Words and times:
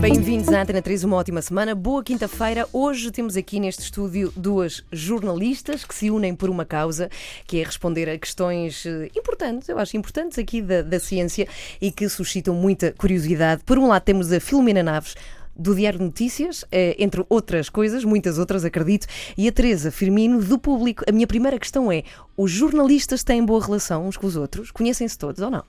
Bem-vindos 0.00 0.48
à 0.50 0.62
Antena 0.62 0.80
3, 0.80 1.02
uma 1.02 1.16
ótima 1.16 1.42
semana. 1.42 1.74
Boa 1.74 2.04
quinta-feira. 2.04 2.68
Hoje 2.72 3.10
temos 3.10 3.36
aqui 3.36 3.58
neste 3.58 3.82
estúdio 3.82 4.32
duas 4.36 4.84
jornalistas 4.92 5.84
que 5.84 5.92
se 5.92 6.08
unem 6.08 6.36
por 6.36 6.48
uma 6.48 6.64
causa, 6.64 7.10
que 7.44 7.60
é 7.60 7.64
responder 7.64 8.08
a 8.08 8.16
questões 8.16 8.86
eh, 8.86 9.10
importantes, 9.16 9.68
eu 9.68 9.76
acho 9.76 9.96
importantes 9.96 10.38
aqui 10.38 10.62
da, 10.62 10.82
da 10.82 11.00
ciência 11.00 11.48
e 11.80 11.90
que 11.90 12.08
suscitam 12.08 12.54
muita 12.54 12.94
curiosidade. 12.96 13.64
Por 13.64 13.76
um 13.76 13.88
lado, 13.88 14.04
temos 14.04 14.30
a 14.30 14.38
Filomena 14.38 14.84
Naves, 14.84 15.16
do 15.56 15.74
Diário 15.74 15.98
de 15.98 16.04
Notícias, 16.04 16.64
eh, 16.70 16.94
entre 16.96 17.24
outras 17.28 17.68
coisas, 17.68 18.04
muitas 18.04 18.38
outras, 18.38 18.64
acredito, 18.64 19.08
e 19.36 19.48
a 19.48 19.52
Teresa 19.52 19.90
Firmino, 19.90 20.40
do 20.40 20.60
Público. 20.60 21.02
A 21.08 21.12
minha 21.12 21.26
primeira 21.26 21.58
questão 21.58 21.90
é: 21.90 22.04
os 22.36 22.52
jornalistas 22.52 23.24
têm 23.24 23.44
boa 23.44 23.64
relação 23.64 24.06
uns 24.06 24.16
com 24.16 24.28
os 24.28 24.36
outros? 24.36 24.70
Conhecem-se 24.70 25.18
todos 25.18 25.42
ou 25.42 25.50
não? 25.50 25.64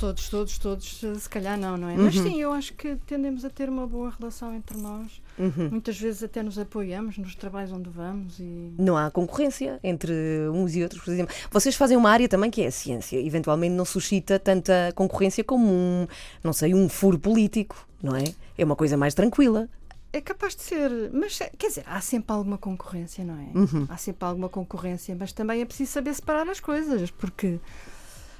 Todos, 0.00 0.30
todos, 0.30 0.56
todos, 0.56 1.04
se 1.18 1.28
calhar 1.28 1.58
não, 1.58 1.76
não 1.76 1.90
é? 1.90 1.92
Uhum. 1.92 2.04
Mas 2.04 2.14
sim, 2.14 2.40
eu 2.40 2.54
acho 2.54 2.72
que 2.72 2.96
tendemos 3.06 3.44
a 3.44 3.50
ter 3.50 3.68
uma 3.68 3.86
boa 3.86 4.10
relação 4.18 4.54
entre 4.54 4.78
nós. 4.78 5.20
Uhum. 5.38 5.68
Muitas 5.72 6.00
vezes 6.00 6.22
até 6.22 6.42
nos 6.42 6.58
apoiamos 6.58 7.18
nos 7.18 7.34
trabalhos 7.34 7.70
onde 7.70 7.90
vamos 7.90 8.40
e. 8.40 8.72
Não 8.78 8.96
há 8.96 9.10
concorrência 9.10 9.78
entre 9.84 10.10
uns 10.54 10.74
e 10.74 10.82
outros, 10.82 11.02
por 11.02 11.12
exemplo. 11.12 11.34
Vocês 11.50 11.76
fazem 11.76 11.98
uma 11.98 12.08
área 12.08 12.26
também 12.30 12.50
que 12.50 12.62
é 12.62 12.68
a 12.68 12.70
ciência. 12.70 13.20
Eventualmente 13.20 13.74
não 13.74 13.84
suscita 13.84 14.38
tanta 14.38 14.90
concorrência 14.94 15.44
como 15.44 15.70
um, 15.70 16.06
não 16.42 16.54
sei, 16.54 16.74
um 16.74 16.88
furo 16.88 17.18
político, 17.18 17.86
não 18.02 18.16
é? 18.16 18.24
É 18.56 18.64
uma 18.64 18.76
coisa 18.76 18.96
mais 18.96 19.12
tranquila. 19.12 19.68
É 20.14 20.22
capaz 20.22 20.56
de 20.56 20.62
ser, 20.62 20.90
mas 21.12 21.38
quer 21.58 21.68
dizer, 21.68 21.84
há 21.86 22.00
sempre 22.00 22.32
alguma 22.32 22.56
concorrência, 22.56 23.22
não 23.22 23.34
é? 23.34 23.50
Uhum. 23.54 23.86
Há 23.86 23.98
sempre 23.98 24.26
alguma 24.26 24.48
concorrência, 24.48 25.14
mas 25.14 25.30
também 25.30 25.60
é 25.60 25.64
preciso 25.66 25.92
saber 25.92 26.14
separar 26.14 26.48
as 26.48 26.58
coisas, 26.58 27.10
porque 27.10 27.60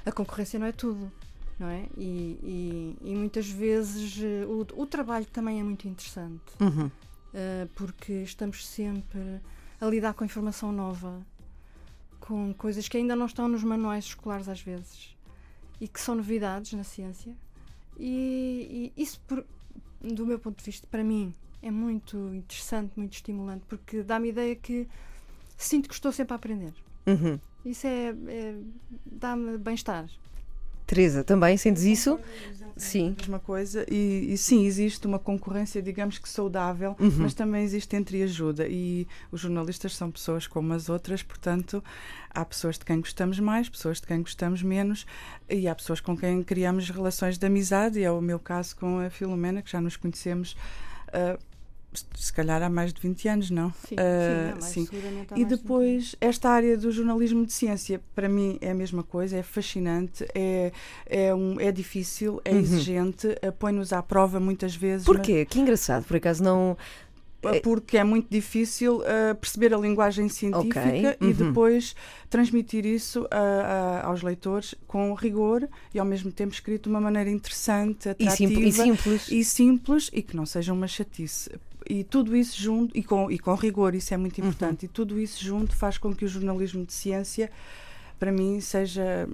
a 0.03 0.11
concorrência 0.11 0.57
não 0.57 0.65
é 0.65 0.71
tudo, 0.71 1.11
não 1.61 1.69
é? 1.69 1.85
E, 1.95 2.39
e- 2.43 2.97
e 3.11 3.15
muitas 3.15 3.47
vezes 3.47 4.19
eh, 4.21 4.45
o, 4.45 4.65
o 4.81 4.85
trabalho 4.87 5.25
também 5.27 5.59
é 5.59 5.63
muito 5.63 5.87
interessante. 5.87 6.41
Uhum. 6.59 6.87
Uh, 6.87 7.67
porque 7.75 8.11
estamos 8.23 8.67
sempre 8.67 9.39
a 9.79 9.85
lidar 9.85 10.13
com 10.13 10.25
informação 10.25 10.71
nova, 10.73 11.21
com 12.19 12.53
coisas 12.53 12.87
que 12.89 12.97
ainda 12.97 13.15
não 13.15 13.25
estão 13.25 13.47
nos 13.47 13.63
manuais 13.63 14.03
escolares 14.05 14.49
às 14.49 14.59
vezes 14.61 15.15
e 15.79 15.87
que 15.87 15.99
são 16.01 16.15
novidades 16.15 16.73
na 16.73 16.83
ciência. 16.83 17.33
E, 17.97 18.91
e 18.97 19.01
isso, 19.01 19.19
por- 19.27 19.45
do 20.01 20.25
meu 20.25 20.39
ponto 20.39 20.57
de 20.57 20.63
vista, 20.65 20.85
para 20.91 21.03
mim, 21.03 21.33
é 21.61 21.71
muito 21.71 22.17
interessante, 22.33 22.91
muito 22.97 23.13
estimulante, 23.13 23.63
porque 23.67 24.01
dá-me 24.03 24.27
a 24.27 24.31
ideia 24.31 24.55
que 24.55 24.87
sinto 25.57 25.87
que 25.87 25.93
estou 25.95 26.11
sempre 26.11 26.33
a 26.33 26.35
aprender. 26.35 26.73
Uhum. 27.07 27.39
Isso 27.63 27.87
é, 27.87 28.09
é- 28.27 28.55
dá-me 29.05 29.57
bem-estar. 29.57 30.09
Teresa, 30.93 31.23
também 31.23 31.55
sentes 31.55 31.83
isso? 31.83 32.19
Sim. 32.75 33.15
mesma 33.17 33.37
coisa 33.39 33.85
e, 33.89 34.33
e 34.33 34.37
sim, 34.37 34.65
existe 34.65 35.05
uma 35.05 35.19
concorrência, 35.19 35.81
digamos 35.81 36.17
que 36.17 36.27
saudável, 36.27 36.95
Uhum. 36.99 37.11
mas 37.19 37.33
também 37.33 37.63
existe 37.63 37.95
entreajuda 37.95 38.67
e 38.67 39.07
os 39.31 39.39
jornalistas 39.39 39.95
são 39.95 40.09
pessoas 40.09 40.47
como 40.47 40.73
as 40.73 40.89
outras, 40.89 41.21
portanto 41.21 41.83
há 42.29 42.43
pessoas 42.43 42.77
de 42.79 42.83
quem 42.85 42.99
gostamos 42.99 43.39
mais, 43.39 43.69
pessoas 43.69 44.01
de 44.01 44.07
quem 44.07 44.21
gostamos 44.21 44.63
menos 44.63 45.05
e 45.49 45.67
há 45.67 45.75
pessoas 45.75 46.01
com 46.01 46.17
quem 46.17 46.41
criamos 46.43 46.89
relações 46.89 47.37
de 47.37 47.45
amizade 47.45 47.99
e 47.99 48.03
é 48.03 48.11
o 48.11 48.19
meu 48.21 48.39
caso 48.39 48.75
com 48.75 48.99
a 48.99 49.09
Filomena, 49.09 49.61
que 49.61 49.71
já 49.71 49.79
nos 49.79 49.95
conhecemos 49.95 50.57
ah, 51.13 51.37
se- 52.15 52.31
calhar 52.33 52.61
há 52.63 52.69
mais 52.69 52.93
de 52.93 53.01
20 53.01 53.27
anos, 53.27 53.49
não? 53.49 53.71
Sim, 53.87 53.95
Ah, 53.97 54.01
sim, 54.01 54.49
há 54.49 54.51
mais, 54.51 54.65
sim. 54.65 54.87
E 54.91 54.95
mais 55.31 55.37
de 55.37 55.45
depois, 55.45 56.15
esta 56.21 56.49
área 56.49 56.77
do 56.77 56.91
jornalismo 56.91 57.45
de 57.45 57.51
ciência, 57.53 58.01
para 58.15 58.29
mim 58.29 58.57
é 58.61 58.71
a 58.71 58.75
mesma 58.75 59.03
coisa, 59.03 59.37
é 59.37 59.43
fascinante, 59.43 60.25
é, 60.33 60.71
é, 61.05 61.35
um, 61.35 61.59
é 61.59 61.71
difícil, 61.71 62.41
é 62.45 62.51
Uhum. 62.51 62.59
exigente, 62.59 63.27
eh, 63.41 63.51
põe-nos 63.51 63.91
à 63.91 64.01
prova 64.01 64.39
muitas 64.39 64.75
vezes. 64.75 65.05
Porquê? 65.05 65.45
Que 65.45 65.59
engraçado, 65.59 66.05
por 66.05 66.15
acaso 66.17 66.43
não. 66.43 66.77
mas- 67.43 67.59
Porque 67.61 67.97
é 67.97 68.03
muito 68.03 68.27
difícil 68.29 69.01
eh, 69.03 69.33
perceber 69.33 69.73
a 69.73 69.77
linguagem 69.77 70.29
científica 70.29 70.79
Ok, 70.87 71.17
uhum. 71.19 71.29
e 71.29 71.33
depois 71.33 71.95
transmitir 72.29 72.85
isso 72.85 73.27
a- 73.31 73.37
a- 74.03 74.05
aos 74.05 74.21
leitores 74.21 74.75
com 74.87 75.11
rigor 75.15 75.67
e 75.91 75.97
ao 75.97 76.05
mesmo 76.05 76.31
tempo 76.31 76.53
escrito 76.53 76.83
de 76.83 76.89
uma 76.89 77.01
maneira 77.01 77.31
interessante, 77.31 78.07
E, 78.07 78.11
atrativa 78.11 78.53
e 78.61 78.71
simples. 78.71 79.27
e 79.31 79.43
simples 79.43 80.09
e 80.13 80.21
que 80.21 80.35
não 80.37 80.45
seja 80.45 80.71
uma 80.71 80.87
chatice. 80.87 81.49
E 81.91 82.03
tudo 82.05 82.35
isso 82.35 82.59
junto, 82.61 82.97
e 82.97 83.03
com, 83.03 83.29
e 83.29 83.37
com 83.37 83.53
rigor, 83.53 83.93
isso 83.93 84.13
é 84.13 84.17
muito 84.17 84.39
Uhum. 84.39 84.47
importante, 84.47 84.85
e 84.85 84.87
tudo 84.87 85.19
isso 85.19 85.43
junto 85.43 85.75
faz 85.75 85.97
com 85.97 86.15
que 86.15 86.23
o 86.23 86.27
jornalismo 86.27 86.85
de 86.85 86.93
ciência, 86.93 87.51
para 88.17 88.31
mim, 88.31 88.61
seja 88.61 89.27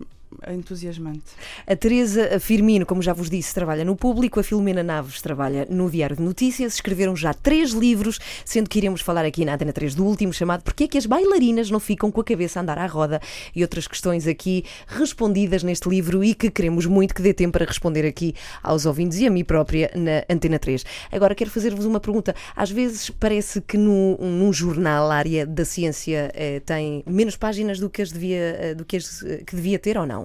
entusiasmante. 0.47 1.23
A 1.65 1.75
Teresa 1.75 2.39
Firmino, 2.39 2.85
como 2.85 3.01
já 3.01 3.13
vos 3.13 3.29
disse, 3.29 3.53
trabalha 3.53 3.83
no 3.83 3.95
público, 3.95 4.39
a 4.39 4.43
Filomena 4.43 4.83
Naves 4.83 5.21
trabalha 5.21 5.67
no 5.69 5.89
Diário 5.89 6.15
de 6.15 6.21
Notícias, 6.21 6.75
escreveram 6.75 7.15
já 7.15 7.33
três 7.33 7.71
livros, 7.71 8.19
sendo 8.45 8.69
que 8.69 8.77
iremos 8.77 9.01
falar 9.01 9.25
aqui 9.25 9.45
na 9.45 9.55
Antena 9.55 9.73
3 9.73 9.95
do 9.95 10.05
último, 10.05 10.33
chamado 10.33 10.63
Porquê 10.63 10.85
é 10.85 10.88
que 10.88 10.97
as 10.97 11.05
bailarinas 11.05 11.69
não 11.69 11.79
ficam 11.79 12.11
com 12.11 12.21
a 12.21 12.23
cabeça 12.23 12.59
a 12.59 12.61
andar 12.61 12.77
à 12.77 12.85
roda 12.85 13.21
e 13.55 13.61
outras 13.61 13.88
questões 13.88 14.27
aqui 14.27 14.63
respondidas 14.88 15.63
neste 15.63 15.89
livro 15.89 16.23
e 16.23 16.33
que 16.33 16.49
queremos 16.49 16.85
muito 16.85 17.13
que 17.13 17.21
dê 17.21 17.33
tempo 17.33 17.53
para 17.53 17.65
responder 17.65 18.05
aqui 18.05 18.35
aos 18.61 18.85
ouvintes 18.85 19.19
e 19.19 19.27
a 19.27 19.29
mim 19.29 19.44
própria 19.44 19.91
na 19.95 20.23
Antena 20.33 20.59
3. 20.59 20.83
Agora 21.11 21.35
quero 21.35 21.49
fazer-vos 21.49 21.85
uma 21.85 21.99
pergunta. 21.99 22.35
Às 22.55 22.71
vezes 22.71 23.09
parece 23.09 23.61
que 23.61 23.77
no, 23.77 24.17
num 24.17 24.51
jornal 24.51 25.11
a 25.11 25.15
área 25.15 25.45
da 25.45 25.65
ciência 25.65 26.31
eh, 26.33 26.59
tem 26.61 27.03
menos 27.05 27.35
páginas 27.35 27.79
do 27.79 27.89
que, 27.89 28.01
as 28.01 28.11
devia, 28.11 28.57
eh, 28.59 28.75
do 28.75 28.85
que, 28.85 28.97
as, 28.97 29.23
eh, 29.23 29.44
que 29.45 29.55
devia 29.55 29.79
ter 29.79 29.97
ou 29.97 30.05
não? 30.05 30.16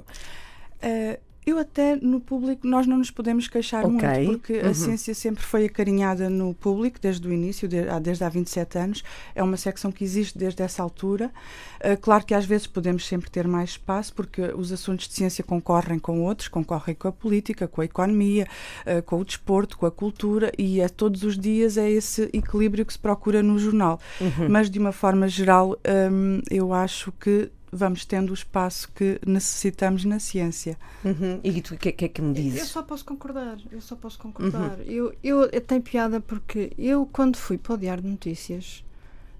Eh, 0.81 1.19
eu 1.45 1.59
até 1.59 1.97
no 1.97 2.21
público 2.21 2.67
nós 2.67 2.87
não 2.87 2.99
nos 2.99 3.11
podemos 3.11 3.49
queixar 3.49 3.85
Ok, 3.85 4.09
muito 4.09 4.39
porque 4.39 4.61
uhum. 4.61 4.71
a 4.71 4.75
ciência 4.75 5.13
sempre 5.13 5.43
foi 5.43 5.65
acarinhada 5.65 6.31
no 6.31 6.55
público 6.55 6.99
desde 7.01 7.27
o 7.27 7.33
início, 7.33 7.69
desde 8.01 8.23
há 8.23 8.29
27 8.29 8.79
anos. 8.79 9.05
É 9.35 9.43
uma 9.43 9.57
secção 9.57 9.91
que 9.91 10.05
existe 10.05 10.39
desde 10.39 10.63
essa 10.63 10.83
altura. 10.83 11.33
Eh, 11.81 11.97
claro 11.97 12.25
que 12.25 12.33
às 12.33 12.45
vezes 12.45 12.69
podemos 12.69 13.07
sempre 13.07 13.29
ter 13.29 13.49
mais 13.49 13.71
espaço 13.71 14.15
porque 14.15 14.41
os 14.55 14.71
assuntos 14.71 15.09
de 15.09 15.15
ciência 15.15 15.43
concorrem 15.43 15.99
com 15.99 16.23
outros, 16.23 16.47
concorrem 16.47 16.95
com 16.95 17.09
a 17.09 17.13
política, 17.13 17.67
com 17.67 17.81
a 17.81 17.85
economia, 17.85 18.47
eh, 18.87 19.01
com 19.01 19.19
o 19.19 19.25
desporto, 19.25 19.77
com 19.77 19.87
a 19.87 19.91
cultura 19.91 20.53
e 20.57 20.81
a 20.81 20.89
todos 20.89 21.25
os 21.25 21.37
dias 21.37 21.77
é 21.77 21.91
esse 21.91 22.31
equilíbrio 22.33 22.87
que 22.87 22.93
se 22.93 22.99
procura 23.01 23.43
no 23.43 23.59
jornal. 23.59 23.99
Uhum. 24.21 24.49
Mas 24.49 24.71
de 24.71 24.79
uma 24.79 24.93
forma 24.93 25.27
geral, 25.27 25.77
hum, 26.13 26.41
eu 26.49 26.73
acho 26.73 27.11
que 27.13 27.51
vamos 27.75 28.05
tendo 28.05 28.31
o 28.31 28.35
espaço 28.35 28.91
que 28.95 29.19
necessitamos 29.27 30.05
na 30.05 30.19
ciência. 30.21 30.79
Uhum. 31.03 31.41
E 31.43 31.63
tu, 31.63 31.75
o 31.75 31.79
que, 31.79 31.91
que 31.91 32.05
é 32.05 32.09
que 32.09 32.21
me 32.21 32.29
Eu 32.29 32.35
dizes? 32.35 32.69
só 32.69 32.83
posso 32.83 33.05
concordar, 33.05 33.59
eu 33.71 33.81
só 33.81 33.97
posso 33.97 34.19
concordar. 34.19 34.79
Eu, 34.87 35.15
eu, 35.25 35.45
eu 35.51 35.61
tenho 35.61 35.81
piada 35.83 36.21
porque 36.21 36.73
eu, 36.77 37.07
quando 37.11 37.37
fui 37.37 37.57
para 37.57 37.75
o 37.75 37.79
Diário 37.79 38.03
de 38.03 38.11
Notícias, 38.11 38.85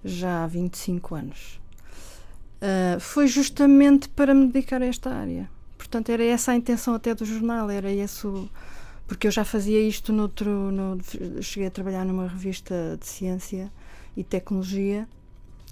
já 0.03 0.43
há 0.43 0.47
25 0.47 1.13
anos, 1.15 1.61
ah, 2.61 2.99
foi 2.99 3.27
justamente 3.27 4.09
para 4.09 4.33
me 4.33 4.47
dedicar 4.47 4.81
a 4.81 4.85
esta 4.85 5.11
área. 5.13 5.49
Portanto, 5.77 6.09
era 6.09 6.23
essa 6.23 6.51
a 6.51 6.55
intenção 6.55 6.93
até 6.95 7.13
do 7.13 7.25
jornal, 7.25 7.69
era 7.69 7.91
esse 7.91 8.25
o- 8.25 8.49
Porque 9.07 9.27
eu 9.27 9.31
já 9.31 9.43
fazia 9.45 9.79
isto 9.85 10.11
noutro. 10.13 10.49
No, 10.71 10.97
cheguei 11.43 11.67
a 11.67 11.71
trabalhar 11.71 12.03
numa 12.05 12.25
revista 12.27 12.97
de 12.99 13.05
ciência 13.05 13.71
e 14.17 14.23
tecnologia, 14.23 15.07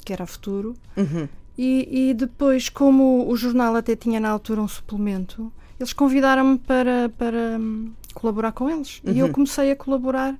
que 0.05 0.11
era 0.13 0.25
a 0.25 0.27
Futuro. 0.27 0.75
Uhum. 0.97 1.27
E, 1.57 2.09
e 2.09 2.13
depois, 2.13 2.69
como 2.69 3.27
o 3.29 3.35
jornal 3.35 3.75
até 3.75 3.95
tinha 3.95 4.19
na 4.19 4.29
altura 4.29 4.61
um 4.61 4.67
suplemento, 4.67 5.51
eles 5.79 5.93
convidaram-me 5.93 6.57
para, 6.57 7.09
para 7.17 7.57
hum, 7.59 7.91
colaborar 8.13 8.51
com 8.51 8.69
eles. 8.69 9.01
E 9.05 9.19
eu 9.19 9.27
Uhum. 9.27 9.31
comecei 9.31 9.71
a 9.71 9.75
colaborar 9.75 10.35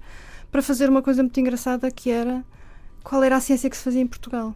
para 0.52 0.62
fazer 0.62 0.90
uma 0.90 1.02
coisa 1.02 1.22
muito 1.24 1.40
engraçada 1.40 1.90
que 1.92 2.10
era 2.10 2.44
qual 3.04 3.24
era 3.24 3.38
a 3.38 3.42
ciência 3.42 3.70
que 3.70 3.78
se 3.78 3.84
fazia 3.84 4.02
em 4.02 4.08
Portugal. 4.08 4.56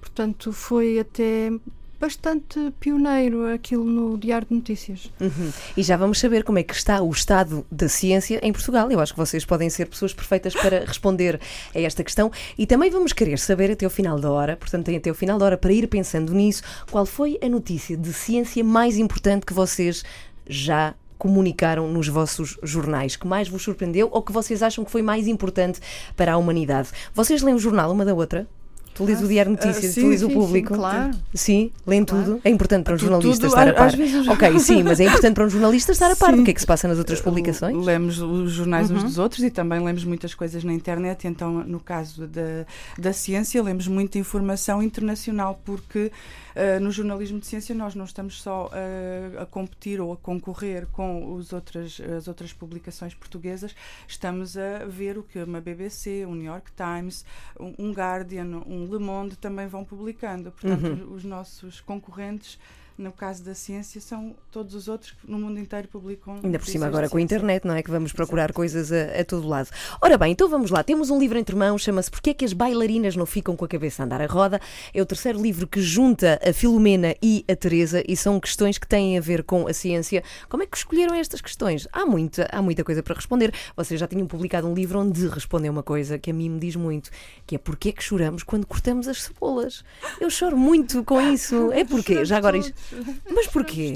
Portanto, 0.00 0.52
foi 0.52 0.98
até 0.98 1.50
bastante 1.98 2.72
pioneiro 2.80 3.52
aquilo 3.52 3.84
no 3.84 4.18
Diário 4.18 4.46
de 4.48 4.54
Notícias. 4.54 5.10
Uhum. 5.20 5.52
E 5.76 5.82
já 5.82 5.96
vamos 5.96 6.18
saber 6.18 6.44
como 6.44 6.58
é 6.58 6.62
que 6.62 6.74
está 6.74 7.00
o 7.02 7.10
estado 7.10 7.64
da 7.70 7.88
ciência 7.88 8.38
em 8.42 8.52
Portugal. 8.52 8.90
Eu 8.90 9.00
acho 9.00 9.12
que 9.12 9.18
vocês 9.18 9.44
podem 9.44 9.70
ser 9.70 9.88
pessoas 9.88 10.12
perfeitas 10.12 10.54
para 10.54 10.84
responder 10.84 11.40
a 11.74 11.80
esta 11.80 12.04
questão. 12.04 12.30
E 12.58 12.66
também 12.66 12.90
vamos 12.90 13.12
querer 13.12 13.38
saber 13.38 13.70
até 13.70 13.86
o 13.86 13.90
final 13.90 14.18
da 14.18 14.30
hora, 14.30 14.56
portanto, 14.56 14.86
tem 14.86 14.96
até 14.96 15.10
o 15.10 15.14
final 15.14 15.38
da 15.38 15.46
hora 15.46 15.56
para 15.56 15.72
ir 15.72 15.86
pensando 15.88 16.32
nisso, 16.32 16.62
qual 16.90 17.06
foi 17.06 17.38
a 17.42 17.48
notícia 17.48 17.96
de 17.96 18.12
ciência 18.12 18.62
mais 18.62 18.98
importante 18.98 19.46
que 19.46 19.54
vocês 19.54 20.04
já 20.46 20.94
comunicaram 21.16 21.90
nos 21.90 22.08
vossos 22.08 22.58
jornais, 22.62 23.16
que 23.16 23.26
mais 23.26 23.48
vos 23.48 23.62
surpreendeu 23.62 24.08
ou 24.12 24.22
que 24.22 24.32
vocês 24.32 24.62
acham 24.62 24.84
que 24.84 24.90
foi 24.90 25.00
mais 25.00 25.26
importante 25.26 25.80
para 26.16 26.34
a 26.34 26.36
humanidade. 26.36 26.88
Vocês 27.14 27.40
leem 27.40 27.56
o 27.56 27.58
jornal 27.58 27.90
uma 27.90 28.04
da 28.04 28.14
outra? 28.14 28.46
Tu 28.94 29.04
lês 29.04 29.20
o 29.20 29.26
Diário 29.26 29.56
de 29.56 29.66
Notícias, 29.66 29.90
Ah, 29.90 29.94
sim, 29.94 30.00
tu 30.02 30.08
lês 30.08 30.22
o 30.22 30.28
sim, 30.28 30.34
público. 30.34 30.68
sim, 30.74 30.74
claro. 30.80 31.10
Sim, 31.34 31.70
leem 31.86 32.04
Claro. 32.04 32.24
tudo. 32.24 32.40
É 32.44 32.50
importante 32.50 32.84
para 32.84 32.94
um 32.94 32.98
jornalista 32.98 33.46
estar 33.46 33.68
a 33.68 33.72
par. 33.74 33.96
vezes 33.96 34.28
Ok, 34.28 34.58
sim, 34.60 34.82
mas 34.84 35.00
é 35.00 35.04
importante 35.04 35.34
para 35.34 35.44
um 35.46 35.50
jornalista 35.50 35.90
estar 35.92 36.10
a 36.10 36.16
par 36.16 36.34
do 36.36 36.44
que 36.44 36.50
é 36.50 36.54
que 36.54 36.60
se 36.60 36.66
passa 36.66 36.86
nas 36.86 36.98
outras 36.98 37.20
publicações. 37.20 37.84
Lemos 37.84 38.20
os 38.20 38.52
jornais 38.52 38.90
uns 38.90 39.00
Uhum. 39.00 39.06
dos 39.08 39.18
outros 39.18 39.42
e 39.42 39.50
também 39.50 39.80
lemos 39.84 40.04
muitas 40.04 40.32
coisas 40.34 40.62
na 40.62 40.72
internet. 40.72 41.26
Então, 41.26 41.64
no 41.64 41.80
caso 41.80 42.26
da, 42.28 42.64
da 42.96 43.12
ciência, 43.12 43.60
lemos 43.62 43.88
muita 43.88 44.16
informação 44.18 44.80
internacional, 44.82 45.60
porque 45.64 46.12
eh, 46.54 46.78
no 46.78 46.90
jornalismo 46.90 47.38
de 47.40 47.46
ciência 47.46 47.74
nós 47.74 47.94
não 47.94 48.04
estamos 48.04 48.40
só 48.42 48.70
eh, 48.72 49.32
a 49.38 49.46
competir 49.46 50.00
ou 50.00 50.12
a 50.12 50.16
concorrer 50.16 50.86
com 50.88 51.34
os 51.34 51.52
outras, 51.52 52.00
as 52.00 52.28
outras 52.28 52.52
publicações 52.52 53.14
portuguesas, 53.14 53.74
estamos 54.06 54.56
a 54.56 54.84
ver 54.86 55.18
o 55.18 55.22
que 55.22 55.38
uma 55.42 55.60
BBC, 55.60 56.24
um 56.26 56.34
New 56.34 56.46
York 56.46 56.70
Times, 56.72 57.24
um, 57.58 57.74
um 57.78 57.92
Guardian, 57.92 58.62
um 58.66 58.86
Le 58.90 58.98
Monde 58.98 59.36
também 59.36 59.66
vão 59.66 59.84
publicando. 59.84 60.50
Portanto, 60.52 60.84
Uhum. 60.84 61.14
os 61.14 61.24
nossos 61.24 61.80
concorrentes. 61.80 62.58
No 62.96 63.10
caso 63.10 63.42
da 63.42 63.54
ciência, 63.54 64.00
são 64.00 64.36
todos 64.52 64.72
os 64.72 64.86
outros 64.86 65.10
que 65.10 65.28
no 65.28 65.36
mundo 65.36 65.58
inteiro 65.58 65.88
publicam. 65.88 66.38
Ainda 66.44 66.60
por 66.60 66.68
cima 66.68 66.86
agora 66.86 67.08
com 67.08 67.16
a 67.16 67.20
internet, 67.20 67.66
não 67.66 67.74
é? 67.74 67.82
Que 67.82 67.90
vamos 67.90 68.12
procurar 68.12 68.52
coisas 68.52 68.92
a, 68.92 69.20
a 69.20 69.24
todo 69.24 69.48
lado. 69.48 69.68
Ora 70.00 70.16
bem, 70.16 70.30
então 70.30 70.48
vamos 70.48 70.70
lá. 70.70 70.84
Temos 70.84 71.10
um 71.10 71.18
livro 71.18 71.36
entre 71.36 71.56
mãos, 71.56 71.82
chama-se 71.82 72.08
Porquê 72.08 72.30
é 72.30 72.34
que 72.34 72.44
as 72.44 72.52
bailarinas 72.52 73.16
não 73.16 73.26
ficam 73.26 73.56
com 73.56 73.64
a 73.64 73.68
cabeça 73.68 74.02
a 74.02 74.06
andar 74.06 74.20
a 74.20 74.26
roda? 74.26 74.60
É 74.94 75.02
o 75.02 75.06
terceiro 75.06 75.42
livro 75.42 75.66
que 75.66 75.82
junta 75.82 76.38
a 76.48 76.52
Filomena 76.52 77.16
e 77.20 77.44
a 77.48 77.56
Teresa 77.56 78.00
e 78.06 78.16
são 78.16 78.38
questões 78.38 78.78
que 78.78 78.86
têm 78.86 79.18
a 79.18 79.20
ver 79.20 79.42
com 79.42 79.66
a 79.66 79.72
ciência. 79.72 80.22
Como 80.48 80.62
é 80.62 80.66
que 80.66 80.76
escolheram 80.76 81.16
estas 81.16 81.40
questões? 81.40 81.88
Há 81.92 82.06
muita, 82.06 82.48
há 82.52 82.62
muita 82.62 82.84
coisa 82.84 83.02
para 83.02 83.16
responder. 83.16 83.52
Vocês 83.76 83.98
já 83.98 84.06
tinham 84.06 84.28
publicado 84.28 84.68
um 84.68 84.74
livro 84.74 85.00
onde 85.00 85.26
respondem 85.26 85.68
uma 85.68 85.82
coisa 85.82 86.16
que 86.16 86.30
a 86.30 86.34
mim 86.34 86.48
me 86.48 86.60
diz 86.60 86.76
muito, 86.76 87.10
que 87.44 87.56
é 87.56 87.58
porquê 87.58 87.88
é 87.88 87.92
que 87.92 88.04
choramos 88.04 88.44
quando 88.44 88.66
cortamos 88.66 89.08
as 89.08 89.24
cebolas? 89.24 89.84
Eu 90.20 90.30
choro 90.30 90.56
muito 90.56 91.02
com 91.02 91.20
isso. 91.20 91.72
É 91.72 91.84
porquê? 91.84 92.24
Já 92.24 92.36
agora 92.36 92.56
isto... 92.56 92.83
Mas 93.30 93.46
porquê? 93.48 93.94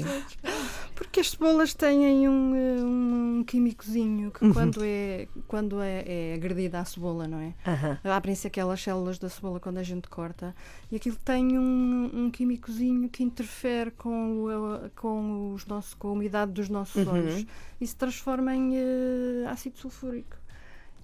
Porque 0.95 1.19
as 1.21 1.31
cebolas 1.31 1.73
têm 1.73 2.27
um, 2.27 2.55
eh, 2.55 2.83
um 2.83 3.43
químicozinho 3.45 4.31
que 4.31 4.45
Uhum. 4.45 4.53
quando, 4.53 4.81
é, 4.83 5.27
quando 5.47 5.81
é, 5.81 6.03
é 6.05 6.33
agredida 6.35 6.79
a 6.79 6.85
cebola, 6.85 7.27
não 7.27 7.39
é? 7.39 7.53
Aham. 7.65 7.99
Abrem-se 8.03 8.47
aquelas 8.47 8.81
células 8.81 9.17
da 9.17 9.29
cebola 9.29 9.59
quando 9.59 9.77
a 9.77 9.83
gente 9.83 10.07
corta 10.09 10.55
e 10.91 10.95
aquilo 10.95 11.15
tem 11.23 11.57
um, 11.57 12.09
um 12.13 12.31
químicozinho 12.31 13.07
que 13.09 13.23
interfere 13.23 13.91
com, 13.91 14.45
o- 14.45 14.89
com, 14.95 15.53
os 15.53 15.65
nossos, 15.65 15.93
com 15.93 16.09
a 16.09 16.11
umidade 16.11 16.51
dos 16.51 16.67
nossos 16.69 17.05
Uhum. 17.07 17.13
olhos 17.13 17.45
e 17.79 17.87
se 17.87 17.95
transforma 17.95 18.53
em 18.55 18.75
eh, 18.77 19.45
ácido 19.47 19.77
sulfúrico. 19.77 20.35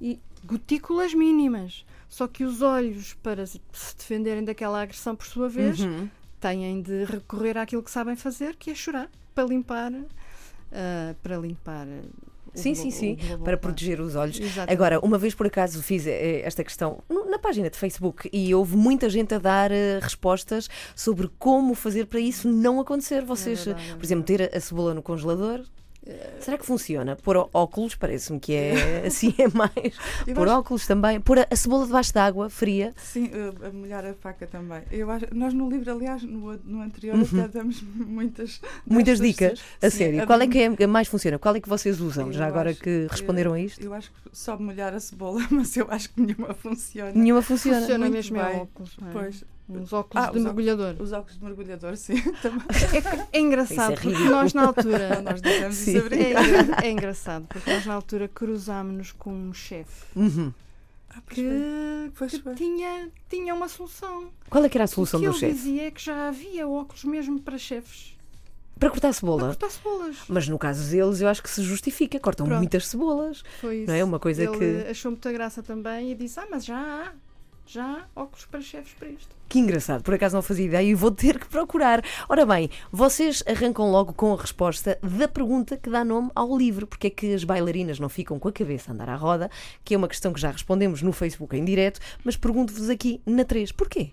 E 0.01 0.19
gotículas 0.43 1.13
mínimas. 1.13 1.85
Só 2.09 2.27
que 2.27 2.43
os 2.43 2.61
olhos, 2.61 3.13
para 3.15 3.45
se 3.47 3.61
se 3.71 3.95
defenderem 3.97 4.43
daquela 4.43 4.81
agressão 4.81 5.15
por 5.15 5.25
sua 5.25 5.47
vez, 5.49 5.79
Uhum. 5.79 6.09
Têm 6.45 6.81
de 6.81 7.05
recorrer 7.05 7.57
àquilo 7.57 7.81
que 7.81 7.89
sabem 7.89 8.15
fazer, 8.15 8.55
que 8.55 8.69
é 8.69 8.75
chorar, 8.75 9.09
para 9.33 9.45
limpar, 9.45 9.91
ah, 10.71 11.15
para 11.23 11.37
limpar. 11.37 11.87
Sim, 12.53 12.73
sim, 12.73 12.89
sim, 12.89 13.17
para 13.43 13.57
proteger 13.57 13.99
os 13.99 14.15
olhos. 14.15 14.39
Exatamente. 14.39 14.71
Agora, 14.71 14.99
uma 14.99 15.17
vez 15.17 15.35
por 15.35 15.45
acaso 15.45 15.83
fiz 15.83 16.07
eh, 16.07 16.39
esta 16.45 16.63
questão 16.63 17.03
na 17.29 17.37
página 17.37 17.69
de 17.69 17.77
Facebook 17.77 18.29
e 18.31 18.55
houve 18.55 18.77
muita 18.77 19.09
gente 19.09 19.33
a 19.33 19.39
dar 19.39 19.71
eh, 19.71 19.99
respostas 20.01 20.69
sobre 20.95 21.29
como 21.37 21.75
fazer 21.75 22.05
para 22.05 22.21
isso 22.21 22.47
não 22.47 22.79
acontecer. 22.79 23.25
Vocês, 23.25 23.59
É 23.59 23.73
verdade, 23.73 23.91
é 23.91 23.95
por 23.95 24.05
exemplo, 24.05 24.23
ter 24.23 24.55
a 24.55 24.59
cebola 24.61 24.93
no 24.93 25.01
congelador. 25.01 25.65
Será 26.39 26.57
que 26.57 26.65
funciona? 26.65 27.15
Pôr 27.15 27.35
ó- 27.37 27.49
óculos, 27.53 27.95
parece-me 27.95 28.39
que 28.39 28.53
é 28.53 29.03
assim 29.07 29.33
é 29.39 29.47
mais. 29.47 29.71
Eu 30.27 30.35
Pôr 30.35 30.47
acho- 30.47 30.57
óculos 30.59 30.85
também. 30.87 31.19
Pôr 31.19 31.39
a, 31.39 31.47
a 31.49 31.55
cebola 31.55 31.85
debaixo 31.85 32.13
de 32.13 32.19
água 32.19 32.49
fria. 32.49 32.93
Sim, 32.97 33.31
eh, 33.33 33.67
a 33.67 33.71
molhar 33.71 34.05
a 34.05 34.13
faca 34.13 34.45
também. 34.45 34.81
Eu 34.91 35.09
acho, 35.09 35.25
nós 35.33 35.53
no 35.53 35.67
livro, 35.69 35.91
aliás, 35.91 36.21
no, 36.23 36.53
no 36.63 36.81
anterior, 36.81 37.15
até 37.19 37.47
damos 37.47 37.81
muitas 37.95 38.57
Uhum. 38.85 38.93
Muitas 38.95 39.19
dicas, 39.19 39.59
a 39.81 39.89
Sim, 39.89 39.97
sério. 39.97 40.23
a- 40.23 40.27
Qual 40.27 40.39
é 40.41 40.47
que 40.47 40.59
é, 40.79 40.87
mais 40.87 41.07
funciona? 41.07 41.39
Qual 41.39 41.55
é 41.55 41.59
que 41.59 41.67
vocês 41.69 41.99
usam? 41.99 42.27
Eu 42.27 42.33
Já 42.33 42.45
agora 42.47 42.69
acho- 42.69 42.79
que 42.81 43.07
responderam 43.09 43.53
a 43.53 43.59
isto? 43.59 43.81
Eu 43.83 43.93
acho 43.93 44.11
que 44.11 44.17
só 44.31 44.57
molhar 44.59 44.93
a 44.93 44.99
cebola, 44.99 45.41
mas 45.49 45.75
eu 45.75 45.87
acho 45.89 46.09
que 46.13 46.21
nenhuma 46.21 46.53
funciona. 46.53 47.11
Nenhuma 47.13 47.41
funciona. 47.41 47.79
Funciona 47.79 48.05
muito 48.05 48.13
mesmo 48.13 48.37
é 48.37 48.45
bem. 48.51 48.61
óculos. 48.61 48.95
não 49.01 49.09
é? 49.09 49.11
Pois, 49.11 49.43
Uns 49.67 49.91
óculos 49.93 50.23
Ah, 50.27 50.31
de 50.31 50.37
os 50.37 50.43
mergulhador. 50.43 50.95
os 50.99 51.11
óculos 51.11 51.37
de 51.39 51.43
mergulhador, 51.43 51.97
sim. 51.97 52.13
É, 53.33 53.37
é 53.37 53.41
engraçado 53.41 53.93
é 53.93 53.95
porque 53.95 54.09
nós 54.29 54.53
na 54.53 54.67
altura. 54.67 55.21
Nós 55.25 55.41
dizemos 55.41 55.75
Sim. 55.75 55.97
isso 55.97 56.07
a 56.81 56.83
É, 56.85 56.87
é 56.87 56.91
engraçado 56.91 57.45
porque 57.47 57.71
nós 57.71 57.85
na 57.85 57.93
altura 57.95 58.27
cruzámos-nos 58.27 59.11
com 59.11 59.33
um 59.33 59.53
chefe 59.53 60.05
Uhum. 60.15 60.53
Ah, 61.09 61.21
pois 62.15 62.31
que, 62.33 62.39
que 62.41 62.55
tinha, 62.55 63.09
tinha 63.29 63.53
uma 63.55 63.67
solução. 63.69 64.29
Qual 64.49 64.63
é 64.63 64.69
que 64.69 64.77
era 64.77 64.83
a 64.83 64.85
O 64.85 64.89
solução 64.89 65.19
que 65.19 65.25
do 65.27 65.31
ele 65.31 65.39
chefe? 65.39 65.53
dizia 65.53 65.87
é 65.87 65.91
que 65.91 66.03
já 66.03 66.27
havia 66.27 66.67
óculos 66.67 67.03
mesmo 67.05 67.39
para 67.39 67.57
chefes. 67.57 68.15
Para 68.77 68.89
cortar 68.89 69.07
a 69.07 69.11
Para 69.11 69.19
cebola. 69.19 69.47
cortar 69.47 69.69
cebolas. 69.69 70.17
Mas 70.27 70.47
no 70.49 70.59
caso 70.59 70.91
deles, 70.91 71.21
eu 71.21 71.29
acho 71.29 71.41
que 71.41 71.49
se 71.49 71.63
justifica. 71.63 72.19
Cortam 72.19 72.45
Pronto. 72.45 72.59
muitas 72.59 72.85
cebolas. 72.87 73.41
Foi 73.61 73.77
isso. 73.77 73.87
Não 73.87 73.93
é? 73.95 74.03
Uma 74.03 74.19
coisa 74.19 74.43
Ele 74.43 74.57
que- 74.83 74.89
achou 74.89 75.11
muita 75.11 75.31
graça 75.31 75.63
também 75.63 76.11
e 76.11 76.15
disse: 76.15 76.37
Ah, 76.39 76.47
mas 76.51 76.65
já 76.65 76.77
há. 76.77 77.13
Já 77.67 78.05
há 78.15 78.21
óculos 78.21 78.45
para 78.45 78.61
chefes 78.61 78.93
para 78.93 79.09
isto. 79.09 79.35
Que 79.49 79.59
engraçado, 79.59 80.03
por 80.03 80.13
acaso 80.13 80.35
não 80.35 80.41
fazia 80.41 80.65
ideia 80.65 80.87
e 80.87 80.93
vou 80.93 81.11
ter 81.11 81.39
que 81.39 81.47
procurar. 81.47 82.03
Ora 82.29 82.45
bem, 82.45 82.69
vocês 82.91 83.43
arrancam 83.47 83.89
logo 83.91 84.13
com 84.13 84.33
a 84.33 84.41
resposta 84.41 84.99
da 85.01 85.27
pergunta 85.27 85.77
que 85.77 85.89
dá 85.89 86.03
nome 86.03 86.29
ao 86.35 86.55
livro: 86.57 86.85
porque 86.85 87.07
é 87.07 87.09
que 87.09 87.33
as 87.33 87.43
bailarinas 87.43 87.99
não 87.99 88.09
ficam 88.09 88.37
com 88.37 88.47
a 88.47 88.51
cabeça 88.51 88.91
a 88.91 88.93
andar 88.93 89.09
à 89.09 89.15
roda? 89.15 89.49
Que 89.83 89.95
é 89.95 89.97
uma 89.97 90.07
questão 90.07 90.31
que 90.31 90.39
já 90.39 90.51
respondemos 90.51 91.01
no 91.01 91.11
Facebook 91.11 91.55
em 91.55 91.65
direto, 91.65 91.99
mas 92.23 92.35
pergunto-vos 92.35 92.89
aqui 92.89 93.21
na 93.25 93.43
3, 93.43 93.71
porquê? 93.71 94.11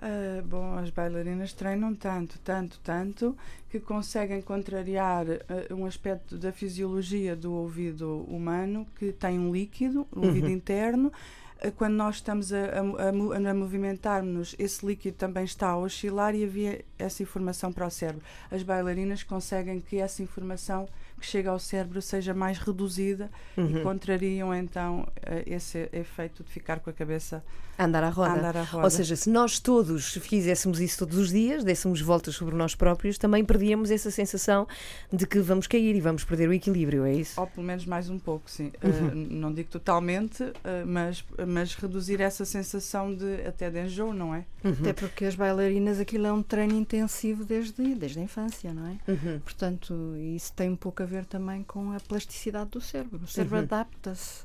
Ah, 0.00 0.42
bom, 0.44 0.74
as 0.78 0.90
bailarinas 0.90 1.52
treinam 1.52 1.92
tanto, 1.94 2.38
tanto, 2.38 2.78
tanto 2.84 3.36
que 3.68 3.80
conseguem 3.80 4.40
contrariar 4.40 5.26
ah, 5.28 5.74
um 5.74 5.84
aspecto 5.86 6.38
da 6.38 6.52
fisiologia 6.52 7.34
do 7.34 7.52
ouvido 7.52 8.24
humano 8.28 8.86
que 8.96 9.12
tem 9.12 9.38
um 9.38 9.52
líquido, 9.52 10.06
um 10.14 10.26
ouvido 10.26 10.48
interno. 10.48 11.12
Ah, 11.60 11.70
Quando 11.70 11.94
nós 11.94 12.16
estamos 12.16 12.52
a, 12.52 12.58
a, 12.58 13.50
a 13.50 13.54
movimentar-nos, 13.54 14.54
esse 14.58 14.84
líquido 14.86 15.16
também 15.16 15.44
está 15.44 15.68
a 15.70 15.78
oscilar 15.78 16.34
e 16.34 16.44
havia 16.44 16.84
essa 16.98 17.22
informação 17.22 17.72
para 17.72 17.86
o 17.86 17.90
cérebro. 17.90 18.22
As 18.50 18.62
bailarinas 18.62 19.22
conseguem 19.22 19.80
que 19.80 19.98
essa 19.98 20.22
informação 20.22 20.88
que 21.18 21.26
chega 21.26 21.50
ao 21.50 21.58
cérebro 21.58 22.00
seja 22.00 22.32
mais 22.32 22.58
reduzida 22.58 23.30
e 23.56 23.80
contrariam 23.82 24.54
então 24.54 25.06
ah, 25.22 25.42
esse 25.46 25.88
efeito 25.92 26.44
de 26.44 26.50
ficar 26.50 26.78
com 26.78 26.90
a 26.90 26.92
cabeça 26.92 27.42
A 27.76 27.84
andar 27.84 28.04
à 28.04 28.08
roda. 28.08 28.30
a 28.30 28.38
andar 28.38 28.56
à 28.56 28.62
roda. 28.62 28.84
Ou 28.84 28.90
seja, 28.90 29.16
se 29.16 29.28
nós 29.28 29.58
todos 29.58 30.14
fizéssemos 30.14 30.80
isso 30.80 30.98
todos 30.98 31.18
os 31.18 31.30
dias, 31.30 31.64
dessemos 31.64 32.00
voltas 32.00 32.34
sobre 32.34 32.54
nós 32.54 32.74
próprios, 32.74 33.18
também 33.18 33.44
perdíamos 33.44 33.90
essa 33.90 34.10
sensação 34.10 34.66
de 35.12 35.26
que 35.26 35.40
vamos 35.40 35.66
cair 35.66 35.94
e 35.96 36.00
vamos 36.00 36.24
perder 36.24 36.48
o 36.48 36.52
equilíbrio, 36.52 37.04
é 37.04 37.14
isso? 37.14 37.40
Ou 37.40 37.46
pelo 37.46 37.66
menos 37.66 37.84
mais 37.84 38.08
um 38.08 38.18
pouco, 38.18 38.48
sim. 38.48 38.70
Uhum. 38.82 39.08
Uh, 39.08 39.14
não 39.14 39.52
digo 39.52 39.68
totalmente, 39.70 40.42
uh, 40.44 40.54
mas, 40.86 41.24
mas 41.46 41.74
reduzir 41.74 42.20
essa 42.20 42.44
sensação 42.44 43.14
de 43.14 43.46
até 43.46 43.70
de 43.70 43.84
enjoo, 43.84 44.14
não 44.14 44.34
é? 44.34 44.44
Uhum. 44.62 44.72
Até 44.80 44.92
porque 44.92 45.24
as 45.24 45.34
bailarinas, 45.34 45.98
aquilo 45.98 46.26
é 46.26 46.32
um 46.32 46.42
treino 46.42 46.76
intensivo 46.88 47.44
desde, 47.44 47.94
desde 47.94 48.18
a 48.18 48.22
infância, 48.22 48.72
não 48.72 48.86
é? 48.86 48.96
Uhum. 49.10 49.38
Portanto, 49.40 50.14
isso 50.34 50.52
tem 50.54 50.70
um 50.70 50.76
pouco 50.76 51.02
a 51.02 51.06
ver 51.06 51.26
também 51.26 51.62
com 51.62 51.92
a 51.92 52.00
plasticidade 52.00 52.70
do 52.70 52.80
cérebro. 52.80 53.20
O 53.22 53.26
cérebro 53.28 53.58
Uhum. 53.58 53.62
adapta-se, 53.64 54.44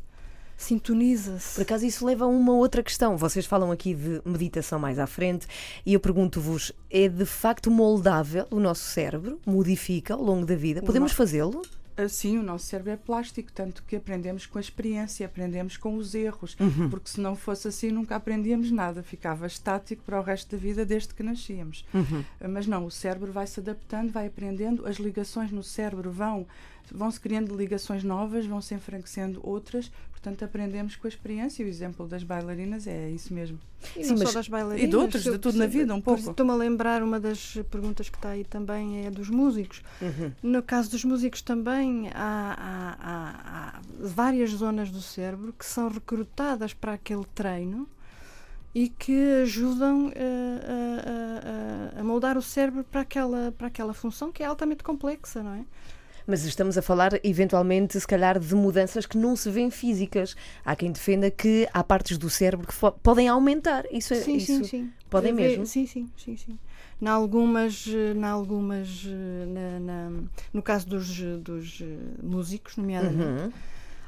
sintoniza-se. 0.57 1.55
Por 1.55 1.61
acaso 1.61 1.85
isso 1.85 2.05
leva 2.05 2.25
a 2.25 2.27
uma 2.27 2.53
outra 2.53 2.83
questão. 2.83 3.15
Vocês 3.17 3.45
falam 3.45 3.71
aqui 3.71 3.93
de 3.93 4.21
meditação 4.25 4.77
mais 4.77 4.99
à 4.99 5.07
frente 5.07 5.47
e 5.85 5.93
eu 5.93 5.99
pergunto-vos: 5.99 6.71
é 6.89 7.07
de 7.07 7.25
facto 7.25 7.71
moldável 7.71 8.45
o 8.51 8.59
nosso 8.59 8.83
cérebro? 8.83 9.39
Modifica 9.45 10.13
ao 10.13 10.21
longo 10.21 10.45
da 10.45 10.55
vida? 10.55 10.81
Podemos 10.81 11.11
fazê-lo? 11.13 11.61
Assim, 11.95 12.37
o 12.39 12.43
nosso 12.43 12.65
cérebro 12.65 12.91
é 12.91 12.97
plástico, 12.97 13.51
tanto 13.51 13.83
que 13.83 13.95
aprendemos 13.95 14.45
com 14.47 14.57
a 14.57 14.61
experiência, 14.61 15.25
aprendemos 15.25 15.77
com 15.77 15.95
os 15.95 16.15
erros, 16.15 16.57
Uhum. 16.59 16.89
porque 16.89 17.09
se 17.09 17.21
não 17.21 17.35
fosse 17.35 17.67
assim 17.67 17.91
nunca 17.91 18.15
aprendíamos 18.15 18.71
nada, 18.71 19.03
ficava 19.03 19.45
estático 19.45 20.01
para 20.03 20.19
o 20.19 20.23
resto 20.23 20.51
da 20.51 20.57
vida 20.57 20.83
desde 20.85 21.13
que 21.13 21.21
nascíamos. 21.21 21.85
Uhum. 21.93 22.23
Uh, 22.41 22.49
Mas 22.49 22.65
não, 22.65 22.85
o 22.85 22.91
cérebro 22.91 23.31
vai 23.31 23.45
se 23.45 23.59
adaptando, 23.59 24.11
vai 24.11 24.25
aprendendo, 24.27 24.87
as 24.87 24.95
ligações 24.97 25.51
no 25.51 25.61
cérebro 25.63 26.11
vão 26.11 26.47
vão 26.91 27.09
se 27.09 27.19
criando 27.19 27.55
ligações 27.55 28.03
novas, 28.03 28.45
vão 28.45 28.59
se 28.61 28.73
enfraquecendo 28.75 29.39
outras, 29.41 29.89
portanto 30.23 30.43
aprendemos 30.45 30.95
com 30.95 31.05
a 31.05 31.09
experiência. 31.09 31.61
E 31.61 31.65
o 31.65 31.69
exemplo 31.69 32.07
das 32.07 32.23
bailarinas 32.23 32.87
é 32.87 33.09
isso 33.09 33.33
mesmo. 33.33 33.59
E 33.97 34.05
Sim, 34.05 34.15
mas- 34.17 34.29
só 34.29 34.35
das 34.35 34.47
bailarinas. 34.47 34.87
e 34.87 34.87
de 34.89 34.95
outros, 34.95 35.25
eu- 35.25 35.33
de 35.33 35.39
tudo 35.39 35.57
na 35.57 35.67
vida, 35.67 35.93
um 35.93 35.99
pouco. 35.99 36.29
Estou-me 36.31 36.51
a 36.51 36.55
lembrar, 36.55 37.03
uma 37.03 37.19
das 37.19 37.55
perguntas 37.69 38.07
que 38.09 38.15
está 38.17 38.29
aí 38.29 38.45
também 38.45 39.05
é 39.05 39.11
dos 39.11 39.29
músicos. 39.29 39.83
Uhum. 40.01 40.31
No 40.41 40.63
caso 40.63 40.89
dos 40.89 41.03
músicos 41.03 41.41
também 41.41 42.09
há, 42.13 42.55
há- 42.57 42.97
há- 43.01 43.77
há 43.77 43.81
várias 43.99 44.51
zonas 44.51 44.89
do 44.89 45.01
cérebro 45.01 45.53
que 45.53 45.65
são 45.65 45.89
recrutadas 45.89 46.73
para 46.73 46.93
aquele 46.93 47.25
treino 47.35 47.85
e 48.73 48.87
que 48.87 49.41
ajudam 49.43 50.09
eh, 50.15 51.91
a, 51.93 51.97
a- 51.97 51.97
a- 51.97 52.01
a 52.01 52.03
moldar 52.03 52.37
o 52.37 52.41
cérebro 52.41 52.83
para 52.85 53.01
aquela, 53.01 53.51
para 53.57 53.67
aquela 53.67 53.93
função 53.93 54.31
que 54.31 54.41
é 54.41 54.45
altamente 54.45 54.83
complexa, 54.83 55.43
não 55.43 55.53
é? 55.55 55.65
Mas 56.25 56.43
estamos 56.45 56.77
a 56.77 56.81
falar, 56.81 57.19
eventualmente, 57.23 57.99
se 57.99 58.07
calhar, 58.07 58.39
de 58.39 58.55
mudanças 58.55 59.05
que 59.05 59.17
não 59.17 59.35
se 59.35 59.49
vêem 59.49 59.69
físicas. 59.69 60.35
Há 60.63 60.75
quem 60.75 60.91
defenda 60.91 61.29
que 61.29 61.67
há 61.73 61.83
partes 61.83 62.17
do 62.17 62.29
cérebro 62.29 62.67
que 62.67 62.73
podem 63.01 63.27
aumentar. 63.27 63.85
Isso, 63.91 64.13
é, 64.13 64.17
sim, 64.21 64.37
isso 64.37 64.47
sim, 64.47 64.63
sim. 64.63 64.91
podem 65.09 65.33
mesmo? 65.33 65.65
Sim, 65.65 65.85
sim, 65.85 66.09
sim, 66.17 66.37
sim. 66.37 66.57
Em 67.01 67.07
algumas, 67.07 67.85
na 68.15 68.29
algumas 68.29 69.03
na, 69.05 69.79
na, 69.79 70.11
no 70.53 70.61
caso 70.61 70.87
dos, 70.87 71.19
dos 71.41 71.83
músicos, 72.21 72.77
nomeadamente, 72.77 73.43
uhum. 73.43 73.51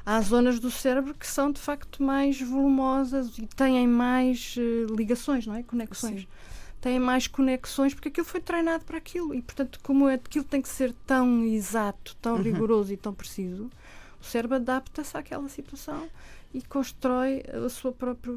há 0.04 0.20
zonas 0.22 0.58
do 0.58 0.70
cérebro 0.70 1.12
que 1.12 1.26
são 1.26 1.52
de 1.52 1.60
facto 1.60 2.02
mais 2.02 2.40
volumosas 2.40 3.36
e 3.36 3.46
têm 3.46 3.86
mais 3.86 4.56
uh, 4.56 4.94
ligações, 4.94 5.46
não 5.46 5.54
é? 5.54 5.62
Conexões. 5.62 6.22
Sim. 6.22 6.28
Têm 6.80 6.98
mais 6.98 7.26
conexões 7.26 7.94
porque 7.94 8.08
aquilo 8.08 8.26
foi 8.26 8.40
treinado 8.40 8.84
para 8.84 8.98
aquilo 8.98 9.34
e, 9.34 9.42
portanto, 9.42 9.80
como 9.82 10.06
aquilo 10.06 10.44
tem 10.44 10.62
que 10.62 10.68
ser 10.68 10.94
tão 11.06 11.44
exato, 11.44 12.16
tão 12.20 12.36
uhum. 12.36 12.42
rigoroso 12.42 12.92
e 12.92 12.96
tão 12.96 13.12
preciso, 13.12 13.70
o 14.20 14.24
cérebro 14.24 14.56
adapta-se 14.56 15.16
àquela 15.16 15.48
situação 15.48 16.08
e 16.54 16.62
constrói 16.62 17.42
a 17.52 17.68
sua 17.68 17.92
própria 17.92 18.32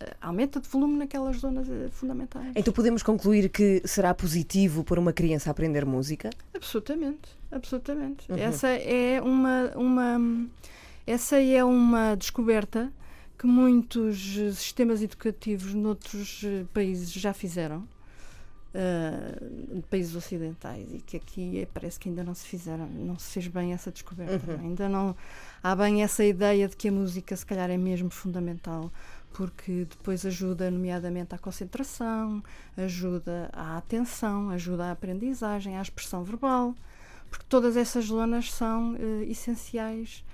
eh, 0.00 0.16
aumenta 0.20 0.60
de 0.60 0.68
volume 0.68 0.96
naquelas 0.96 1.38
zonas 1.38 1.68
eh, 1.68 1.88
fundamentais. 1.90 2.52
Então 2.54 2.72
podemos 2.72 3.02
concluir 3.02 3.48
que 3.48 3.82
será 3.84 4.14
positivo 4.14 4.84
para 4.84 5.00
uma 5.00 5.12
criança 5.12 5.50
aprender 5.50 5.84
música? 5.84 6.30
Absolutamente, 6.54 7.36
absolutamente. 7.50 8.30
Uhum. 8.30 8.38
Essa 8.38 8.68
é 8.68 9.20
uma, 9.20 9.72
uma 9.74 10.46
essa 11.06 11.40
é 11.40 11.64
uma 11.64 12.14
descoberta 12.14 12.92
que 13.38 13.46
muitos 13.46 14.18
sistemas 14.54 15.00
educativos 15.00 15.72
noutros 15.72 16.42
eh, 16.44 16.64
países 16.74 17.12
já 17.12 17.32
fizeram. 17.32 17.86
Uh, 18.68 19.80
países 19.88 20.14
ocidentais 20.14 20.92
e 20.92 21.00
que 21.00 21.16
aqui 21.16 21.66
parece 21.72 21.98
que 21.98 22.10
ainda 22.10 22.22
não 22.22 22.34
se 22.34 22.46
fizeram, 22.46 22.86
não 22.86 23.18
se 23.18 23.32
fez 23.32 23.46
bem 23.48 23.72
essa 23.72 23.90
descoberta. 23.90 24.52
Uhum. 24.52 24.60
Ainda 24.60 24.88
não 24.90 25.16
há 25.62 25.74
bem 25.74 26.02
essa 26.02 26.22
ideia 26.22 26.68
de 26.68 26.76
que 26.76 26.88
a 26.88 26.92
música 26.92 27.34
se 27.34 27.46
calhar 27.46 27.70
é 27.70 27.78
mesmo 27.78 28.10
fundamental 28.10 28.92
porque 29.32 29.86
depois 29.88 30.24
ajuda, 30.26 30.70
nomeadamente, 30.70 31.34
à 31.34 31.38
concentração, 31.38 32.42
ajuda 32.76 33.48
à 33.52 33.78
atenção, 33.78 34.50
ajuda 34.50 34.86
à 34.86 34.90
aprendizagem, 34.92 35.78
à 35.78 35.82
expressão 35.82 36.22
verbal, 36.22 36.74
porque 37.30 37.46
todas 37.48 37.76
essas 37.76 38.06
zonas 38.06 38.52
são 38.52 38.94
uh, 38.94 39.22
essenciais 39.22 40.24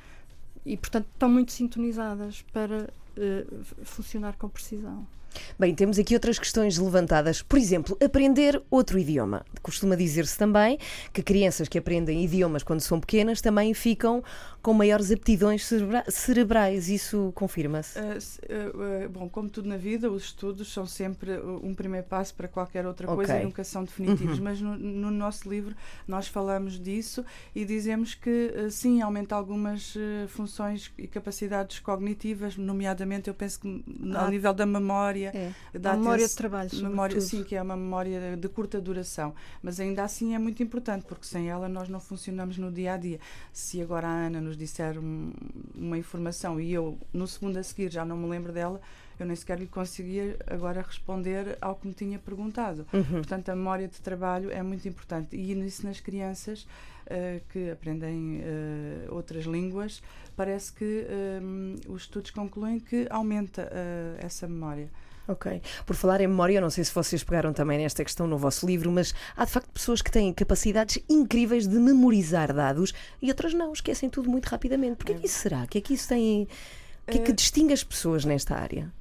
e, 0.64 0.76
portanto, 0.76 1.06
estão 1.12 1.28
muito 1.28 1.52
sintonizadas 1.52 2.42
para 2.52 2.88
uh, 3.16 3.85
funcionar 3.85 4.37
com 4.37 4.49
precisão. 4.49 5.06
Bem, 5.59 5.75
temos 5.75 5.99
aqui 5.99 6.14
outras 6.14 6.38
questões 6.38 6.79
levantadas. 6.79 7.43
Por 7.43 7.59
exemplo, 7.59 7.97
aprender 8.03 8.61
outro 8.71 8.99
idioma. 8.99 9.45
Costuma 9.62 9.95
dizer-se 9.95 10.37
também 10.37 10.79
que 11.12 11.23
crianças 11.23 11.69
que 11.69 11.79
aprendem 11.79 12.25
idiomas 12.25 12.62
quando 12.62 12.81
são 12.81 13.00
pequenas 13.00 13.41
também 13.41 13.73
ficam 13.75 14.23
com 14.62 14.73
maiores 14.73 15.11
aptidões 15.11 15.64
cerebra 15.64 16.05
cerebrais. 16.09 16.88
Isso 16.88 17.33
confirma-se? 17.35 17.99
Uh, 17.99 18.03
uh, 18.03 19.07
uh, 19.07 19.09
bom, 19.09 19.29
como 19.29 19.49
tudo 19.49 19.69
na 19.69 19.76
vida, 19.76 20.11
os 20.11 20.25
estudos 20.25 20.73
são 20.73 20.87
sempre 20.87 21.38
um 21.62 21.75
primeiro 21.75 22.07
passo 22.07 22.35
para 22.35 22.49
qualquer 22.49 22.87
outra 22.87 23.07
okay. 23.07 23.17
coisa 23.17 23.41
e 23.41 23.45
nunca 23.45 23.62
são 23.64 23.85
definitivos. 23.85 24.38
Uhum. 24.38 24.45
Mas 24.45 24.61
no, 24.61 24.76
no, 24.76 25.11
nosso 25.11 25.49
livro 25.49 25.75
nós 26.09 26.26
falamos 26.26 26.81
disso 26.81 27.25
e 27.55 27.64
dizemos 27.64 28.14
que 28.14 28.53
sim, 28.71 29.00
aumenta 29.00 29.35
algumas 29.35 29.95
funções 30.29 30.91
e 30.99 31.07
capacidades 31.07 31.79
cognitivas, 31.79 32.57
nomeadamente 32.57 33.29
eu 33.29 33.35
penso 33.35 33.61
que 33.61 33.85
ah. 34.14 34.25
ao 34.25 34.31
nível 34.31 34.53
da 34.53 34.67
memória 34.67 35.24
memória. 35.33 35.54
É. 35.73 35.78
Da 35.78 35.93
memória 35.95 36.28
de 36.28 36.35
trabalho. 36.35 36.71
Memória, 36.75 37.21
sim, 37.21 37.43
que 37.45 37.54
é 37.57 37.62
uma 37.62 37.76
memória 37.76 38.37
de 38.37 38.49
curta 38.49 38.81
duração. 38.81 39.35
Mas 39.62 39.81
ainda 39.81 40.04
assim 40.04 40.35
é 40.35 40.38
muito 40.38 40.62
importante, 40.62 41.04
porque 41.07 41.26
sem 41.26 41.50
ela 41.50 41.69
nós 41.69 41.88
não 41.88 42.00
funcionamos 42.00 42.59
no 42.59 42.71
dia 42.71 42.95
a 42.95 42.97
dia. 42.97 43.19
Se 43.52 43.81
agora 43.81 44.07
a 44.07 44.26
Ana 44.26 44.40
nos 44.40 44.57
disser 44.57 44.99
um, 44.99 45.33
uma 45.75 45.99
informação 45.99 46.61
e 46.61 46.73
eu, 46.73 46.99
no 47.12 47.26
segundo 47.26 47.57
a 47.57 47.62
seguir, 47.62 47.90
já 47.90 48.04
não 48.04 48.16
me 48.16 48.28
lembro 48.28 48.52
dela, 48.52 48.81
eu 49.19 49.26
nem 49.26 49.37
sequer 49.37 49.59
lhe 49.59 49.66
conseguia 49.66 50.37
agora 50.47 50.83
responder 50.83 51.57
ao 51.61 51.76
que 51.76 51.87
me 51.87 51.95
tinha 51.95 52.19
perguntado. 52.19 52.87
Uhum. 52.93 53.04
Portanto, 53.04 53.49
a 53.49 53.57
memória 53.57 53.87
de 53.87 54.00
trabalho 54.00 54.50
é 54.50 54.62
muito 54.62 54.88
importante. 54.88 55.37
E 55.37 55.52
isso 55.52 55.87
nas 55.87 56.00
crianças 56.00 56.62
uh, 56.62 57.40
que 57.50 57.71
aprendem 57.71 58.40
uh, 58.40 59.14
outras 59.14 59.45
línguas, 59.45 60.02
parece 60.37 60.73
que 60.73 61.07
uh, 61.07 61.93
os 61.93 62.02
estudos 62.02 62.31
concluem 62.31 62.81
que 62.81 63.07
aumenta 63.11 63.71
essa 64.19 64.49
memória. 64.49 64.90
Ok. 65.26 65.62
Por 65.87 65.97
falar 65.97 66.21
em 66.21 66.26
memória, 66.26 66.59
eu 66.59 66.62
não 66.62 66.71
sei 66.71 66.85
se 66.85 66.95
vocês 66.95 67.25
pegaram 67.25 67.52
também 67.52 67.78
nesta 67.78 68.04
questão 68.04 68.26
no 68.26 68.37
vosso 68.37 68.66
livro, 68.66 68.90
mas 68.93 69.14
há 69.37 69.45
de 69.45 69.50
facto 69.50 69.71
pessoas 69.73 70.02
que 70.02 70.11
têm 70.11 70.33
capacidades 70.33 70.99
incríveis 71.09 71.66
de 71.66 71.78
memorizar 71.78 72.52
dados 72.52 72.93
e 73.23 73.28
outras 73.28 73.54
não, 73.54 73.73
esquecem 73.73 74.11
tudo 74.11 74.28
muito 74.28 74.47
rapidamente. 74.47 74.97
Porquê 74.97 75.12
é. 75.12 75.16
que 75.16 75.26
isso 75.26 75.38
será? 75.38 75.62
O 75.62 75.69
que 75.69 75.78
é 75.78 75.81
que 75.81 75.95
isso 75.95 76.09
tem. 76.09 76.47
O 77.07 77.11
que 77.11 77.19
é 77.19 77.21
que 77.21 77.33
distingue 77.33 77.73
as 77.73 77.85
pessoas 77.85 78.25
nesta 78.25 78.54
área? 78.54 78.93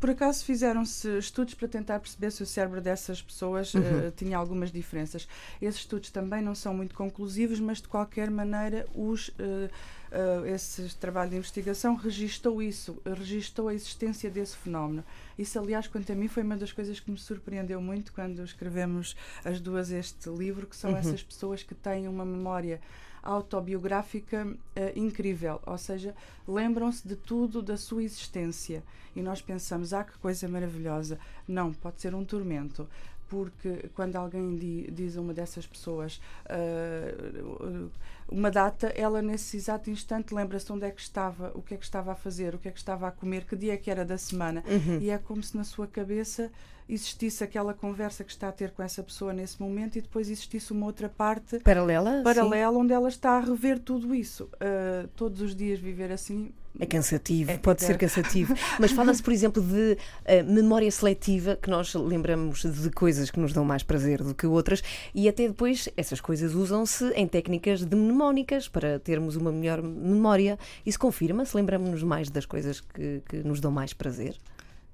Por 0.00 0.10
acaso 0.10 0.44
fizeram-se 0.44 1.18
estudos 1.18 1.54
para 1.54 1.68
tentar 1.68 2.00
perceber 2.00 2.30
se 2.30 2.42
o 2.42 2.46
cérebro 2.46 2.80
dessas 2.80 3.20
pessoas 3.20 3.74
uhum. 3.74 4.08
uh, 4.08 4.10
tinha 4.16 4.36
algumas 4.36 4.72
diferenças. 4.72 5.28
Esses 5.60 5.80
estudos 5.80 6.10
também 6.10 6.40
não 6.40 6.54
são 6.54 6.72
muito 6.72 6.94
conclusivos, 6.94 7.60
mas 7.60 7.80
de 7.82 7.86
qualquer 7.86 8.30
maneira 8.30 8.86
os, 8.94 9.28
uh, 9.28 9.70
uh, 10.12 10.46
esse 10.46 10.94
trabalho 10.96 11.30
de 11.30 11.36
investigação 11.36 11.94
registou 11.94 12.62
isso, 12.62 13.00
registou 13.04 13.68
a 13.68 13.74
existência 13.74 14.30
desse 14.30 14.56
fenómeno. 14.56 15.04
Isso, 15.38 15.58
aliás, 15.58 15.86
quanto 15.86 16.10
a 16.12 16.14
mim, 16.14 16.28
foi 16.28 16.42
uma 16.42 16.56
das 16.56 16.72
coisas 16.72 17.00
que 17.00 17.10
me 17.10 17.18
surpreendeu 17.18 17.80
muito 17.80 18.12
quando 18.12 18.42
escrevemos 18.42 19.16
as 19.44 19.60
duas 19.60 19.90
este 19.90 20.28
livro, 20.30 20.66
que 20.66 20.76
são 20.76 20.90
uhum. 20.90 20.96
essas 20.96 21.22
pessoas 21.22 21.62
que 21.62 21.74
têm 21.74 22.08
uma 22.08 22.24
memória 22.24 22.80
autobiográfica 23.22 24.46
uh, 24.46 24.98
incrível, 24.98 25.60
ou 25.66 25.76
seja, 25.76 26.14
lembram-se 26.46 27.06
de 27.06 27.16
tudo 27.16 27.60
da 27.60 27.76
sua 27.76 28.02
existência 28.02 28.82
e 29.14 29.22
nós 29.22 29.42
pensamos, 29.42 29.92
ah, 29.92 30.04
que 30.04 30.16
coisa 30.18 30.46
maravilhosa. 30.48 31.18
Não, 31.46 31.72
pode 31.72 32.00
ser 32.00 32.14
um 32.14 32.24
tormento, 32.24 32.88
porque 33.28 33.90
quando 33.94 34.16
alguém 34.16 34.56
diz 34.90 35.16
a 35.16 35.20
uma 35.20 35.34
dessas 35.34 35.66
pessoas 35.66 36.20
uh, 36.46 37.90
uma 38.30 38.50
data, 38.50 38.88
ela 38.94 39.22
nesse 39.22 39.56
exato 39.56 39.90
instante 39.90 40.34
lembra-se 40.34 40.70
onde 40.72 40.84
é 40.84 40.90
que 40.90 41.00
estava, 41.00 41.50
o 41.54 41.62
que 41.62 41.74
é 41.74 41.76
que 41.76 41.84
estava 41.84 42.12
a 42.12 42.14
fazer, 42.14 42.54
o 42.54 42.58
que 42.58 42.68
é 42.68 42.70
que 42.70 42.78
estava 42.78 43.08
a 43.08 43.10
comer, 43.10 43.44
que 43.44 43.56
dia 43.56 43.74
é 43.74 43.76
que 43.76 43.90
era 43.90 44.04
da 44.04 44.18
semana. 44.18 44.62
Uhum. 44.66 44.98
E 45.00 45.10
é 45.10 45.18
como 45.18 45.42
se 45.42 45.56
na 45.56 45.64
sua 45.64 45.86
cabeça 45.86 46.50
existisse 46.88 47.44
aquela 47.44 47.74
conversa 47.74 48.24
que 48.24 48.30
está 48.30 48.48
a 48.48 48.52
ter 48.52 48.70
com 48.70 48.82
essa 48.82 49.02
pessoa 49.02 49.32
nesse 49.32 49.60
momento 49.60 49.98
e 49.98 50.00
depois 50.00 50.30
existisse 50.30 50.72
uma 50.72 50.86
outra 50.86 51.08
parte 51.08 51.58
paralela, 51.60 52.22
paralela 52.22 52.78
onde 52.78 52.94
ela 52.94 53.08
está 53.08 53.32
a 53.32 53.40
rever 53.40 53.78
tudo 53.78 54.14
isso. 54.14 54.44
Uh, 54.54 55.06
todos 55.08 55.42
os 55.42 55.54
dias 55.54 55.78
viver 55.78 56.10
assim 56.10 56.50
é 56.78 56.86
cansativo, 56.86 57.50
é, 57.50 57.58
pode 57.58 57.82
é. 57.82 57.86
ser 57.86 57.98
cansativo. 57.98 58.54
Mas 58.78 58.92
fala-se, 58.92 59.22
por 59.22 59.32
exemplo, 59.32 59.62
de 59.62 59.96
uh, 59.96 60.52
memória 60.52 60.90
seletiva, 60.90 61.58
que 61.60 61.68
nós 61.68 61.94
lembramos 61.94 62.62
de 62.62 62.90
coisas 62.90 63.30
que 63.30 63.40
nos 63.40 63.52
dão 63.52 63.64
mais 63.64 63.82
prazer 63.82 64.22
do 64.22 64.34
que 64.34 64.46
outras, 64.46 64.82
e 65.14 65.28
até 65.28 65.48
depois 65.48 65.88
essas 65.96 66.20
coisas 66.20 66.54
usam-se 66.54 67.08
em 67.10 67.26
técnicas 67.26 67.84
de 67.84 67.96
mnemónicas 67.96 68.68
para 68.68 68.98
termos 68.98 69.36
uma 69.36 69.50
melhor 69.50 69.82
memória. 69.82 70.58
Isso 70.84 70.98
confirma-se? 70.98 71.56
Lembramos-nos 71.56 72.02
mais 72.02 72.30
das 72.30 72.46
coisas 72.46 72.80
que, 72.80 73.22
que 73.28 73.36
nos 73.38 73.60
dão 73.60 73.70
mais 73.70 73.92
prazer? 73.92 74.36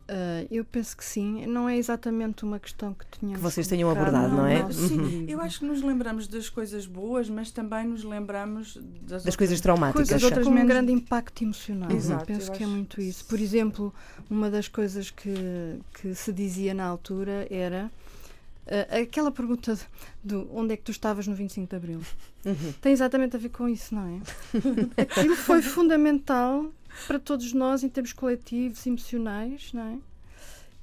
Uh, 0.07 0.47
eu 0.51 0.65
penso 0.67 0.95
que 0.95 1.05
sim. 1.05 1.47
Não 1.47 1.67
é 1.67 1.79
exatamente 1.79 2.45
uma 2.45 2.59
questão 2.59 2.93
que 2.93 3.07
tenhamos. 3.07 3.39
Que 3.39 3.43
vocês 3.43 3.67
tenham 3.67 3.89
abordado, 3.89 4.35
não, 4.35 4.47
é? 4.47 4.63
Não, 4.63 4.71
sim, 4.71 5.01
uhum. 5.01 5.25
eu 5.27 5.41
acho 5.41 5.61
que 5.61 5.65
nos 5.65 5.83
lembramos 5.83 6.29
das 6.29 6.51
coisas 6.51 6.87
boas, 6.87 7.31
mas 7.31 7.51
também 7.51 7.87
nos 7.87 8.05
lembramos 8.05 8.79
das, 9.01 9.25
das 9.25 9.35
coisas 9.35 9.61
traumáticas. 9.63 10.09
Coisas 10.09 10.23
outras 10.23 10.45
com 10.45 10.53
menos... 10.53 10.67
um 10.67 10.69
grande 10.69 10.93
impacto 10.93 11.43
emocional. 11.43 11.91
Exato, 11.91 12.27
penso 12.27 12.53
que 12.53 12.63
é 12.63 12.67
muito 12.67 13.01
isso. 13.01 13.25
Por 13.25 13.41
exemplo, 13.41 13.95
uma 14.29 14.51
das 14.51 14.69
coisas 14.69 15.11
que, 15.11 15.81
que 15.95 16.15
se 16.15 16.33
dizia 16.33 16.75
na 16.75 16.85
altura 16.85 17.47
era. 17.51 17.91
Uh, 18.67 19.03
aquela 19.03 19.31
pergunta 19.31 19.79
do 20.23 20.49
onde 20.51 20.73
é 20.73 20.77
que 20.79 20.83
tu 20.83 20.91
estavas 20.91 21.27
no 21.27 21.35
25 21.35 21.69
de 21.69 21.77
Abril 21.77 22.01
uhum. 22.47 22.73
tem 22.81 22.95
exatamente 22.95 23.37
a 23.37 23.39
ver 23.39 23.51
com 23.51 23.69
isso, 23.69 23.95
não 23.95 24.07
é? 24.07 24.21
Aquilo 25.03 25.37
foi 25.37 25.61
fundamental 25.61 26.73
para 27.07 27.19
todos 27.19 27.53
nós 27.53 27.83
em 27.83 27.89
termos 27.89 28.13
coletivos, 28.13 28.87
emocionais, 28.87 29.71
não 29.73 29.83
é? 29.83 29.99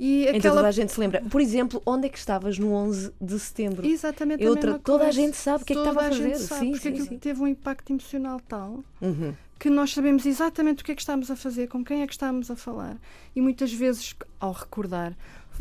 E 0.03 0.23
aquela... 0.23 0.37
Então 0.37 0.55
toda 0.55 0.67
a 0.67 0.71
gente 0.71 0.91
se 0.91 0.99
lembra. 0.99 1.21
Por 1.29 1.39
exemplo, 1.39 1.81
onde 1.85 2.07
é 2.07 2.09
que 2.09 2.17
estavas 2.17 2.57
no 2.57 2.73
11 2.73 3.13
de 3.21 3.39
setembro? 3.39 3.85
Exatamente. 3.85 4.43
Outra, 4.47 4.79
toda 4.79 5.05
a 5.05 5.11
gente 5.11 5.37
sabe 5.37 5.61
o 5.61 5.65
que 5.65 5.73
é 5.73 5.75
que 5.75 5.81
estava 5.81 6.01
a 6.01 6.09
fazer. 6.09 6.35
Sabe, 6.39 6.59
sim, 6.59 6.71
porque 6.71 6.83
sim, 6.83 6.89
aquilo 6.89 7.07
sim. 7.07 7.19
teve 7.19 7.41
um 7.41 7.47
impacto 7.47 7.91
emocional 7.91 8.39
tal 8.47 8.83
uhum. 8.99 9.35
que 9.59 9.69
nós 9.69 9.93
sabemos 9.93 10.25
exatamente 10.25 10.81
o 10.81 10.85
que 10.85 10.91
é 10.91 10.95
que 10.95 11.01
estamos 11.01 11.29
a 11.29 11.35
fazer, 11.35 11.67
com 11.67 11.83
quem 11.83 12.01
é 12.01 12.07
que 12.07 12.13
estamos 12.13 12.49
a 12.49 12.55
falar. 12.55 12.97
E 13.35 13.41
muitas 13.41 13.71
vezes, 13.71 14.15
ao 14.39 14.53
recordar, 14.53 15.15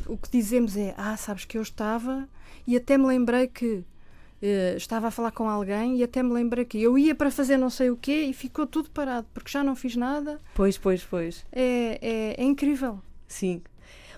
o 0.07 0.17
que 0.17 0.31
dizemos 0.31 0.75
é: 0.75 0.95
Ah, 0.97 1.19
sabes 1.19 1.45
que 1.45 1.59
eu 1.59 1.63
estava 1.63 2.27
e 2.67 2.79
até 2.79 2.97
me 2.97 3.07
lembrei 3.07 3.47
que 3.47 3.85
Uh, 4.43 4.77
estava 4.77 5.09
a 5.09 5.11
falar 5.11 5.33
com 5.33 5.49
alguém 5.49 5.99
e 5.99 6.03
até 6.03 6.23
me 6.23 6.33
lembrei 6.33 6.65
que 6.65 6.81
eu 6.81 6.97
ia 6.97 7.15
para 7.15 7.31
fazer 7.31 7.59
não 7.59 7.69
sei 7.69 7.91
o 7.91 7.97
quê 7.97 8.23
e 8.23 8.33
ficou 8.33 8.67
tudo 8.67 8.91
parado 8.91 9.27
porque 9.35 9.51
já 9.51 9.63
não 9.63 9.77
fiz 9.77 9.97
nada. 9.97 10.41
Pois, 10.55 10.79
pois, 10.79 11.05
pois. 11.05 11.45
É, 11.53 11.99
é, 12.01 12.43
é 12.43 12.45
incrível. 12.45 13.01
Sim. 13.29 13.63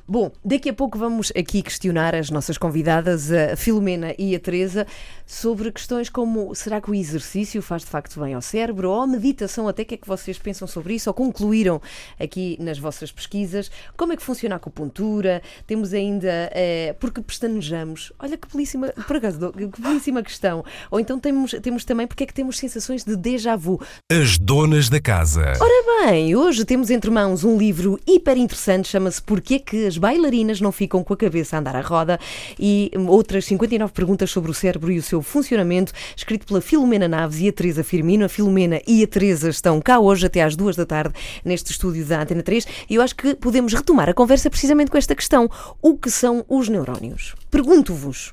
Bom, 0.07 0.33
daqui 0.45 0.69
a 0.69 0.73
pouco 0.73 0.99
vamos 0.99 1.33
aqui 1.37 1.63
questionar 1.63 2.13
as 2.13 2.29
nossas 2.29 2.59
convidadas, 2.59 3.31
a 3.31 3.55
Filomena 3.57 4.13
e 4.19 4.35
a 4.35 4.41
Teresa, 4.41 4.85
sobre 5.25 5.71
questões 5.71 6.09
como 6.09 6.53
será 6.57 6.81
que 6.81 6.91
o 6.91 6.95
exercício 6.95 7.63
faz 7.63 7.83
de 7.83 7.89
facto 7.89 8.21
bem 8.21 8.35
ao 8.35 8.43
cérebro 8.43 8.91
ou 8.91 9.01
a 9.01 9.07
meditação, 9.07 9.69
até 9.69 9.85
que 9.85 9.95
é 9.95 9.97
que 9.97 10.07
vocês 10.07 10.37
pensam 10.39 10.67
sobre 10.67 10.95
isso 10.95 11.09
ou 11.09 11.15
concluíram 11.15 11.81
aqui 12.19 12.57
nas 12.61 12.81
vossas 12.81 13.13
pesquisas? 13.13 13.71
Como 13.97 14.13
é 14.13 14.17
que 14.17 14.23
funciona 14.25 14.57
a 14.57 14.59
acupuntura? 14.59 15.41
Temos 15.69 15.95
ainda, 15.95 16.51
é, 16.53 16.97
porque 16.99 17.23
pestanejamos? 17.23 18.13
Olha 18.19 18.37
que 18.37 18.49
belíssima, 18.53 18.89
por 19.07 19.17
acaso, 19.17 19.53
que 19.53 19.81
belíssima 19.81 20.21
questão. 20.23 20.65
Ou 20.91 20.99
então 20.99 21.19
temos, 21.21 21.53
temos 21.63 21.85
também 21.85 22.09
porque 22.09 22.25
é 22.25 22.27
que 22.27 22.35
temos 22.35 22.59
sensações 22.59 23.05
de 23.05 23.17
déjà 23.17 23.55
vu. 23.55 23.81
As 24.11 24.37
donas 24.37 24.89
da 24.89 25.01
casa. 25.01 25.53
Ora 25.61 26.07
bem, 26.07 26.35
hoje 26.35 26.65
temos 26.65 26.91
entre 26.91 27.11
mãos 27.11 27.45
um 27.45 27.57
livro 27.57 28.01
hiper 28.05 28.37
interessante, 28.37 28.89
chama-se 28.89 29.23
Porquê 29.23 29.61
que 29.61 29.92
as 29.93 29.99
bailarinas 29.99 30.59
não 30.59 30.73
ficam 30.73 31.05
com 31.05 31.13
a 31.13 31.17
cabeça 31.17 31.55
a 31.57 31.59
andar 31.61 31.77
à 31.77 31.83
roda 31.83 32.19
e 32.59 32.91
outras 33.09 33.45
59 33.45 33.93
perguntas 33.93 34.31
sobre 34.31 34.51
o 34.51 34.55
cérebro 34.55 34.91
e 34.91 34.99
o 34.99 35.03
seu 35.03 35.21
funcionamento, 35.21 35.93
escrito 36.17 36.47
pela 36.47 36.63
Filomena 36.63 37.07
Naves 37.07 37.41
e 37.41 37.49
a 37.49 37.53
Teresa 37.53 37.85
Firmino. 37.85 38.25
A 38.25 38.29
Filomena 38.29 38.81
e 38.87 39.05
a 39.05 39.07
Teresa 39.07 39.51
estão 39.51 39.81
cá 39.83 39.99
hoje 39.99 40.25
até 40.27 40.43
às 40.43 40.57
duas 40.57 40.77
da 40.77 40.87
tarde 40.87 41.15
neste 41.45 41.73
estúdio 41.73 42.05
da 42.07 42.23
Antena 42.23 42.43
3 42.43 42.67
e 42.89 42.95
eu 42.95 43.03
acho 43.03 43.15
que 43.15 43.35
podemos 43.35 43.75
retomar 43.75 44.09
a 44.09 44.15
conversa 44.15 44.49
precisamente 44.49 44.91
com 44.91 44.97
esta 44.97 45.15
questão. 45.15 45.51
O 45.83 45.97
que 45.99 46.11
são 46.11 46.43
os 46.49 46.69
neurónios? 46.71 47.35
Pergunto-vos. 47.51 48.33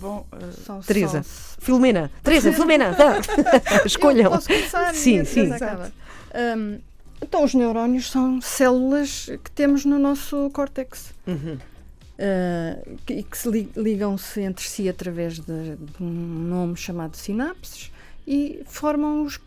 Bom, 0.00 0.24
uh, 0.32 0.52
São 0.64 0.80
Teresa. 0.80 1.22
só- 1.24 1.54
Filomena, 1.58 2.10
Teresa, 2.22 2.52
Filomena, 2.52 2.94
tá. 2.96 3.16
escolham. 3.84 4.24
Eu 4.24 4.30
posso 4.30 4.46
começar? 4.46 4.94
Sim, 4.94 5.24
sim. 5.24 5.50
Hum, 6.56 6.78
então, 7.22 7.44
os 7.44 7.54
neurónios 7.54 8.10
são 8.10 8.40
células 8.40 9.26
que 9.42 9.50
temos 9.50 9.84
no 9.84 9.98
nosso 9.98 10.50
córtex. 10.50 11.12
Uhum. 11.26 11.58
Uh, 12.16 12.96
que, 13.04 13.12
e 13.14 13.22
que 13.24 13.36
se 13.36 13.48
li- 13.50 13.70
ligam-se 13.76 14.40
entre 14.40 14.64
si 14.64 14.88
através 14.88 15.40
de, 15.40 15.74
de 15.74 16.00
um 16.02 16.06
nome 16.06 16.76
chamado 16.76 17.16
sinapses 17.16 17.90
e 18.24 18.62
formam, 18.66 19.24
os, 19.24 19.40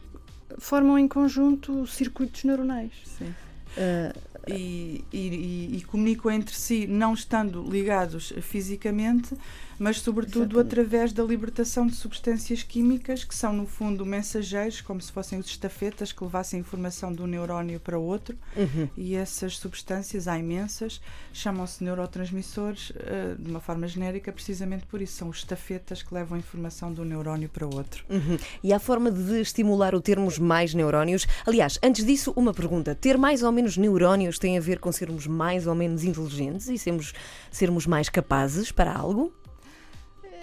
formam 0.58 1.00
em 1.00 1.08
conjunto 1.08 1.88
circuitos 1.88 2.44
neuronais. 2.44 2.92
sim. 3.18 3.34
Uh, 3.78 4.37
E, 4.54 5.04
e, 5.12 5.77
e- 5.77 5.84
comunicam 5.88 6.30
entre 6.32 6.56
si, 6.56 6.86
não 6.86 7.13
estando 7.13 7.63
ligados 7.63 8.34
fisicamente, 8.42 9.36
mas 9.80 10.01
sobretudo 10.01 10.60
Exatamente. 10.60 10.68
através 10.68 11.13
da 11.13 11.24
libertação 11.24 11.86
de 11.86 11.96
substâncias 11.96 12.63
químicas 12.63 13.24
que 13.24 13.36
são, 13.36 13.54
no 13.54 13.66
fundo, 13.66 14.06
mensageiros, 14.06 14.82
como 14.82 15.00
se 15.00 15.12
fossem 15.12 15.39
os 15.39 15.46
estafetas 15.46 16.12
que 16.12 16.24
levassem 16.24 16.60
informação 16.60 17.13
de 17.13 17.22
um 17.22 17.27
neurónio 17.27 17.80
para 17.80 17.98
outro. 17.98 18.36
Uhum. 18.56 18.89
E 18.98 19.16
essas 19.16 19.58
substâncias, 19.58 20.27
há 20.27 20.38
imensas, 20.38 21.00
chamam-se 21.32 21.84
neurotransmissores 21.84 22.92
eh, 22.96 23.36
de 23.38 23.50
uma 23.50 23.60
forma 23.60 23.88
genérica, 23.88 24.32
precisamente 24.32 24.86
por 24.88 25.01
isso. 25.01 25.18
São 25.18 25.30
os 25.30 25.38
estafetas 25.38 26.01
que 26.01 26.13
levam 26.13 26.36
a 26.36 26.39
informação 26.39 26.92
de 26.92 27.01
um 27.01 27.06
neurónio 27.06 27.50
para 27.50 27.66
outro. 27.66 28.04
Uhum. 28.10 28.38
E 28.63 28.74
há 28.74 28.80
forma 28.80 29.12
de 29.12 29.42
estimular 29.42 29.94
o 29.94 30.01
termos 30.01 30.39
mais 30.39 30.74
neurónios? 30.74 31.27
Aliás, 31.46 31.80
antes 31.84 32.04
disso, 32.06 32.34
uma 32.36 32.54
pergunta. 32.54 32.96
Ter 32.96 33.18
mais 33.18 33.44
ou 33.44 33.51
menos 33.51 33.77
neurónios 33.77 34.37
tem 34.39 34.58
a 34.58 34.62
ver 34.62 34.79
com 34.79 34.91
sermos 34.91 35.27
mais 35.27 35.67
ou 35.67 35.75
menos 35.75 36.03
inteligentes 36.03 36.67
e 36.67 36.77
sermos, 36.77 37.13
sermos 37.51 37.86
mais 37.86 38.10
capazes 38.10 38.72
para 38.72 38.94
algo? 38.94 39.34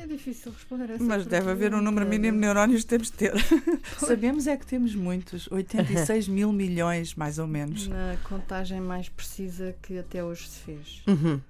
é 0.05 0.07
difícil 0.07 0.53
responder 0.53 0.91
essa 0.91 1.03
Mas 1.03 1.27
deve 1.27 1.51
haver 1.51 1.75
um 1.75 1.81
número 1.81 2.07
mínimo 2.07 2.35
de 2.35 2.41
neurónios 2.41 2.83
que 2.83 2.89
temos 2.89 3.11
de 3.11 3.17
ter. 3.17 3.33
Sabemos 3.99 4.47
é 4.47 4.57
que 4.57 4.67
temos 4.67 4.95
muitos, 4.95 5.51
86 5.51 6.29
mil 6.29 6.53
milhões, 6.53 7.15
mais 7.15 7.39
ou 7.39 7.47
menos. 7.47 7.89
Na 7.89 8.17
contagem 8.29 8.81
mais 8.81 9.09
precisa 9.09 9.75
que 9.83 9.99
até 9.99 10.23
hoje 10.23 10.49
se 10.49 10.61
fez. 10.61 11.03
Uhum. 11.07 11.41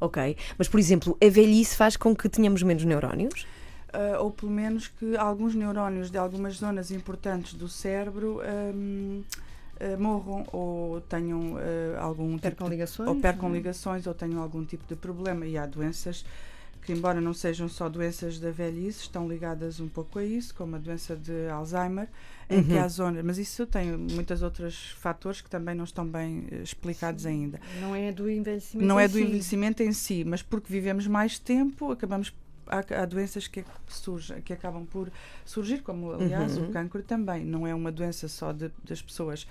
Ok. 0.00 0.36
Mas, 0.56 0.68
por 0.68 0.80
exemplo, 0.80 1.16
a 1.22 1.28
velhice 1.28 1.76
faz 1.76 1.96
com 1.96 2.16
que 2.16 2.28
tenhamos 2.28 2.62
menos 2.62 2.84
neurónios? 2.84 3.46
Ah, 3.92 4.20
ou 4.20 4.30
pelo 4.30 4.52
menos 4.52 4.88
que 4.88 5.16
alguns 5.16 5.54
neurónios 5.54 6.10
de 6.10 6.18
algumas 6.18 6.56
zonas 6.56 6.90
importantes 6.90 7.54
do 7.54 7.68
cérebro 7.68 8.40
hum, 8.74 9.22
ah, 9.80 9.96
morram 9.98 10.46
ou 10.52 11.00
tenham 11.02 11.56
ah, 11.56 12.00
algum 12.02 12.30
tipo 12.32 12.42
Percam 12.42 12.66
de 12.66 12.70
ligações? 12.72 13.08
ou 13.08 13.16
percam 13.16 13.48
é? 13.50 13.52
ligações 13.52 14.06
ou 14.06 14.14
tenham 14.14 14.40
algum 14.42 14.64
tipo 14.64 14.84
de 14.86 14.96
problema. 14.96 15.46
E 15.46 15.56
há 15.58 15.66
doenças 15.66 16.24
que, 16.82 16.92
embora 16.92 17.20
não 17.20 17.34
sejam 17.34 17.68
só 17.68 17.88
doenças 17.88 18.38
da 18.38 18.50
velhice, 18.52 19.00
estão 19.00 19.28
ligadas 19.28 19.80
um 19.80 19.88
pouco 19.88 20.20
a 20.20 20.24
isso, 20.24 20.54
como 20.54 20.76
a 20.76 20.78
doença 20.78 21.16
de 21.16 21.48
Alzheimer, 21.48 22.06
em 22.48 22.62
que 22.62 22.74
Uhum. 22.74 22.80
há 22.80 22.86
zonas. 22.88 23.24
Mas 23.24 23.38
isso 23.38 23.66
tem 23.66 23.96
muitos 23.96 24.40
outros 24.40 24.90
fatores 25.00 25.40
que 25.40 25.50
também 25.50 25.74
não 25.74 25.82
estão 25.82 26.06
bem 26.06 26.46
eh, 26.48 26.62
explicados 26.62 27.26
ainda. 27.26 27.58
Não 27.80 27.94
é 27.96 28.12
do 28.12 28.30
envelhecimento. 28.30 28.86
Não 28.86 29.00
é 29.00 29.08
do 29.08 29.14
si. 29.14 29.22
envelhecimento 29.24 29.82
em 29.82 29.92
si, 29.92 30.22
mas 30.24 30.42
porque 30.42 30.72
vivemos 30.72 31.08
mais 31.08 31.40
tempo, 31.40 31.90
acabamos. 31.90 32.32
Há, 32.66 33.02
há 33.02 33.04
doenças 33.04 33.46
que, 33.48 33.64
surgem, 33.88 34.40
que 34.42 34.52
acabam 34.52 34.84
por 34.86 35.10
surgir, 35.44 35.82
como 35.82 36.12
aliás 36.12 36.56
Uhum. 36.56 36.68
o 36.68 36.72
cancro 36.72 37.02
também. 37.02 37.44
Não 37.44 37.66
é 37.66 37.74
uma 37.74 37.92
doença 37.92 38.28
só 38.28 38.52
de- 38.52 38.70
das 38.84 39.00
pessoas 39.02 39.46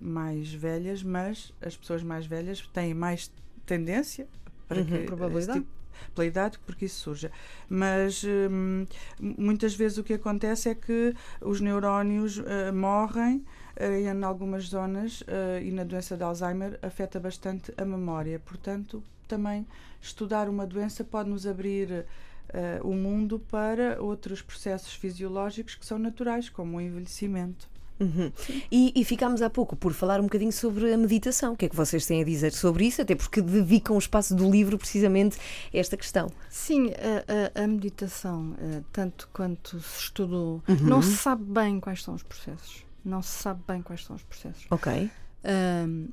mais 0.00 0.52
velhas, 0.52 1.02
mas 1.02 1.52
as 1.60 1.76
pessoas 1.76 2.02
mais 2.02 2.26
velhas 2.26 2.60
têm 2.72 2.94
mais 2.94 3.30
tendência 3.66 4.26
para 4.68 4.78
Uhum. 4.80 4.86
que 4.86 4.98
Probabilidade. 5.00 5.60
tipo- 5.60 5.80
pela 6.14 6.26
idade, 6.26 6.58
porque 6.64 6.86
isso 6.86 7.00
surja. 7.00 7.30
Mas 7.68 8.24
hum, 8.24 8.86
muitas 9.20 9.74
vezes 9.74 9.98
o 9.98 10.04
que 10.04 10.14
acontece 10.14 10.68
é 10.70 10.74
que 10.74 11.14
os 11.42 11.60
neurónios 11.60 12.38
eh, 12.46 12.72
morrem 12.72 13.44
eh, 13.76 14.00
em 14.00 14.22
algumas 14.24 14.64
zonas 14.64 15.22
eh, 15.26 15.60
e 15.62 15.70
na 15.70 15.84
doença 15.84 16.16
de 16.16 16.22
Alzheimer 16.22 16.78
afeta 16.82 17.20
bastante 17.20 17.72
a 17.76 17.84
memória. 17.84 18.38
Portanto, 18.38 19.02
também 19.28 19.66
estudar 20.00 20.48
uma 20.48 20.66
doença 20.66 21.04
pode 21.04 21.28
nos 21.28 21.46
abrir 21.46 22.06
eh, 22.52 22.80
o 22.82 22.92
mundo 22.94 23.38
para 23.38 24.00
outros 24.02 24.42
processos 24.42 24.92
fisiológicos 24.94 25.74
que 25.74 25.84
são 25.86 25.98
naturais, 25.98 26.48
como 26.48 26.76
o 26.76 26.80
envelhecimento. 26.80 27.68
Uhum. 28.00 28.32
E, 28.72 28.92
e 28.96 29.04
ficámos 29.04 29.42
há 29.42 29.50
pouco 29.50 29.76
por 29.76 29.92
falar 29.92 30.20
um 30.20 30.22
bocadinho 30.22 30.52
sobre 30.52 30.90
a 30.90 30.96
meditação. 30.96 31.52
O 31.52 31.56
que 31.56 31.66
é 31.66 31.68
que 31.68 31.76
vocês 31.76 32.06
têm 32.06 32.22
a 32.22 32.24
dizer 32.24 32.50
sobre 32.52 32.86
isso? 32.86 33.02
Até 33.02 33.14
porque 33.14 33.42
dedicam 33.42 33.94
o 33.94 33.98
espaço 33.98 34.34
do 34.34 34.50
livro 34.50 34.78
precisamente 34.78 35.36
a 35.72 35.76
esta 35.76 35.98
questão. 35.98 36.30
Sim, 36.48 36.92
a, 36.92 37.60
a- 37.60 37.64
a 37.64 37.66
meditação, 37.66 38.54
eh, 38.58 38.80
tanto 38.90 39.28
quanto 39.34 39.78
se 39.80 40.00
estudou, 40.04 40.62
Uhum. 40.66 40.76
não 40.80 41.02
se 41.02 41.14
sabe 41.18 41.44
bem 41.44 41.78
quais 41.78 42.02
são 42.02 42.14
os 42.14 42.22
processos. 42.22 42.86
Não 43.04 43.20
se 43.20 43.32
sabe 43.42 43.60
bem 43.68 43.82
quais 43.82 44.02
são 44.02 44.16
os 44.16 44.22
processos. 44.22 44.66
Ok. 44.70 45.10
Ahm, 45.44 46.06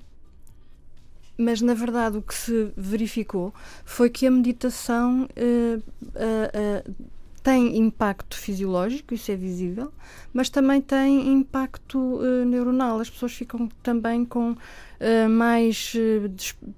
mas 1.38 1.62
na 1.62 1.74
verdade 1.74 2.18
o 2.18 2.22
que 2.22 2.34
se 2.34 2.72
verificou 2.76 3.54
foi 3.86 4.10
que 4.10 4.26
a 4.26 4.32
meditação 4.32 5.28
eh, 5.36 5.80
tem 7.44 7.78
impacto 7.78 8.38
fisiológico, 8.38 9.14
isso 9.14 9.32
é 9.32 9.36
visível, 9.38 9.90
mas 10.34 10.50
também 10.50 10.82
tem 10.82 11.32
impacto 11.32 12.20
eh, 12.22 12.44
neuronal. 12.44 13.00
As 13.00 13.10
pessoas 13.10 13.32
ficam 13.32 13.70
também 13.82 14.26
com 14.26 14.54
eh, 15.00 15.30
mais 15.30 15.94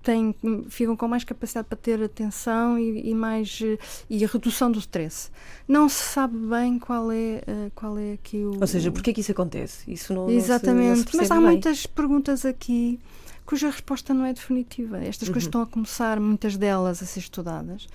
têm, 0.04 0.36
ficam 0.70 0.96
com 0.96 1.08
mais 1.08 1.24
capacidade 1.24 1.68
para 1.68 1.78
ter 1.78 2.04
atenção 2.04 2.78
e, 2.78 3.10
e 3.10 3.16
mais 3.16 3.62
e 4.08 4.24
a 4.24 4.28
redução 4.28 4.72
do 4.72 4.78
stress. 4.78 5.32
Não 5.68 5.90
se 5.90 6.04
sabe 6.04 6.38
bem 6.38 6.78
qual 6.78 7.12
é 7.12 7.42
qual 7.74 7.98
é 7.98 8.14
aqui 8.14 8.38
o 8.38 8.60
Ou 8.62 8.68
seja, 8.68 8.92
porquê 8.92 9.12
que 9.12 9.22
isso 9.22 9.32
acontece? 9.32 9.92
Isso 9.92 10.14
não, 10.14 10.24
não 10.24 10.28
se- 10.30 10.36
não 10.36 10.42
se 10.42 10.46
Exatamente, 10.52 11.18
mas 11.18 11.32
há 11.32 11.36
bem. 11.36 11.46
muitas 11.46 11.88
perguntas 11.88 12.46
aqui 12.46 13.00
cuja 13.50 13.72
resposta 13.72 14.14
não 14.14 14.26
é 14.26 14.32
definitiva. 14.32 15.00
Estas 15.04 15.28
coisas 15.28 15.46
Uhum. 15.46 15.50
estão 15.50 15.62
a 15.64 15.66
começar, 15.66 16.20
muitas 16.20 16.56
delas, 16.56 17.02
a 17.02 17.06
ser 17.08 17.20
estudadas. 17.22 17.88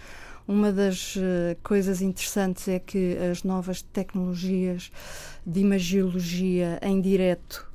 Uma 0.49 0.73
das 0.73 1.15
eh, 1.17 1.57
coisas 1.63 2.03
interessantes 2.03 2.67
é 2.67 2.81
que 2.81 3.17
as 3.31 3.45
novas 3.45 3.81
tecnologias 3.81 4.91
de 5.47 5.61
imagiologia 5.61 6.81
em 6.83 7.01
direto 7.01 7.71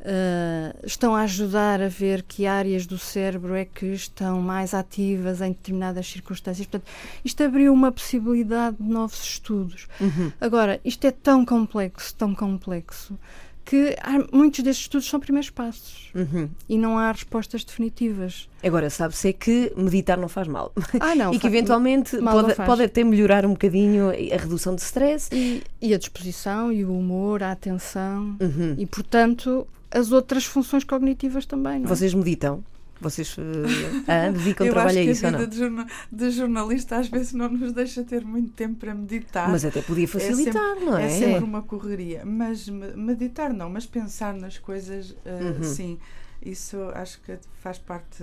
eh, 0.00 0.74
estão 0.84 1.14
a 1.14 1.20
ajudar 1.22 1.82
a 1.82 1.88
ver 1.88 2.22
que 2.22 2.46
áreas 2.46 2.86
do 2.86 2.96
cérebro 2.96 3.54
é 3.54 3.66
que 3.66 3.86
estão 3.86 4.40
mais 4.40 4.72
ativas 4.72 5.42
em 5.42 5.48
determinadas 5.50 6.06
circunstâncias. 6.06 6.66
Portanto, 6.66 6.90
isto 7.22 7.42
abriu 7.42 7.74
uma 7.74 7.92
possibilidade 7.92 8.78
de 8.80 8.88
novos 8.88 9.22
estudos. 9.22 9.86
Uhum. 10.00 10.32
Agora, 10.40 10.80
isto 10.82 11.06
é 11.06 11.10
tão 11.10 11.44
complexo, 11.44 12.14
tão 12.14 12.34
complexo, 12.34 13.18
que 13.66 13.96
muitos 14.32 14.62
destes 14.62 14.84
estudos 14.84 15.08
são 15.08 15.18
primeiros 15.20 15.50
passos 15.50 16.06
Uhum. 16.14 16.48
e 16.68 16.78
não 16.78 16.96
há 16.98 17.10
respostas 17.12 17.64
definitivas. 17.64 18.48
Agora, 18.64 18.88
sabe-se 18.88 19.28
é 19.28 19.32
que 19.32 19.72
meditar 19.76 20.16
não 20.16 20.28
faz 20.28 20.46
mal. 20.48 20.72
Ah, 21.00 21.14
não. 21.16 21.34
e 21.34 21.38
que 21.38 21.46
eventualmente 21.48 22.16
pode, 22.18 22.54
pode 22.54 22.82
até 22.84 23.02
melhorar 23.04 23.44
um 23.44 23.50
bocadinho 23.50 24.10
a 24.10 24.36
redução 24.36 24.74
de 24.74 24.82
stress. 24.82 25.28
E, 25.34 25.62
e 25.82 25.92
a 25.92 25.98
disposição, 25.98 26.72
e 26.72 26.84
o 26.84 26.96
humor, 26.96 27.42
a 27.42 27.50
atenção, 27.52 28.36
Uhum. 28.40 28.76
e, 28.78 28.86
portanto, 28.86 29.66
as 29.90 30.12
outras 30.12 30.44
funções 30.44 30.84
cognitivas 30.84 31.44
também. 31.44 31.82
É? 31.82 31.86
Vocês 31.86 32.14
meditam? 32.14 32.62
Vocês 33.00 33.36
eh, 33.38 34.02
ah, 34.08 34.30
dedicam 34.30 34.66
Eu 34.66 34.72
trabalho 34.72 34.98
acho 35.00 35.08
a 35.08 35.12
isso 35.12 35.26
a 35.26 35.28
ou 35.28 35.32
vida 35.32 35.42
não? 35.44 35.50
de, 35.50 35.58
jorna- 35.58 35.86
de 36.10 36.30
jornalista 36.30 36.96
às 36.96 37.08
vezes 37.08 37.32
não 37.34 37.48
nos 37.48 37.72
deixa 37.72 38.02
ter 38.02 38.24
muito 38.24 38.52
tempo 38.52 38.76
para 38.76 38.94
meditar. 38.94 39.50
Mas 39.50 39.64
até 39.64 39.82
podia 39.82 40.08
facilitar, 40.08 40.76
não 40.80 40.96
é? 40.96 41.04
É 41.04 41.08
sempre 41.10 41.44
uma 41.44 41.62
correria. 41.62 42.24
Mas 42.24 42.68
me- 42.68 42.94
meditar 42.96 43.52
não, 43.52 43.68
mas 43.68 43.84
pensar 43.86 44.32
nas 44.34 44.58
coisas, 44.58 45.10
uh, 45.10 45.16
Uhum. 45.58 45.62
sim. 45.62 45.98
Isso 46.44 46.76
acho 46.94 47.20
que 47.22 47.36
faz 47.62 47.78
parte 47.78 48.22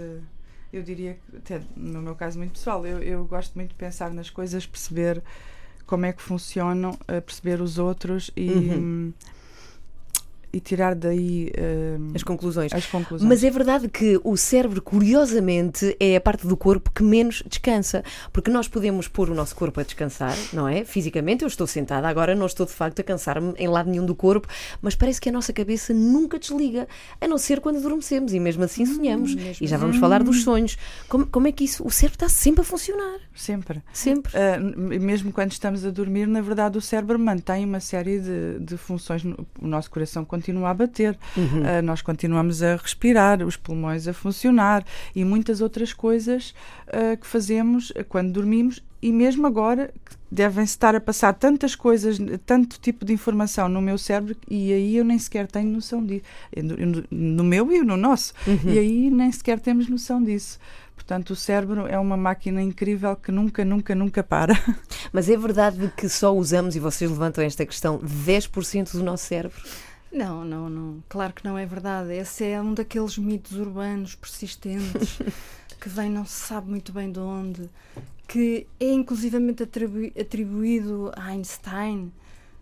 Eu 0.72 0.82
diria 0.82 1.14
que, 1.30 1.38
até 1.38 1.62
no 1.78 2.02
meu 2.02 2.16
caso 2.16 2.40
muito 2.40 2.54
pessoal, 2.54 2.84
eu, 2.88 2.98
eu 3.00 3.26
gosto 3.26 3.54
muito 3.54 3.70
de 3.70 3.76
pensar 3.76 4.12
nas 4.12 4.32
coisas, 4.32 4.66
perceber 4.66 5.22
como 5.86 6.04
é 6.08 6.12
que 6.14 6.20
funcionam, 6.22 6.98
eh, 7.08 7.22
perceber 7.22 7.62
os 7.62 7.78
outros 7.78 8.32
e. 8.36 8.50
Uhum 8.50 9.14
e 10.54 10.60
tirar 10.60 10.94
daí 10.94 11.52
uh, 11.58 12.12
as, 12.14 12.22
conclusões. 12.22 12.72
as 12.72 12.86
conclusões. 12.86 13.28
Mas 13.28 13.44
é 13.44 13.50
verdade 13.50 13.90
que 13.90 14.22
o 14.24 14.38
cérebro, 14.38 14.84
curiosamente, 14.84 15.98
é 16.00 16.16
a 16.16 16.22
parte 16.22 16.46
do 16.46 16.56
corpo 16.56 16.92
que 16.92 17.02
menos 17.02 17.42
descansa. 17.48 18.04
Porque 18.32 18.52
nós 18.52 18.68
podemos 18.68 19.08
pôr 19.08 19.32
o 19.32 19.34
nosso 19.34 19.56
corpo 19.56 19.80
a 19.80 19.84
descansar, 19.84 20.38
não 20.54 20.68
é? 20.68 20.86
Fisicamente, 20.86 21.42
eu 21.42 21.48
estou 21.48 21.66
sentada 21.66 22.08
agora, 22.08 22.36
não 22.36 22.46
estou 22.46 22.68
de 22.68 22.72
facto 22.72 23.00
a 23.00 23.04
cansar-me 23.04 23.54
em 23.58 23.68
lado 23.68 23.90
nenhum 23.90 24.06
do 24.06 24.14
corpo, 24.14 24.48
mas 24.80 24.94
parece 24.94 25.20
que 25.20 25.28
a 25.28 25.32
nossa 25.32 25.52
cabeça 25.52 25.92
nunca 25.92 26.38
desliga, 26.38 26.88
a 27.20 27.28
não 27.28 27.40
ser 27.40 27.60
quando 27.60 27.78
adormecemos 27.78 28.32
e 28.32 28.40
mesmo 28.40 28.64
assim 28.64 28.86
sonhamos. 28.86 29.34
Hum, 29.34 29.54
e 29.60 29.66
já 29.66 29.78
vamos 29.78 29.98
hum. 29.98 30.00
falar 30.00 30.22
dos 30.22 30.44
sonhos. 30.44 30.78
Como, 31.10 31.26
como, 31.26 31.48
é 31.48 31.52
que 31.52 31.64
isso. 31.64 31.84
O 31.84 31.90
cérebro 31.90 32.18
está 32.18 32.30
sempre 32.30 32.62
a 32.62 32.64
funcionar. 32.64 33.20
Sempre. 33.34 33.82
Sempre. 33.92 34.32
Uh, 34.34 35.00
mesmo 35.02 35.32
quando 35.32 35.52
estamos 35.52 35.84
a 35.84 35.90
dormir, 35.90 36.28
na 36.28 36.42
verdade, 36.42 36.78
o 36.78 36.82
cérebro 36.82 37.18
mantém 37.18 37.66
uma 37.66 37.80
série 37.80 38.20
de, 38.20 38.60
de 38.60 38.78
funções. 38.78 39.24
O 39.24 39.68
nosso 39.68 39.90
coração 39.90 40.24
continua 40.24 40.43
continua 40.44 40.72
a 40.72 40.74
bater, 40.74 41.18
uhum. 41.38 41.62
uh, 41.62 41.82
nós 41.82 42.02
continuamos 42.02 42.62
a 42.62 42.76
respirar, 42.76 43.42
os 43.42 43.56
pulmões 43.56 44.10
a 44.10 44.14
funcionar 44.14 44.84
e 45.16 45.24
muitas 45.24 45.62
outras 45.62 45.94
coisas 45.94 46.54
uh, 46.90 47.16
que 47.16 47.26
fazemos 47.26 47.94
quando 48.10 48.34
dormimos 48.34 48.84
e 49.02 49.12
mesmo 49.12 49.48
agora 49.48 49.90
devem 50.30 50.64
estar 50.64 50.96
a 50.96 51.00
passar 51.00 51.34
tantas 51.34 51.76
coisas, 51.76 52.18
tanto 52.46 52.78
tipo 52.80 53.06
de 53.06 53.14
informação 53.14 53.70
no 53.70 53.82
meu 53.82 53.98
cérebro 53.98 54.36
e 54.50 54.74
aí 54.74 54.98
eu 54.98 55.06
nem 55.06 55.18
sequer 55.18 55.48
tenho 55.48 55.70
noção 55.70 56.04
disso. 56.04 56.24
No, 57.12 57.44
meu 57.44 57.72
e 57.72 57.82
no 57.84 57.96
nosso. 57.96 58.34
Uhum. 58.48 58.60
E 58.66 58.80
aí 58.80 59.10
nem 59.10 59.32
sequer 59.32 59.60
temos 59.60 59.88
noção 59.88 60.22
disso. 60.22 60.60
Portanto, 60.96 61.32
o 61.32 61.36
cérebro 61.36 61.86
é 61.86 62.00
uma 62.00 62.16
máquina 62.16 62.62
incrível 62.62 63.16
que 63.16 63.32
nunca, 63.32 63.66
nunca, 63.66 63.94
nunca 63.94 64.24
para. 64.24 64.54
Mas 65.12 65.30
é 65.30 65.36
verdade 65.36 65.92
que 65.98 66.08
só 66.08 66.34
usamos, 66.34 66.78
e 66.78 66.80
vocês 66.80 67.12
levantam 67.12 67.44
esta 67.44 67.66
questão, 67.66 68.00
10% 68.00 68.94
do 68.94 69.04
nosso 69.04 69.26
cérebro? 69.26 69.62
Não, 70.14 70.46
não, 70.46 70.70
não. 70.70 71.04
Claro 71.10 71.34
que 71.34 71.44
não 71.44 71.58
é 71.58 71.66
verdade. 71.66 72.14
Esse 72.14 72.46
é 72.46 72.62
um 72.62 72.74
daqueles 72.74 73.18
mitos 73.18 73.54
urbanos 73.54 74.14
persistentes 74.14 75.18
que 75.82 75.90
vem 75.90 76.10
não 76.10 76.24
se 76.24 76.48
sabe 76.48 76.70
muito 76.70 76.94
bem 76.94 77.12
de 77.12 77.20
onde, 77.20 77.70
que 78.28 78.68
é 78.80 78.92
inclusivamente 78.94 79.64
atribu 79.64 80.12
atribuído 80.20 81.12
a 81.16 81.26
Einstein, 81.26 82.12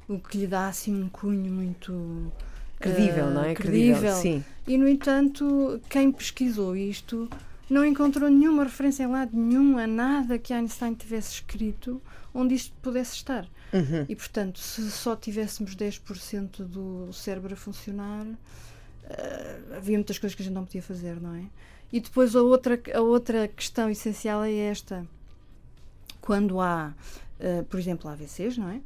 o 0.07 0.17
que 0.17 0.37
lhe 0.37 0.47
dá 0.47 0.67
assim 0.67 1.03
um 1.03 1.09
cunho 1.09 1.51
muito 1.51 2.31
credível, 2.79 3.25
uh, 3.25 3.31
não 3.31 3.43
é? 3.43 3.53
Credível. 3.53 3.99
credível. 3.99 4.15
Sim. 4.15 4.43
E 4.65 4.77
no 4.77 4.87
entanto, 4.87 5.79
quem 5.89 6.11
pesquisou 6.11 6.75
isto 6.75 7.29
não 7.69 7.85
encontrou 7.85 8.29
nenhuma 8.29 8.63
referência 8.63 9.03
em 9.03 9.07
lado 9.07 9.37
nenhum 9.37 9.77
a 9.77 9.85
nada 9.85 10.39
que 10.39 10.53
Einstein 10.53 10.93
tivesse 10.93 11.35
escrito 11.35 12.01
onde 12.33 12.55
isto 12.55 12.73
pudesse 12.81 13.15
estar. 13.15 13.47
Uhum. 13.73 14.05
E, 14.07 14.15
portanto, 14.15 14.59
se 14.59 14.89
só 14.91 15.15
tivéssemos 15.15 15.75
10% 15.75 16.63
do 16.63 17.11
cérebro 17.13 17.53
a 17.53 17.57
funcionar, 17.57 18.25
uh, 18.25 19.75
havia 19.75 19.97
muitas 19.97 20.17
coisas 20.17 20.35
que 20.35 20.41
a 20.41 20.45
gente 20.45 20.53
não 20.53 20.65
podia 20.65 20.81
fazer, 20.81 21.19
não 21.21 21.35
é? 21.35 21.45
E 21.91 21.99
depois 21.99 22.35
a 22.35 22.41
outra, 22.41 22.79
a 22.93 23.01
outra 23.01 23.47
questão 23.47 23.89
essencial 23.89 24.43
é 24.43 24.53
esta. 24.53 25.05
Quando 26.19 26.59
há, 26.59 26.93
uh, 27.39 27.63
por 27.65 27.79
exemplo, 27.79 28.09
AVCs, 28.09 28.57
não 28.57 28.69
é? 28.69 28.81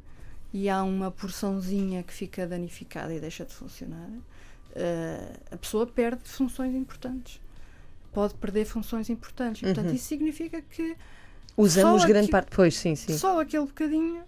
E 0.52 0.68
há 0.68 0.82
uma 0.82 1.10
porçãozinha 1.10 2.02
que 2.02 2.12
fica 2.12 2.46
danificada 2.46 3.12
e 3.12 3.20
deixa 3.20 3.44
de 3.44 3.52
funcionar, 3.52 4.08
uh, 4.08 5.40
a 5.50 5.56
pessoa 5.56 5.86
perde 5.86 6.22
funções 6.24 6.74
importantes. 6.74 7.40
Pode 8.12 8.34
perder 8.34 8.64
funções 8.64 9.10
importantes. 9.10 9.62
E, 9.62 9.66
portanto, 9.66 9.88
uhum. 9.88 9.94
isso 9.94 10.06
significa 10.06 10.62
que 10.62 10.96
Usamos 11.56 12.04
grande 12.04 12.30
parte, 12.30 12.54
pois, 12.54 12.76
sim, 12.76 12.94
sim. 12.94 13.16
Só 13.16 13.40
aquele 13.40 13.64
bocadinho 13.64 14.22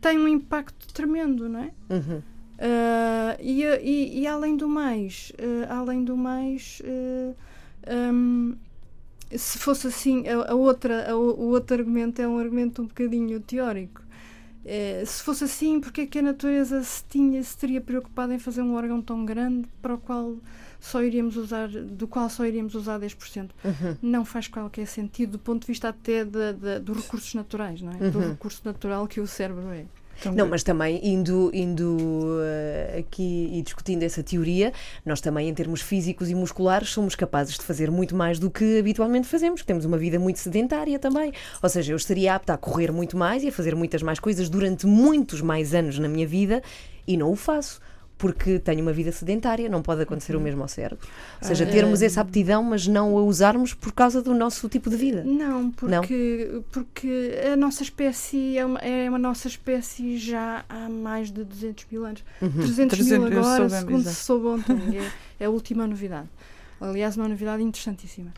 tem 0.00 0.18
um 0.18 0.28
impacto 0.28 0.92
tremendo, 0.92 1.48
não 1.48 1.60
é? 1.60 1.70
Uhum. 1.90 2.22
Uh, 2.58 3.36
e, 3.38 3.62
e, 3.62 4.20
e, 4.20 4.26
além 4.26 4.56
do 4.56 4.68
mais, 4.68 5.30
uh, 5.38 5.70
além 5.70 6.04
do 6.04 6.16
mais, 6.16 6.80
uh, 6.84 7.36
ah, 7.86 8.10
um, 8.12 8.56
se 9.30 9.58
fosse 9.58 9.88
assim, 9.88 10.26
a, 10.26 10.52
a 10.52 10.54
outra, 10.54 11.10
a, 11.10 11.16
o 11.16 11.48
outro 11.50 11.76
argumento 11.76 12.22
é 12.22 12.26
um 12.26 12.38
argumento 12.38 12.82
um 12.82 12.86
bocadinho 12.86 13.40
teórico. 13.40 14.05
Se 15.06 15.22
fosse 15.22 15.44
assim, 15.44 15.80
porque 15.80 16.02
é 16.02 16.06
que 16.06 16.18
a 16.18 16.22
natureza 16.22 16.82
se, 16.82 17.04
tinha, 17.08 17.42
se 17.42 17.56
teria 17.56 17.80
preocupado 17.80 18.32
em 18.32 18.38
fazer 18.38 18.62
um 18.62 18.74
órgão 18.74 19.00
tão 19.00 19.24
grande 19.24 19.68
para 19.80 19.94
o 19.94 19.98
qual 19.98 20.36
só 20.80 21.02
iríamos 21.02 21.36
usar, 21.36 21.68
do 21.68 22.06
qual 22.06 22.28
só 22.28 22.44
iríamos 22.44 22.74
usar 22.74 22.98
10%. 22.98 23.50
Uhum. 23.64 23.96
Não 24.02 24.24
faz 24.24 24.48
qualquer 24.48 24.86
sentido 24.86 25.32
do 25.32 25.38
ponto 25.38 25.62
de 25.62 25.66
vista 25.68 25.88
até 25.88 26.24
de, 26.24 26.52
de, 26.52 26.78
dos 26.80 26.96
recursos 26.96 27.34
naturais, 27.34 27.80
não 27.80 27.92
é? 27.92 27.96
Uhum. 27.96 28.10
Do 28.10 28.18
recurso 28.20 28.62
natural 28.64 29.06
que 29.06 29.20
o 29.20 29.26
cérebro 29.26 29.68
é. 29.70 29.84
Então, 30.18 30.32
não, 30.32 30.48
mas 30.48 30.62
também 30.62 31.00
indo, 31.02 31.50
indo 31.52 31.96
uh, 31.96 32.98
aqui 32.98 33.50
e 33.52 33.62
discutindo 33.62 34.02
essa 34.02 34.22
teoria, 34.22 34.72
nós 35.04 35.20
também, 35.20 35.48
em 35.48 35.54
termos 35.54 35.80
físicos 35.80 36.30
e 36.30 36.34
musculares, 36.34 36.90
somos 36.90 37.14
capazes 37.14 37.54
de 37.54 37.62
fazer 37.62 37.90
muito 37.90 38.14
mais 38.14 38.38
do 38.38 38.50
que 38.50 38.78
habitualmente 38.78 39.26
fazemos. 39.26 39.62
Temos 39.62 39.84
uma 39.84 39.98
vida 39.98 40.18
muito 40.18 40.38
sedentária 40.38 40.98
também. 40.98 41.32
Ou 41.62 41.68
seja, 41.68 41.92
eu 41.92 41.96
estaria 41.96 42.34
apta 42.34 42.54
a 42.54 42.56
correr 42.56 42.92
muito 42.92 43.16
mais 43.16 43.42
e 43.42 43.48
a 43.48 43.52
fazer 43.52 43.74
muitas 43.74 44.02
mais 44.02 44.18
coisas 44.18 44.48
durante 44.48 44.86
muitos 44.86 45.40
mais 45.40 45.74
anos 45.74 45.98
na 45.98 46.08
minha 46.08 46.26
vida 46.26 46.62
e 47.06 47.16
não 47.16 47.30
o 47.30 47.36
faço 47.36 47.80
porque 48.18 48.58
tenho 48.58 48.80
uma 48.80 48.92
vida 48.92 49.12
sedentária, 49.12 49.68
não 49.68 49.82
pode 49.82 50.02
acontecer 50.02 50.34
o 50.34 50.38
uhum. 50.38 50.44
mesmo 50.44 50.62
ao 50.62 50.68
cérebro. 50.68 51.06
Ou 51.40 51.48
seja, 51.48 51.66
termos 51.66 52.00
essa 52.00 52.20
aptidão, 52.20 52.62
mas 52.62 52.86
não 52.86 53.16
a 53.18 53.22
usarmos 53.22 53.74
por 53.74 53.92
causa 53.92 54.22
do 54.22 54.34
nosso 54.34 54.68
tipo 54.68 54.88
de 54.88 54.96
vida. 54.96 55.22
Não, 55.24 55.70
porque, 55.70 56.50
não? 56.52 56.62
porque 56.70 57.38
a 57.52 57.56
nossa 57.56 57.82
espécie 57.82 58.56
é 58.56 58.64
uma, 58.64 58.78
é 58.78 59.08
uma 59.08 59.18
nossa 59.18 59.48
espécie 59.48 60.16
já 60.16 60.64
há 60.68 60.88
mais 60.88 61.30
de 61.30 61.44
200 61.44 61.86
mil 61.90 62.04
anos. 62.06 62.24
Uhum. 62.40 62.50
300, 62.50 62.98
300 62.98 63.30
mil 63.30 63.38
agora, 63.38 63.68
segundo 63.68 64.04
se 64.04 64.14
soube 64.14 64.46
ontem. 64.46 64.76
É, 64.96 65.44
é 65.44 65.46
a 65.46 65.50
última 65.50 65.86
novidade. 65.86 66.28
Aliás, 66.80 67.16
uma 67.16 67.28
novidade 67.28 67.62
interessantíssima. 67.62 68.32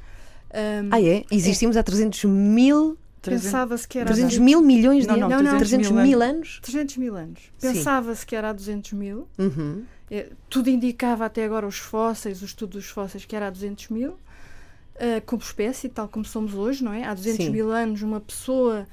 Um, 0.52 0.88
ah, 0.90 1.00
é? 1.00 1.24
Existimos 1.30 1.76
é. 1.76 1.80
há 1.80 1.82
300 1.82 2.24
mil 2.24 2.96
Pensava-se 3.28 3.86
que 3.86 3.98
era 3.98 4.06
300 4.06 4.38
mil 4.38 4.60
milhões 4.60 5.04
de 5.04 5.10
anos? 5.10 5.28
Não, 5.28 5.42
não, 5.42 5.58
300 5.58 5.90
mil, 5.90 6.02
mil 6.02 6.22
anos? 6.22 6.58
300 6.62 6.96
mil 6.96 7.16
anos. 7.16 7.40
Pensava-se 7.60 8.26
que 8.26 8.34
era 8.34 8.50
há 8.50 8.52
200 8.52 8.92
mil. 8.92 9.28
Uhum. 9.38 9.84
É, 10.10 10.30
tudo 10.48 10.70
indicava 10.70 11.26
até 11.26 11.44
agora 11.44 11.66
os 11.66 11.78
fósseis, 11.78 12.42
o 12.42 12.44
estudo 12.44 12.72
dos 12.72 12.86
fósseis, 12.86 13.24
que 13.24 13.36
era 13.36 13.48
há 13.48 13.50
200 13.50 13.88
mil. 13.88 14.10
Uh, 14.10 15.22
como 15.26 15.40
espécie, 15.40 15.88
tal 15.88 16.08
como 16.08 16.24
somos 16.24 16.54
hoje, 16.54 16.82
não 16.82 16.92
é? 16.92 17.04
Há 17.04 17.14
200 17.14 17.46
Sim. 17.46 17.52
mil 17.52 17.70
anos, 17.70 18.02
uma 18.02 18.20
pessoa 18.20 18.86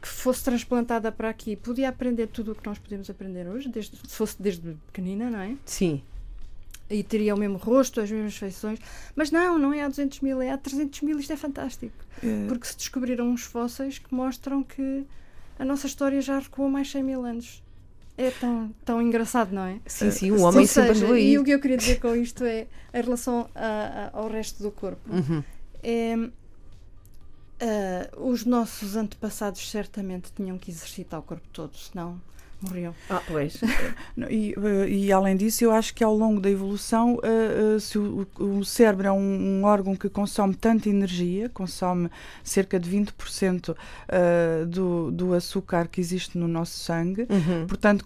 que 0.00 0.06
fosse 0.06 0.44
transplantada 0.44 1.10
para 1.10 1.28
aqui 1.30 1.56
podia 1.56 1.88
aprender 1.88 2.26
tudo 2.28 2.52
o 2.52 2.54
que 2.54 2.64
nós 2.66 2.78
podemos 2.78 3.08
aprender 3.10 3.48
hoje, 3.48 3.68
desde, 3.68 3.96
se 3.96 4.14
fosse 4.14 4.40
desde 4.40 4.76
pequenina, 4.92 5.30
não 5.30 5.40
é? 5.40 5.56
Sim 5.64 6.02
e 6.94 7.02
teria 7.02 7.34
o 7.34 7.38
mesmo 7.38 7.56
rosto, 7.56 8.00
as 8.00 8.10
mesmas 8.10 8.36
feições. 8.36 8.78
Mas 9.16 9.30
não, 9.30 9.58
não 9.58 9.72
é 9.72 9.82
há 9.82 9.88
200 9.88 10.20
mil, 10.20 10.40
é 10.40 10.50
há 10.50 10.58
300 10.58 11.00
mil. 11.02 11.18
Isto 11.18 11.32
é 11.32 11.36
fantástico. 11.36 11.94
É. 12.22 12.46
Porque 12.46 12.66
se 12.66 12.76
descobriram 12.76 13.28
uns 13.28 13.42
fósseis 13.42 13.98
que 13.98 14.14
mostram 14.14 14.62
que 14.62 15.04
a 15.58 15.64
nossa 15.64 15.86
história 15.86 16.20
já 16.20 16.38
recuou 16.38 16.68
mais 16.68 16.90
100 16.90 17.02
mil 17.02 17.24
anos. 17.24 17.62
É 18.16 18.30
tão, 18.30 18.72
tão 18.84 19.02
engraçado, 19.02 19.52
não 19.52 19.64
é? 19.64 19.80
Sim, 19.86 20.10
sim, 20.12 20.30
o 20.30 20.40
homem 20.42 20.66
seja, 20.66 20.86
sempre 20.86 21.04
andou 21.04 21.16
aí. 21.16 21.32
E 21.32 21.38
o 21.38 21.42
que 21.42 21.50
eu 21.50 21.60
queria 21.60 21.76
dizer 21.76 21.98
com 21.98 22.14
isto 22.14 22.44
é 22.44 22.68
em 22.92 23.02
relação 23.02 23.50
a, 23.54 24.10
a, 24.14 24.18
ao 24.18 24.28
resto 24.28 24.62
do 24.62 24.70
corpo. 24.70 25.00
Uhum. 25.12 25.42
É, 25.82 26.14
uh, 27.60 28.30
os 28.30 28.44
nossos 28.44 28.94
antepassados 28.94 29.68
certamente 29.68 30.30
tinham 30.32 30.56
que 30.56 30.70
exercitar 30.70 31.18
o 31.18 31.24
corpo 31.24 31.46
todo, 31.52 31.76
senão 31.76 32.20
morriam. 32.60 32.94
Ah, 33.08 33.22
pois. 33.26 33.60
e, 34.30 34.54
eh, 34.56 34.88
e, 34.88 35.12
além 35.12 35.36
disso, 35.36 35.64
eu 35.64 35.70
acho 35.70 35.94
que 35.94 36.02
ao 36.02 36.14
longo 36.14 36.40
da 36.40 36.50
evolução, 36.50 37.14
uh, 37.14 37.76
uh, 37.76 37.80
se 37.80 37.98
o, 37.98 38.26
o, 38.38 38.64
cérebro 38.64 39.06
é 39.06 39.12
um, 39.12 39.60
um, 39.60 39.64
órgão 39.64 39.94
que 39.94 40.08
consome 40.08 40.54
tanta 40.54 40.88
energia, 40.88 41.48
consome 41.48 42.10
cerca 42.42 42.78
de 42.80 42.90
20% 42.90 43.70
uh, 43.70 44.66
do, 44.66 45.10
do 45.10 45.34
açúcar 45.34 45.88
que 45.88 46.00
existe 46.00 46.36
no 46.38 46.48
nosso 46.48 46.78
sangue, 46.78 47.26
uhum. 47.28 47.66
portanto, 47.66 48.04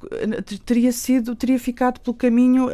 teria 0.64 0.92
sido, 0.92 1.34
teria 1.34 1.58
ficado 1.58 2.00
pelo 2.00 2.14
caminho, 2.14 2.68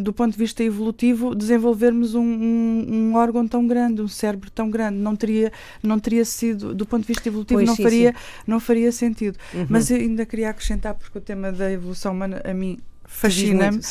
do 0.00 0.12
ponto 0.12 0.32
de 0.32 0.38
vista 0.38 0.62
evolutivo, 0.62 1.34
desenvolvermos 1.34 2.14
um, 2.14 2.22
um, 2.22 2.86
um, 2.88 3.14
órgão 3.14 3.46
tão 3.46 3.66
grande, 3.66 4.00
um 4.00 4.08
cérebro 4.08 4.50
tão 4.50 4.70
grande. 4.70 4.98
Não 4.98 5.16
teria, 5.16 5.52
não 5.82 5.98
teria 5.98 6.24
sido, 6.24 6.74
do 6.74 6.86
ponto 6.86 7.02
de 7.02 7.08
vista 7.08 7.28
evolutivo, 7.28 7.58
pois, 7.58 7.68
não, 7.68 7.76
sim, 7.76 7.82
faria, 7.82 8.12
sim. 8.12 8.18
não 8.46 8.60
faria 8.60 8.92
sentido. 8.92 9.38
Uhum. 9.52 9.66
Mas 9.68 9.90
ainda 9.90 10.24
queria 10.24 10.50
acrescentar 10.50 10.67
acrescentar, 10.68 10.94
porque 10.94 11.18
o 11.18 11.20
tema 11.20 11.50
da 11.50 11.70
evolução 11.70 12.12
humana 12.12 12.42
a 12.44 12.52
mim 12.52 12.78
fascina-me. 13.04 13.80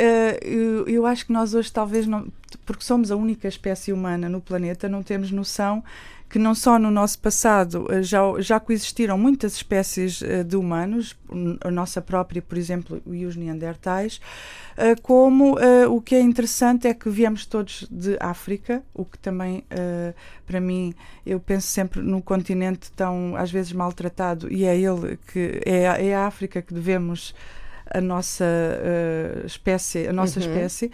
Eh, 0.00 0.38
eu, 0.42 0.86
eu 0.86 1.06
acho 1.06 1.26
que 1.26 1.32
nós 1.32 1.54
hoje 1.54 1.72
talvez 1.72 2.06
não, 2.06 2.28
porque 2.64 2.84
somos 2.84 3.10
a 3.10 3.16
única 3.16 3.48
espécie 3.48 3.92
humana 3.92 4.28
no 4.28 4.40
planeta, 4.40 4.88
não 4.88 5.02
temos 5.02 5.32
noção 5.32 5.82
que 6.28 6.38
não 6.38 6.54
só 6.54 6.78
no 6.78 6.90
nosso 6.90 7.18
passado 7.18 7.86
uh, 7.90 8.02
já, 8.02 8.20
já 8.38 8.60
coexistiram 8.60 9.16
muitas 9.16 9.54
espécies 9.54 10.20
uh, 10.20 10.44
de 10.44 10.56
humanos, 10.56 11.16
a 11.62 11.70
nossa 11.70 12.00
própria, 12.00 12.40
por 12.42 12.56
exemplo, 12.56 13.02
e 13.06 13.26
os 13.26 13.36
neandertais, 13.36 14.20
como 15.02 15.58
o 15.90 16.00
que 16.00 16.14
é 16.14 16.20
interessante 16.20 16.88
é 16.88 16.94
que 16.94 17.10
viemos 17.10 17.44
todos 17.44 17.86
de 17.90 18.16
África, 18.18 18.82
o 18.94 19.04
que 19.04 19.18
também, 19.18 19.62
para 20.46 20.58
mim, 20.58 20.94
eu 21.26 21.38
penso 21.38 21.66
sempre 21.66 22.00
no 22.00 22.22
continente 22.22 22.90
tão, 22.92 23.36
às 23.36 23.50
vezes, 23.50 23.72
maltratado, 23.72 24.50
e 24.50 24.64
é 24.64 24.74
ele 24.74 25.18
que, 25.30 25.60
é, 25.66 26.08
é 26.08 26.14
a 26.14 26.26
África 26.26 26.62
que 26.62 26.72
devemos 26.72 27.34
a 27.90 28.00
nossa 28.00 28.44
uh, 28.44 29.46
espécie, 29.46 30.06
a 30.06 30.12
nossa 30.12 30.40
uhum. 30.40 30.46
espécie, 30.46 30.90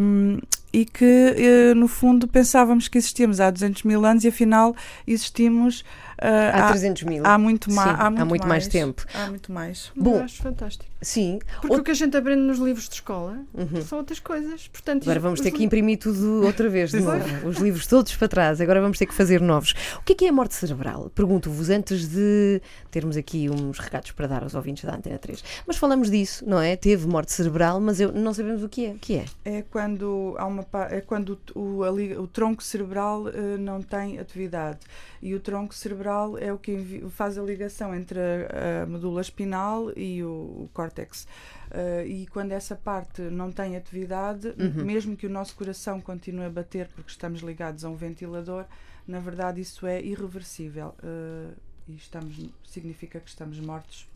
um, 0.00 0.38
e 0.76 0.84
que, 0.84 1.72
uh, 1.72 1.74
no 1.74 1.88
fundo, 1.88 2.28
pensávamos 2.28 2.86
que 2.86 2.98
existíamos 2.98 3.40
há 3.40 3.50
200 3.50 3.82
mil 3.84 4.04
anos 4.04 4.24
e, 4.24 4.28
afinal, 4.28 4.76
existimos 5.06 5.82
Uh, 6.16 6.48
há 6.50 6.68
300 6.68 7.02
mil. 7.02 7.26
Há 7.26 7.36
muito, 7.36 7.70
Sim, 7.70 7.78
há 7.78 7.84
muito, 7.84 8.22
há 8.22 8.24
muito 8.24 8.48
mais, 8.48 8.64
mais, 8.64 8.68
tempo. 8.68 9.04
Há 9.12 9.26
muito 9.28 9.52
mais. 9.52 9.92
Bom, 9.94 10.16
Eu 10.16 10.24
acho 10.24 10.42
fantástico. 10.42 10.90
Sim. 11.02 11.38
Porque 11.60 11.76
o 11.76 11.84
que 11.84 11.90
a 11.90 11.94
gente 11.94 12.16
aprende 12.16 12.40
nos 12.40 12.58
livros 12.58 12.88
de 12.88 12.94
escola 12.94 13.38
uhum. 13.52 13.82
são 13.82 13.98
outras 13.98 14.18
coisas. 14.18 14.66
Portanto, 14.68 15.02
Agora 15.02 15.20
vamos 15.20 15.40
ter 15.40 15.50
que 15.50 15.62
imprimir 15.62 15.98
tudo 15.98 16.44
outra 16.44 16.70
vez, 16.70 16.90
de 16.90 17.00
novo. 17.00 17.46
Os 17.46 17.58
livros 17.58 17.86
todos 17.86 18.16
para 18.16 18.28
trás. 18.28 18.60
Agora 18.62 18.80
vamos 18.80 18.98
ter 18.98 19.04
que 19.04 19.12
fazer 19.12 19.42
novos. 19.42 19.74
O 19.98 20.02
que 20.02 20.14
é, 20.14 20.16
que 20.16 20.24
é 20.24 20.28
a 20.30 20.32
morte 20.32 20.54
cerebral? 20.54 21.10
Pergunto-vos 21.14 21.68
antes 21.68 22.08
de 22.08 22.62
termos 22.90 23.16
aqui 23.16 23.50
uns 23.50 23.78
recados 23.78 24.10
para 24.12 24.26
dar 24.26 24.42
aos 24.42 24.54
ouvintes 24.54 24.84
da 24.84 24.96
Antena 24.96 25.18
3. 25.18 25.44
Mas 25.66 25.76
falamos 25.76 26.10
disso, 26.10 26.44
não 26.46 26.60
é? 26.60 26.76
Teve 26.76 27.06
morte 27.06 27.30
cerebral, 27.30 27.78
mas 27.78 28.00
eu, 28.00 28.10
não 28.10 28.32
sabemos 28.32 28.62
o 28.62 28.68
que 28.68 28.86
é. 28.86 28.90
O 28.90 28.98
que 28.98 29.16
é? 29.16 29.24
É 29.44 29.62
quando, 29.70 30.34
há 30.38 30.46
uma, 30.46 30.65
é 30.90 31.00
quando 31.00 31.38
o, 31.54 31.60
o, 31.60 32.22
o 32.22 32.26
tronco 32.26 32.62
cerebral 32.62 33.24
uh, 33.24 33.58
não 33.58 33.82
tem 33.82 34.18
atividade. 34.18 34.80
E 35.22 35.34
o 35.34 35.40
tronco 35.40 35.74
cerebral 35.74 36.36
é 36.38 36.52
o 36.52 36.58
que 36.58 37.04
faz 37.10 37.38
a 37.38 37.42
ligação 37.42 37.94
entre 37.94 38.18
a, 38.18 38.82
a 38.82 38.86
medula 38.86 39.20
espinal 39.20 39.90
e 39.96 40.22
o, 40.22 40.28
o 40.28 40.70
córtex. 40.72 41.26
Uh, 41.70 42.06
e 42.06 42.26
quando 42.26 42.52
essa 42.52 42.74
parte 42.74 43.22
não 43.22 43.50
tem 43.50 43.76
atividade, 43.76 44.48
uhum. 44.58 44.84
mesmo 44.84 45.16
que 45.16 45.26
o 45.26 45.30
nosso 45.30 45.54
coração 45.54 46.00
continue 46.00 46.44
a 46.44 46.50
bater 46.50 46.88
porque 46.88 47.10
estamos 47.10 47.40
ligados 47.40 47.84
a 47.84 47.88
um 47.88 47.96
ventilador, 47.96 48.64
na 49.06 49.18
verdade 49.18 49.60
isso 49.60 49.86
é 49.86 50.00
irreversível. 50.00 50.94
Uh, 51.02 51.54
e 51.88 51.94
estamos, 51.94 52.36
significa 52.64 53.20
que 53.20 53.28
estamos 53.28 53.60
mortos 53.60 54.08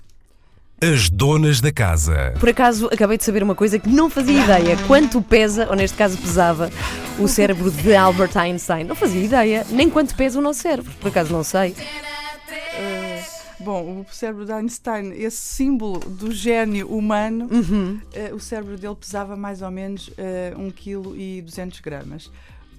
as 0.82 1.10
donas 1.10 1.60
da 1.60 1.70
casa. 1.70 2.32
Por 2.40 2.48
acaso, 2.48 2.86
acabei 2.86 3.18
de 3.18 3.24
saber 3.24 3.42
uma 3.42 3.54
coisa 3.54 3.78
que 3.78 3.88
não 3.88 4.08
fazia 4.08 4.42
ideia. 4.42 4.76
Quanto 4.86 5.20
pesa, 5.20 5.68
ou 5.68 5.76
neste 5.76 5.96
caso 5.96 6.16
pesava, 6.16 6.70
o 7.18 7.28
cérebro 7.28 7.70
de 7.70 7.94
Albert 7.94 8.34
Einstein? 8.36 8.84
Não 8.84 8.94
fazia 8.94 9.22
ideia. 9.22 9.66
Nem 9.68 9.90
quanto 9.90 10.14
pesa 10.14 10.38
o 10.38 10.42
nosso 10.42 10.60
cérebro. 10.60 10.90
Por 10.98 11.08
acaso, 11.08 11.32
não 11.32 11.44
sei. 11.44 11.72
Uh, 11.72 13.62
bom, 13.62 14.06
o 14.08 14.14
cérebro 14.14 14.46
de 14.46 14.52
Einstein, 14.52 15.12
esse 15.12 15.36
símbolo 15.36 15.98
do 16.00 16.32
gênio 16.32 16.88
humano, 16.88 17.46
uhum. 17.50 18.00
uh, 18.14 18.34
o 18.34 18.40
cérebro 18.40 18.78
dele 18.78 18.96
pesava 18.98 19.36
mais 19.36 19.60
ou 19.60 19.70
menos 19.70 20.08
uh, 20.08 20.58
1 20.58 20.70
kg 20.70 21.14
e 21.14 21.42
200 21.42 21.80
gramas. 21.80 22.30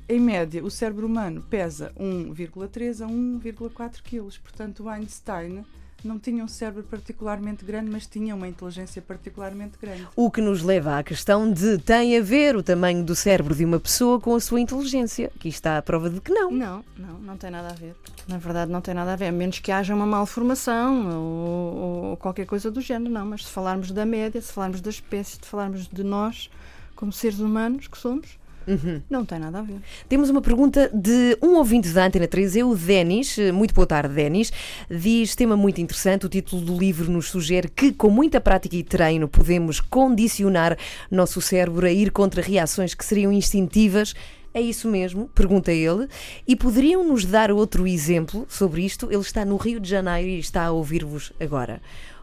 Em 0.10 0.20
média, 0.20 0.64
o 0.64 0.72
cérebro 0.72 1.06
humano 1.06 1.46
pesa 1.48 1.92
1,3 2.00 3.06
a 3.06 3.08
1,4 3.08 4.02
kg. 4.04 4.40
Portanto, 4.42 4.84
o 4.86 4.90
Einstein 4.90 5.64
não 6.08 6.20
tinha 6.20 6.44
um 6.44 6.48
cérebro 6.48 6.84
particularmente 6.84 7.64
grande, 7.64 7.90
mas 7.90 8.08
tinha 8.08 8.36
uma 8.36 8.48
inteligência 8.48 9.02
particularmente 9.02 9.78
grande. 9.82 10.08
O 10.16 10.30
que 10.30 10.42
nos 10.42 10.62
leva 10.64 10.98
à 10.98 11.04
questão 11.04 11.52
de 11.52 11.78
tem 11.78 12.18
a 12.18 12.22
ver 12.22 12.56
o 12.56 12.64
tamanho 12.64 13.04
do 13.04 13.16
cérebro 13.16 13.56
de 13.56 13.66
uma 13.66 13.80
pessoa 13.80 14.20
com 14.20 14.36
a 14.36 14.40
sua 14.40 14.60
inteligência. 14.60 15.32
Aqui 15.36 15.50
está 15.50 15.78
a 15.78 15.82
prova 15.82 16.10
de 16.10 16.20
que 16.20 16.32
não. 16.34 16.52
Não, 16.52 16.84
não, 16.98 17.20
não 17.20 17.38
tem 17.38 17.52
nada 17.52 17.70
a 17.70 17.74
ver. 17.74 17.96
Na 18.28 18.38
verdade, 18.38 18.72
não 18.72 18.82
tem 18.82 18.94
nada 18.94 19.14
a 19.14 19.16
ver, 19.16 19.28
a 19.28 19.32
menos 19.32 19.60
que 19.60 19.72
haja 19.72 19.94
uma 19.94 20.06
malformação 20.06 21.10
ou, 21.10 21.76
ou 22.12 22.18
qualquer 22.18 22.46
coisa 22.46 22.70
do 22.70 22.82
género, 22.82 23.12
não. 23.12 23.26
Mas 23.26 23.46
se 23.46 23.52
falarmos 23.52 23.92
da 23.92 24.06
média, 24.06 24.42
se 24.42 24.52
falarmos 24.52 24.82
da 24.82 24.90
espécie, 24.90 25.32
se 25.32 25.46
falarmos 25.46 25.88
de 25.88 26.04
nós, 26.04 26.50
como 26.96 27.12
seres 27.12 27.40
humanos 27.40 27.88
que 27.88 27.98
somos, 27.98 28.41
Uhum. 28.68 29.02
Não 29.10 29.26
tem 29.26 29.40
nada 29.40 29.60
a 29.60 29.62
ver. 29.62 29.78
Temos 30.08 30.30
uma 30.30 30.42
pergunta 30.42 30.90
de 30.94 31.38
um 31.42 31.56
ouvinte 31.56 31.90
da 31.90 32.06
Antena 32.06 32.28
3, 32.28 32.58
é 32.58 32.64
o 32.64 32.76
Denis. 32.76 33.38
Muito 33.54 33.74
boa 33.74 33.88
tarde, 33.88 34.14
Denis. 34.14 34.52
Diz: 34.90 35.36
tema 35.36 35.58
muito 35.58 35.82
interessante. 35.82 36.26
O 36.26 36.30
título 36.30 36.62
do 36.62 36.78
livro 36.78 37.12
nos 37.12 37.30
sugere 37.30 37.68
que, 37.68 37.92
com 37.92 38.10
muita 38.10 38.40
prática 38.40 38.76
e 38.76 38.84
treino, 38.84 39.28
podemos 39.28 39.80
condicionar 39.80 40.78
nosso 41.10 41.42
cérebro 41.42 41.86
a 41.86 41.92
ir 41.92 42.12
contra 42.12 42.42
reações 42.42 42.94
que 42.94 43.06
seriam 43.06 43.32
instintivas. 43.32 44.14
É 44.54 44.60
isso 44.60 44.90
mesmo? 44.90 45.30
Pergunta 45.34 45.72
ele. 45.72 46.08
E 46.46 46.58
poderiam 46.58 47.08
nos 47.08 47.24
dar 47.24 47.52
outro 47.52 47.88
exemplo 47.88 48.46
sobre 48.50 48.84
isto? 48.84 49.08
Ele 49.10 49.22
está 49.22 49.46
no 49.46 49.56
Rio 49.56 49.80
de 49.80 49.90
Janeiro 49.90 50.28
e 50.28 50.40
está 50.40 50.66
a 50.66 50.72
ouvir-vos 50.72 51.32
agora. 51.40 51.82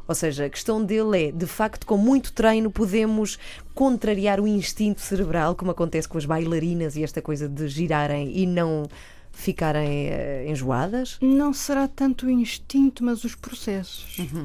Ou 0.08 0.14
seja, 0.14 0.46
a 0.46 0.50
questão 0.50 0.82
dele 0.82 1.28
é, 1.28 1.30
de 1.30 1.46
facto, 1.46 1.86
com 1.86 1.98
muito 1.98 2.32
treino 2.32 2.70
podemos 2.70 3.38
contrariar 3.74 4.40
o 4.40 4.48
instinto 4.48 5.02
cerebral, 5.02 5.54
como 5.54 5.70
acontece 5.70 6.08
com 6.08 6.16
as 6.16 6.24
bailarinas 6.24 6.96
e 6.96 7.04
esta 7.04 7.20
coisa 7.20 7.46
de 7.46 7.68
girarem 7.68 8.34
e 8.34 8.46
não 8.46 8.88
ficarem 9.30 10.08
uh, 10.08 10.50
enjoadas? 10.50 11.18
Não 11.20 11.52
será 11.52 11.86
tanto 11.86 12.24
o 12.24 12.30
instinto, 12.30 13.04
mas 13.04 13.22
os 13.22 13.34
processos. 13.34 14.18
Uhum. 14.18 14.44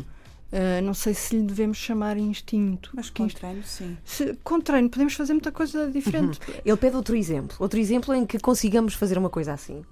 Uh, 0.52 0.84
não 0.84 0.94
sei 0.94 1.14
se 1.14 1.36
lhe 1.36 1.44
devemos 1.44 1.78
chamar 1.78 2.18
instinto. 2.18 2.92
Mas 2.94 3.10
com 3.10 3.28
treino, 3.28 3.64
sim. 3.64 3.98
Se, 4.04 4.38
com 4.44 4.60
treino 4.60 4.90
podemos 4.90 5.14
fazer 5.14 5.32
muita 5.32 5.52
coisa 5.52 5.90
diferente. 5.90 6.40
Uhum. 6.46 6.56
Ele 6.66 6.78
pede 6.78 6.96
outro 6.98 7.16
exemplo. 7.16 7.56
Outro 7.58 7.80
exemplo 7.80 8.14
em 8.14 8.26
que 8.26 8.38
consigamos 8.38 8.94
fazer 8.94 9.18
uma 9.18 9.30
coisa 9.30 9.54
assim 9.54 9.84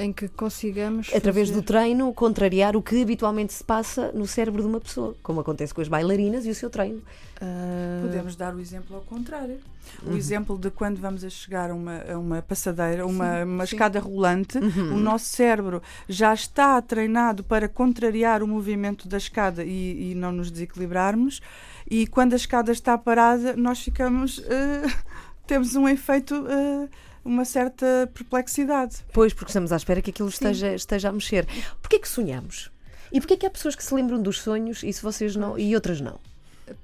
em 0.00 0.12
que 0.12 0.28
consigamos. 0.28 1.10
Através 1.14 1.48
fazer... 1.48 1.60
do 1.60 1.64
treino, 1.64 2.12
contrariar 2.14 2.76
o 2.76 2.82
que 2.82 3.02
habitualmente 3.02 3.52
se 3.52 3.62
passa 3.62 4.10
no 4.12 4.26
cérebro 4.26 4.62
de 4.62 4.68
uma 4.68 4.80
pessoa, 4.80 5.14
como 5.22 5.40
acontece 5.40 5.74
com 5.74 5.80
as 5.80 5.88
bailarinas 5.88 6.46
e 6.46 6.50
o 6.50 6.54
seu 6.54 6.70
treino. 6.70 7.02
Uh... 7.40 8.02
Podemos 8.02 8.36
dar 8.36 8.54
o 8.54 8.60
exemplo 8.60 8.96
ao 8.96 9.02
contrário. 9.02 9.58
O 10.02 10.10
uhum. 10.10 10.16
exemplo 10.16 10.58
de 10.58 10.70
quando 10.70 10.98
vamos 10.98 11.24
a 11.24 11.30
chegar 11.30 11.70
a 11.70 11.74
uma, 11.74 12.02
a 12.02 12.18
uma 12.18 12.42
passadeira, 12.42 13.04
uma, 13.06 13.38
sim, 13.38 13.44
uma 13.44 13.66
sim. 13.66 13.74
escada 13.74 13.98
rolante, 13.98 14.58
uhum. 14.58 14.94
o 14.94 14.98
nosso 14.98 15.26
cérebro 15.26 15.82
já 16.08 16.32
está 16.32 16.80
treinado 16.80 17.42
para 17.42 17.68
contrariar 17.68 18.42
o 18.42 18.46
movimento 18.46 19.08
da 19.08 19.16
escada 19.16 19.64
e, 19.64 20.12
e 20.12 20.14
não 20.14 20.32
nos 20.32 20.50
desequilibrarmos. 20.50 21.40
E 21.90 22.06
quando 22.06 22.34
a 22.34 22.36
escada 22.36 22.70
está 22.70 22.96
parada, 22.96 23.56
nós 23.56 23.82
ficamos. 23.82 24.38
Uh, 24.38 24.42
temos 25.46 25.74
um 25.74 25.88
efeito. 25.88 26.34
Uh, 26.36 26.88
uma 27.24 27.44
certa 27.44 28.10
perplexidade. 28.12 28.98
Pois, 29.12 29.32
porque 29.32 29.50
estamos 29.50 29.72
à 29.72 29.76
espera 29.76 30.02
que 30.02 30.10
aquilo 30.10 30.28
esteja, 30.28 30.74
esteja 30.74 31.08
a 31.08 31.12
mexer. 31.12 31.46
Porquê 31.80 31.98
que 31.98 32.08
sonhamos? 32.08 32.70
E 33.12 33.20
porquê 33.20 33.36
que 33.36 33.46
há 33.46 33.50
pessoas 33.50 33.74
que 33.74 33.84
se 33.84 33.94
lembram 33.94 34.22
dos 34.22 34.40
sonhos 34.40 34.82
e 34.82 34.92
se 34.92 35.02
vocês 35.02 35.34
não 35.34 35.58
e 35.58 35.74
outras 35.74 36.00
não? 36.00 36.18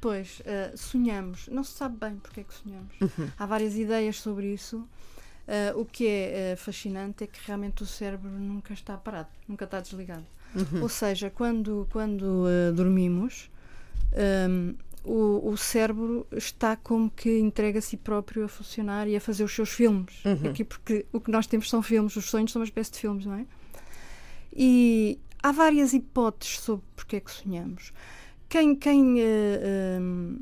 Pois, 0.01 0.41
uh, 0.41 0.77
sonhamos. 0.77 1.49
Não 1.49 1.63
se 1.63 1.73
sabe 1.73 1.97
bem 1.97 2.17
porque 2.17 2.41
é 2.41 2.45
que 2.45 2.55
sonhamos. 2.55 2.93
Uhum. 3.01 3.31
Há 3.39 3.47
várias 3.47 3.77
ideias 3.77 4.17
sobre 4.17 4.53
isso. 4.53 4.79
Uh, 4.79 5.81
o 5.81 5.85
que 5.85 6.09
é 6.09 6.55
uh, 6.55 6.57
fascinante 6.57 7.23
é 7.23 7.27
que 7.27 7.39
realmente 7.47 7.83
o 7.83 7.87
cérebro 7.87 8.29
nunca 8.29 8.73
está 8.73 8.97
parado, 8.97 9.29
nunca 9.47 9.65
está 9.65 9.81
desligado. 9.81 10.25
Uhum. 10.55 10.83
Ou 10.83 10.89
seja, 10.89 11.31
quando, 11.31 11.87
quando 11.93 12.47
dormimos, 12.75 13.51
um, 14.49 14.75
o, 15.07 15.51
o 15.51 15.57
cérebro 15.57 16.27
está 16.33 16.77
como 16.77 17.09
que 17.09 17.39
entrega 17.39 17.79
a 17.79 17.83
si 17.83 17.97
próprio 17.97 18.45
a 18.45 18.49
funcionar 18.49 19.07
e 19.07 19.15
a 19.15 19.21
fazer 19.21 19.45
os 19.45 19.55
seus 19.55 19.71
filmes. 19.71 20.25
Uhum. 20.25 20.51
Aqui 20.51 20.65
porque 20.65 21.07
o 21.13 21.21
que 21.21 21.31
nós 21.31 21.47
temos 21.47 21.71
são 21.71 21.81
filmes, 21.81 22.17
os 22.17 22.29
sonhos 22.29 22.51
são 22.51 22.61
uma 22.61 22.67
espécie 22.67 22.93
de 22.93 22.99
filmes, 22.99 23.25
não 23.25 23.35
é? 23.35 23.47
E 24.53 25.19
há 25.43 25.53
várias 25.53 25.93
hipóteses 25.93 26.59
sobre 26.59 26.85
porque 26.97 27.17
é 27.17 27.21
que 27.21 27.31
sonhamos. 27.31 27.93
Quem, 28.49 28.75
quem, 28.75 29.21
uh, 29.21 30.35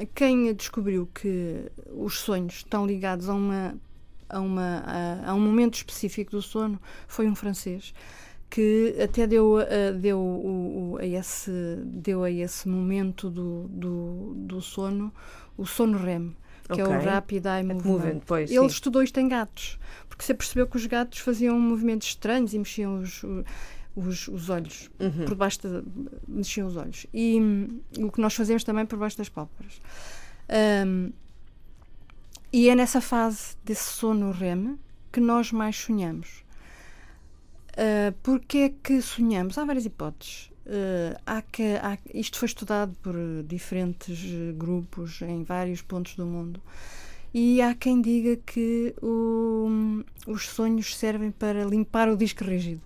uh, 0.00 0.06
quem 0.14 0.52
descobriu 0.52 1.08
que 1.14 1.70
os 1.92 2.18
sonhos 2.18 2.56
estão 2.56 2.86
ligados 2.86 3.28
a, 3.28 3.34
uma, 3.34 3.78
a, 4.28 4.40
uma, 4.40 4.82
a, 4.84 5.30
a 5.30 5.34
um 5.34 5.40
momento 5.40 5.74
específico 5.74 6.32
do 6.32 6.42
sono 6.42 6.80
foi 7.06 7.28
um 7.28 7.34
francês 7.34 7.94
que 8.48 8.96
até 9.02 9.26
deu, 9.26 9.56
uh, 9.56 9.98
deu, 9.98 10.18
o, 10.18 10.92
o, 10.92 10.98
a 10.98 11.06
esse, 11.06 11.50
deu 11.84 12.22
a 12.22 12.30
esse 12.30 12.68
momento 12.68 13.28
do, 13.28 13.68
do, 13.68 14.34
do 14.36 14.60
sono 14.60 15.12
o 15.56 15.64
sono 15.64 15.98
REM, 15.98 16.36
que 16.64 16.80
okay. 16.80 16.84
é 16.84 16.88
o 16.88 17.02
Rapid 17.02 17.44
Eye 17.46 17.62
Movement. 17.62 17.90
movement 17.90 18.20
pois, 18.26 18.50
Ele 18.50 18.60
sim. 18.60 18.66
estudou 18.66 19.02
isto 19.02 19.18
em 19.18 19.28
gatos, 19.28 19.78
porque 20.08 20.24
se 20.24 20.34
percebeu 20.34 20.66
que 20.66 20.76
os 20.76 20.86
gatos 20.86 21.18
faziam 21.20 21.58
movimentos 21.58 22.08
estranhos 22.08 22.52
e 22.52 22.58
mexiam 22.58 22.98
os, 22.98 23.24
os, 23.94 24.28
os 24.28 24.50
olhos, 24.50 24.90
uhum. 25.00 25.24
por 25.24 25.34
baixo 25.34 25.60
de, 25.62 25.82
mexiam 26.28 26.66
os 26.66 26.76
olhos. 26.76 27.06
E 27.12 27.40
um, 27.40 27.80
o 28.06 28.12
que 28.12 28.20
nós 28.20 28.34
fazemos 28.34 28.62
também 28.62 28.84
por 28.84 28.98
baixo 28.98 29.16
das 29.16 29.28
pálpebras. 29.28 29.80
Um, 30.86 31.10
e 32.52 32.68
é 32.68 32.74
nessa 32.74 33.00
fase 33.00 33.56
desse 33.64 33.84
sono 33.84 34.30
REM 34.30 34.78
que 35.12 35.20
nós 35.20 35.50
mais 35.50 35.76
sonhamos. 35.76 36.44
Uh, 37.76 38.12
Porquê 38.22 38.58
é 38.58 38.68
que 38.82 39.02
sonhamos? 39.02 39.58
Há 39.58 39.64
várias 39.64 39.84
hipóteses. 39.84 40.50
Uh, 40.66 41.16
há 41.24 41.42
que, 41.42 41.62
há, 41.80 41.96
isto 42.12 42.38
foi 42.38 42.46
estudado 42.46 42.92
por 43.02 43.14
diferentes 43.46 44.18
grupos 44.56 45.22
em 45.22 45.44
vários 45.44 45.80
pontos 45.80 46.16
do 46.16 46.26
mundo 46.26 46.60
E 47.32 47.62
há 47.62 47.72
quem 47.72 48.00
diga 48.00 48.34
que 48.44 48.92
o, 49.00 50.02
os 50.26 50.48
sonhos 50.48 50.96
servem 50.96 51.30
para 51.30 51.64
limpar 51.64 52.08
o 52.08 52.16
disco 52.16 52.42
rígido, 52.42 52.80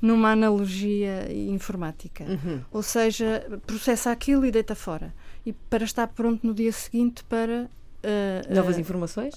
numa 0.00 0.30
analogia 0.32 1.26
informática. 1.32 2.24
Uhum. 2.24 2.60
Ou 2.70 2.82
seja, 2.82 3.44
processa 3.66 4.10
aquilo 4.12 4.44
e 4.46 4.50
deita 4.50 4.74
fora. 4.74 5.12
E 5.44 5.52
para 5.52 5.82
estar 5.84 6.06
pronto 6.08 6.46
no 6.46 6.52
dia 6.54 6.70
seguinte 6.72 7.24
para. 7.24 7.68
uh, 8.04 8.54
Novas 8.54 8.78
informações? 8.78 9.34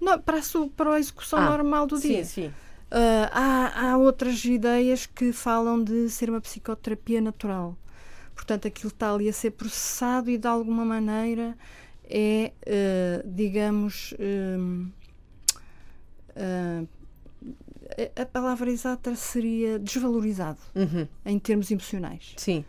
não, 0.00 0.18
para, 0.20 0.38
a, 0.38 0.42
para 0.76 0.94
a 0.94 0.98
execução 0.98 1.38
Ah, 1.38 1.50
normal 1.50 1.86
do 1.86 2.00
dia. 2.00 2.24
Sim, 2.24 2.48
sim. 2.48 2.52
Uh, 2.90 3.28
há, 3.32 3.90
há 3.90 3.96
outras 3.98 4.44
ideias 4.44 5.06
que 5.06 5.32
falam 5.32 5.82
de 5.82 6.08
ser 6.08 6.30
uma 6.30 6.40
psicoterapia 6.40 7.20
natural. 7.20 7.76
Portanto, 8.34 8.68
aquilo 8.68 8.92
está 8.92 9.12
ali 9.12 9.28
a 9.28 9.32
ser 9.32 9.50
processado 9.52 10.30
e 10.30 10.38
de 10.38 10.46
alguma 10.46 10.84
maneira 10.84 11.56
é, 12.08 12.52
uh, 12.64 13.28
digamos, 13.28 14.14
um, 14.20 14.88
uh, 16.36 16.88
a- 18.16 18.22
a 18.22 18.26
palavra 18.26 18.70
exata 18.70 19.14
seria 19.16 19.78
desvalorizado 19.78 20.60
Uhum. 20.74 21.08
em 21.24 21.38
termos 21.38 21.70
emocionais. 21.70 22.34
Sim. 22.36 22.64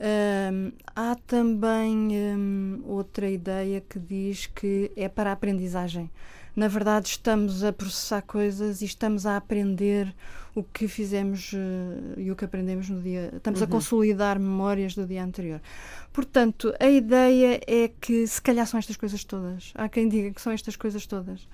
Um, 0.00 0.72
há 0.96 1.14
também 1.26 2.08
um, 2.36 2.82
outra 2.86 3.28
ideia 3.30 3.80
que 3.80 3.98
diz 3.98 4.46
que 4.46 4.90
é 4.96 5.08
para 5.08 5.30
a 5.30 5.32
aprendizagem. 5.34 6.10
Na 6.56 6.68
verdade, 6.68 7.08
estamos 7.08 7.64
a 7.64 7.72
processar 7.72 8.22
coisas 8.22 8.80
e 8.80 8.84
estamos 8.84 9.26
a 9.26 9.36
aprender 9.36 10.14
o 10.54 10.62
que 10.62 10.86
fizemos 10.86 11.50
eh, 11.52 12.20
e 12.20 12.30
o 12.30 12.36
que 12.36 12.44
aprendemos 12.44 12.88
no 12.88 13.02
dia. 13.02 13.32
Estamos 13.36 13.60
a 13.60 13.66
consolidar 13.66 14.38
memórias 14.38 14.94
do 14.94 15.04
dia 15.04 15.24
anterior. 15.24 15.60
Portanto, 16.12 16.72
a 16.78 16.88
ideia 16.88 17.60
é 17.66 17.88
que 17.88 18.24
se 18.26 18.40
calhar 18.40 18.66
são 18.66 18.78
estas 18.78 18.96
coisas 18.96 19.24
todas. 19.24 19.72
Há 19.74 19.88
quem 19.88 20.08
diga 20.08 20.30
que 20.30 20.40
são 20.40 20.52
estas 20.52 20.76
coisas 20.76 21.06
todas. 21.06 21.48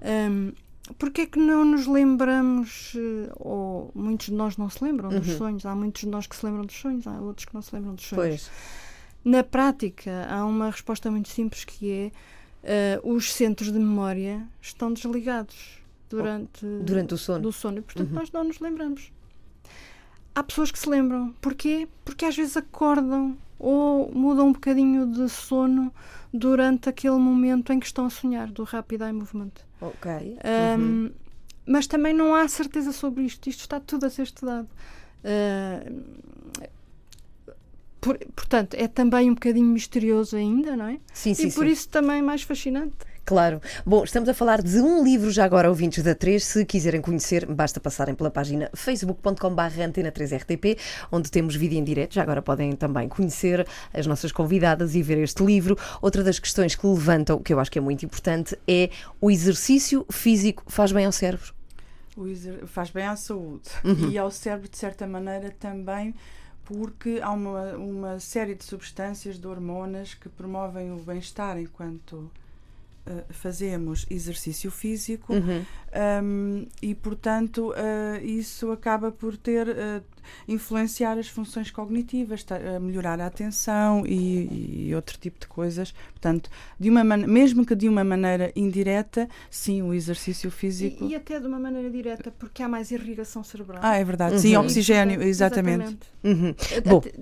Um, 0.00 0.52
Porquê 0.96 1.22
é 1.22 1.26
que 1.26 1.38
não 1.38 1.64
nos 1.64 1.86
lembramos, 1.86 2.94
eh, 2.96 3.30
ou 3.36 3.90
muitos 3.94 4.26
de 4.26 4.32
nós 4.32 4.56
não 4.56 4.70
se 4.70 4.82
lembram 4.82 5.10
dos 5.10 5.26
sonhos, 5.32 5.66
há 5.66 5.74
muitos 5.74 6.02
de 6.02 6.08
nós 6.08 6.26
que 6.26 6.34
se 6.34 6.46
lembram 6.46 6.64
dos 6.64 6.76
sonhos, 6.76 7.06
há 7.06 7.20
outros 7.20 7.44
que 7.44 7.54
não 7.54 7.60
se 7.60 7.74
lembram 7.74 7.94
dos 7.94 8.06
sonhos. 8.06 8.24
Pois. 8.24 8.50
Na 9.22 9.44
prática, 9.44 10.26
há 10.30 10.46
uma 10.46 10.70
resposta 10.70 11.10
muito 11.10 11.28
simples 11.28 11.64
que 11.64 11.90
é 11.90 12.12
eh, 12.62 13.00
os 13.04 13.32
centros 13.32 13.72
de 13.72 13.78
memória 13.78 14.46
estão 14.60 14.92
desligados 14.92 15.78
durante, 16.08 16.64
Durante 16.82 17.14
o 17.14 17.18
sono. 17.18 17.40
do 17.40 17.52
sono 17.52 17.78
e, 17.78 17.82
portanto, 17.82 18.10
nós 18.10 18.30
não 18.32 18.44
nos 18.44 18.60
lembramos. 18.60 19.12
Há 20.34 20.42
pessoas 20.42 20.70
que 20.70 20.78
se 20.78 20.88
lembram. 20.88 21.34
Porquê? 21.40 21.88
Porque 22.04 22.24
às 22.24 22.36
vezes 22.36 22.56
acordam 22.56 23.36
ou 23.58 24.10
mudam 24.12 24.48
um 24.48 24.52
bocadinho 24.52 25.06
de 25.06 25.28
sono 25.28 25.92
durante 26.32 26.88
aquele 26.88 27.16
momento 27.16 27.72
em 27.72 27.80
que 27.80 27.86
estão 27.86 28.06
a 28.06 28.10
sonhar, 28.10 28.48
do 28.50 28.62
Rapid 28.62 29.00
Eye 29.00 29.12
Movement. 29.12 29.50
Ok. 29.80 30.10
Um, 30.78 30.80
Uhum. 30.80 31.10
Mas 31.70 31.86
também 31.86 32.14
não 32.14 32.34
há 32.34 32.48
certeza 32.48 32.92
sobre 32.92 33.24
isto. 33.24 33.46
Isto 33.48 33.60
está 33.60 33.78
tudo 33.78 34.06
a 34.06 34.10
ser 34.10 34.22
estudado. 34.22 34.68
Uh, 35.24 36.02
por- 38.08 38.18
portanto, 38.34 38.74
é 38.74 38.88
também 38.88 39.30
um 39.30 39.34
bocadinho 39.34 39.66
misterioso 39.66 40.36
ainda, 40.36 40.76
não 40.76 40.86
é? 40.88 40.98
Sim, 41.12 41.34
sim, 41.34 41.48
e 41.48 41.52
por 41.52 41.66
sim. 41.66 41.72
isso 41.72 41.88
também 41.88 42.22
mais 42.22 42.42
fascinante. 42.42 42.94
Claro. 43.24 43.60
Bom, 43.84 44.04
estamos 44.04 44.26
a 44.26 44.32
falar 44.32 44.62
de 44.62 44.80
um 44.80 45.04
livro 45.04 45.30
já 45.30 45.44
agora, 45.44 45.68
ouvintes 45.68 46.02
da 46.02 46.14
3. 46.14 46.42
Se 46.42 46.64
quiserem 46.64 47.02
conhecer, 47.02 47.44
basta 47.44 47.78
passarem 47.78 48.14
pela 48.14 48.30
página 48.30 48.70
facebook.com.br 48.72 49.82
antena 49.86 50.10
3RTP, 50.10 50.78
onde 51.12 51.30
temos 51.30 51.54
vídeo 51.54 51.78
em 51.78 51.84
direto. 51.84 52.14
Já 52.14 52.22
agora 52.22 52.40
podem 52.40 52.72
também 52.72 53.06
conhecer 53.06 53.66
as 53.92 54.06
nossas 54.06 54.32
convidadas 54.32 54.94
e 54.94 55.02
ver 55.02 55.18
este 55.18 55.44
livro. 55.44 55.76
Outra 56.00 56.24
das 56.24 56.38
questões 56.38 56.74
que 56.74 56.86
levantam, 56.86 57.38
que 57.42 57.52
eu 57.52 57.60
acho 57.60 57.70
que 57.70 57.78
é 57.78 57.82
muito 57.82 58.02
importante, 58.06 58.56
é 58.66 58.88
o 59.20 59.30
exercício 59.30 60.06
físico 60.10 60.62
faz 60.66 60.90
bem 60.90 61.04
ao 61.04 61.12
cérebro. 61.12 61.52
O 62.16 62.26
exer- 62.26 62.66
faz 62.66 62.88
bem 62.90 63.04
à 63.04 63.14
saúde 63.14 63.68
Uhum. 63.84 64.08
e 64.10 64.16
ao 64.16 64.30
cérebro, 64.30 64.68
de 64.70 64.78
certa 64.78 65.06
maneira, 65.06 65.50
também 65.60 66.14
porque 66.68 67.18
há 67.22 67.30
uma, 67.30 67.72
uma 67.76 68.20
série 68.20 68.54
de 68.54 68.62
substâncias, 68.62 69.38
de 69.38 69.46
hormonas 69.46 70.12
que 70.12 70.28
promovem 70.28 70.92
o 70.92 70.96
bem-estar 70.96 71.58
enquanto 71.58 72.30
eh, 73.06 73.24
fazemos 73.30 74.04
exercício 74.10 74.70
físico 74.70 75.32
Uhum. 75.32 75.64
um, 76.22 76.66
e, 76.82 76.94
portanto, 76.94 77.70
uh, 77.70 78.22
isso 78.22 78.70
acaba 78.70 79.10
por 79.10 79.34
ter 79.34 79.66
uh, 79.66 80.04
influenciar 80.46 81.18
as 81.18 81.28
funções 81.28 81.70
cognitivas, 81.70 82.44
a 82.76 82.78
melhorar 82.80 83.20
a 83.20 83.26
atenção 83.26 84.04
e, 84.06 84.86
e 84.88 84.94
outro 84.94 85.18
tipo 85.18 85.38
de 85.40 85.46
coisas. 85.46 85.92
Portanto, 86.12 86.50
de 86.78 86.90
uma 86.90 87.04
man- 87.04 87.26
mesmo 87.26 87.64
que 87.64 87.74
de 87.74 87.88
uma 87.88 88.02
maneira 88.04 88.50
indireta, 88.56 89.28
sim, 89.50 89.82
o 89.82 89.92
exercício 89.94 90.50
físico. 90.50 91.04
E, 91.04 91.08
e 91.10 91.14
até 91.14 91.38
de 91.38 91.46
uma 91.46 91.58
maneira 91.58 91.90
direta, 91.90 92.30
porque 92.38 92.62
há 92.62 92.68
mais 92.68 92.90
irrigação 92.90 93.42
cerebral. 93.44 93.80
Ah, 93.82 93.96
é 93.96 94.04
verdade. 94.04 94.34
Uhum. 94.34 94.38
Sim, 94.40 94.56
oxigênio, 94.56 95.14
portanto, 95.16 95.28
exatamente. 95.28 95.98
Uhum. 96.24 96.54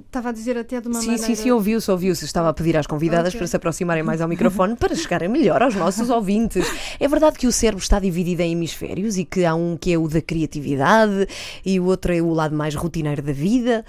Estava 0.07 0.31
a 0.31 0.33
dizer 0.33 0.57
até 0.57 0.81
de 0.81 0.89
uma 0.89 1.01
Sim, 1.01 1.09
maneira. 1.09 1.27
sim, 1.27 1.35
sim, 1.35 1.51
ouviu-se, 1.51 1.91
ouviu-se. 1.91 2.25
Estava 2.25 2.49
a 2.49 2.55
pedir 2.55 2.77
às 2.77 2.87
convidadas 2.87 3.29
Ok. 3.29 3.39
para 3.39 3.47
se 3.47 3.57
aproximarem 3.57 4.03
mais 4.03 4.21
ao 4.21 4.29
microfone 4.29 4.75
para 4.77 4.95
chegarem 4.95 5.29
melhor 5.29 5.63
aos 5.63 5.75
nossos 5.75 6.09
ouvintes. 6.11 6.67
É 6.99 7.07
verdade 7.07 7.39
que 7.39 7.47
o 7.47 7.53
cérebro 7.53 7.83
está 7.83 7.99
dividido 8.01 8.43
em 8.43 8.53
hemisférios 8.53 9.19
e 9.19 9.25
que 9.25 9.45
há 9.45 9.55
um 9.55 9.77
que 9.77 9.93
é 9.93 9.99
o 9.99 10.09
da 10.09 10.21
criatividade 10.23 11.27
e 11.65 11.79
o 11.79 11.85
outro 11.85 12.13
é 12.15 12.21
o 12.21 12.31
lado 12.33 12.55
mais 12.57 12.75
rotineiro 12.97 13.23
da 13.23 13.33
vida. 13.33 13.85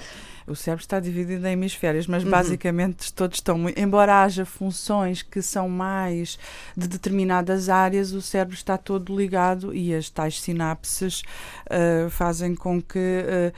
O 0.46 0.56
cérebro 0.56 0.82
está 0.82 1.00
dividido 1.00 1.46
em 1.46 1.52
hemisférios, 1.52 2.08
mas 2.08 2.24
basicamente 2.24 3.14
todos 3.14 3.38
estão. 3.38 3.58
Embora 3.76 4.24
haja 4.24 4.46
funções 4.46 5.22
que 5.22 5.42
são 5.42 5.68
mais 5.68 6.40
de 6.76 6.88
determinadas 6.88 7.68
áreas, 7.68 8.14
o 8.14 8.22
cérebro 8.22 8.56
está 8.56 8.78
todo 8.78 9.16
ligado 9.16 9.74
e 9.74 9.94
as 9.94 10.10
tais 10.10 10.40
sinapses 10.40 11.22
ah, 11.70 12.10
fazem 12.10 12.56
com 12.56 12.82
que. 12.82 13.00
ah, 13.00 13.54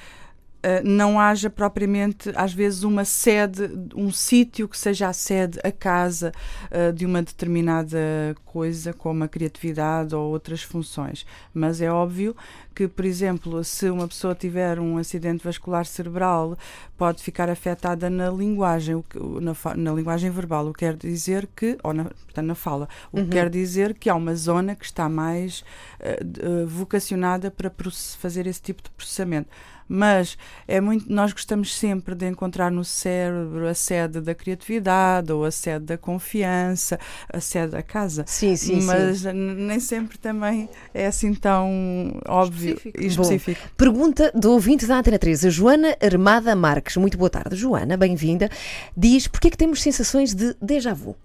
ah, 0.63 0.81
não 0.83 1.19
haja 1.19 1.49
propriamente, 1.49 2.31
às 2.35 2.53
vezes, 2.53 2.83
uma 2.83 3.05
sede, 3.05 3.69
um 3.95 4.11
sítio 4.11 4.67
que 4.67 4.77
seja 4.77 5.07
a 5.09 5.13
sede, 5.13 5.59
a 5.63 5.71
casa 5.71 6.31
ah, 6.71 6.91
de 6.91 7.05
uma 7.05 7.21
determinada 7.21 7.97
coisa, 8.45 8.93
como 8.93 9.23
a 9.23 9.27
criatividade 9.27 10.15
ou 10.15 10.31
outras 10.31 10.61
funções. 10.63 11.25
Mas 11.53 11.81
é 11.81 11.91
óbvio 11.91 12.35
que, 12.75 12.87
por 12.87 13.03
exemplo, 13.05 13.63
se 13.63 13.89
uma 13.89 14.07
pessoa 14.07 14.33
tiver 14.33 14.79
um 14.79 14.97
acidente 14.97 15.43
vascular 15.43 15.85
cerebral, 15.85 16.57
pode 16.97 17.21
ficar 17.21 17.49
afetada 17.49 18.09
na 18.09 18.29
linguagem, 18.29 19.01
que- 19.09 19.19
na, 19.19 19.53
na 19.75 19.93
linguagem 19.93 20.29
verbal, 20.31 20.67
o 20.67 20.73
que 20.73 20.79
quer 20.79 20.95
dizer 20.95 21.47
que, 21.55 21.77
ou 21.83 21.93
na, 21.93 22.05
portanto, 22.05 22.45
na 22.45 22.55
fala, 22.55 22.87
o 23.11 23.17
que 23.17 23.27
quer 23.31 23.49
dizer 23.49 23.93
que 23.93 24.09
há 24.09 24.15
uma 24.15 24.35
zona 24.35 24.75
que 24.75 24.85
está 24.85 25.09
mais 25.09 25.63
eh, 25.99 26.19
eh, 26.21 26.65
vocacionada 26.65 27.51
para 27.51 27.71
fazer 28.17 28.47
esse 28.47 28.61
tipo 28.61 28.81
de 28.83 28.89
processamento. 28.91 29.49
Mas 29.91 30.37
é 30.67 30.79
muito, 30.79 31.11
nós 31.11 31.33
gostamos 31.33 31.75
sempre 31.75 32.13
de 32.13 32.27
encontrar 32.27 32.69
no 32.69 32.85
cérebro 32.85 33.67
a 33.67 33.73
sede 33.73 34.21
da 34.21 34.35
criatividade 34.35 35.31
ou 35.31 35.43
a 35.43 35.49
sede 35.49 35.85
da 35.85 35.97
confiança, 35.97 36.99
a 37.33 37.39
sede 37.41 37.71
da 37.71 37.81
casa. 37.81 38.23
Sim, 38.27 38.55
sim, 38.55 38.81
Mas 38.83 39.21
sim. 39.21 39.33
nem 39.33 39.79
sempre 39.79 40.19
também 40.19 40.69
é 40.93 41.07
assim 41.07 41.33
tão 41.33 42.13
óbvio 42.27 42.75
Específico. 42.75 43.01
e 43.03 43.07
específico. 43.07 43.69
Pergunta 43.75 44.31
do 44.35 44.51
ouvinte 44.51 44.85
da 44.85 44.99
Antena 44.99 45.17
3, 45.17 45.45
a 45.45 45.49
Joana 45.49 45.97
Armada 45.99 46.55
Marques. 46.55 46.95
Muito 46.97 47.17
boa 47.17 47.29
tarde, 47.29 47.55
Joana, 47.55 47.97
bem-vinda. 47.97 48.47
Diz, 48.95 49.27
porquê 49.27 49.47
é 49.47 49.51
que 49.51 49.57
temos 49.57 49.81
sensações 49.81 50.35
de 50.35 50.55
déjà 50.61 50.93
vu? 50.93 51.15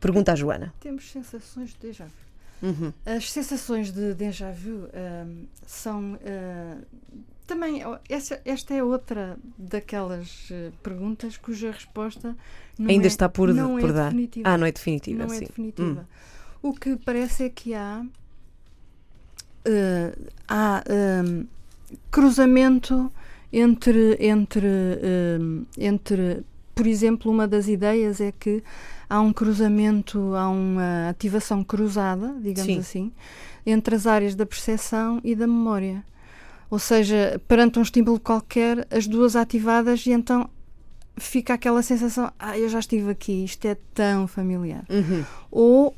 Pergunta 0.00 0.32
a 0.32 0.34
Joana. 0.34 0.72
Temos 0.80 1.10
sensações 1.10 1.70
de 1.74 1.88
déjà 1.88 2.04
vu. 2.04 2.10
Uhum. 2.62 2.92
As 3.04 3.30
sensações 3.30 3.92
de 3.92 4.14
déjà 4.14 4.50
vu 4.50 4.88
ahm, 4.94 5.44
são. 5.66 6.18
ah, 6.24 6.78
também, 7.46 7.82
essa, 8.08 8.40
esta 8.44 8.74
é 8.74 8.82
outra 8.82 9.36
daquelas 9.58 10.48
eh, 10.50 10.70
perguntas 10.82 11.36
cuja 11.36 11.70
resposta 11.70 12.34
não 12.78 12.90
Ainda 12.90 13.06
é, 13.06 13.08
está 13.08 13.28
por, 13.28 13.52
não 13.52 13.78
por 13.78 13.90
é 13.90 13.92
dar. 13.92 14.04
definitiva. 14.04 14.48
Ah, 14.48 14.58
não 14.58 14.66
é 14.66 14.72
definitiva, 14.72 15.26
não 15.26 15.32
é 15.32 15.38
sim. 15.38 15.44
Hum. 15.44 15.48
definitiva. 15.48 16.08
O 16.62 16.72
que 16.72 16.96
parece 16.96 17.44
é 17.44 17.48
que 17.50 17.74
há, 17.74 18.04
eh, 19.64 20.16
há 20.48 20.82
ehm, 20.88 21.46
cruzamento 22.10 23.12
entre, 23.52 24.16
entre, 24.18 24.66
ehm, 24.66 25.64
entre, 25.78 26.42
por 26.74 26.86
exemplo, 26.86 27.30
uma 27.30 27.46
das 27.46 27.68
ideias 27.68 28.20
é 28.20 28.32
que 28.32 28.62
há 29.08 29.20
um 29.20 29.32
cruzamento, 29.32 30.34
há 30.34 30.48
uma 30.48 31.10
ativação 31.10 31.62
cruzada, 31.62 32.34
digamos 32.40 32.72
Sim. 32.72 32.78
assim, 32.78 33.12
entre 33.66 33.94
as 33.94 34.06
áreas 34.06 34.34
da 34.34 34.46
percepção 34.46 35.20
e 35.22 35.34
da 35.34 35.46
memória. 35.46 36.04
Ou 36.74 36.78
seja, 36.80 37.40
perante 37.46 37.78
um 37.78 37.82
estímulo 37.82 38.18
qualquer, 38.18 38.84
as 38.90 39.06
duas 39.06 39.36
ativadas 39.36 40.04
e 40.06 40.10
então 40.10 40.50
fica 41.16 41.54
aquela 41.54 41.82
sensação, 41.82 42.32
ah, 42.36 42.58
eu 42.58 42.68
já 42.68 42.80
estive 42.80 43.12
aqui, 43.12 43.44
isto 43.44 43.64
é 43.64 43.76
tão 43.94 44.26
familiar. 44.26 44.84
Uhum. 44.90 45.24
Ou 45.52 45.94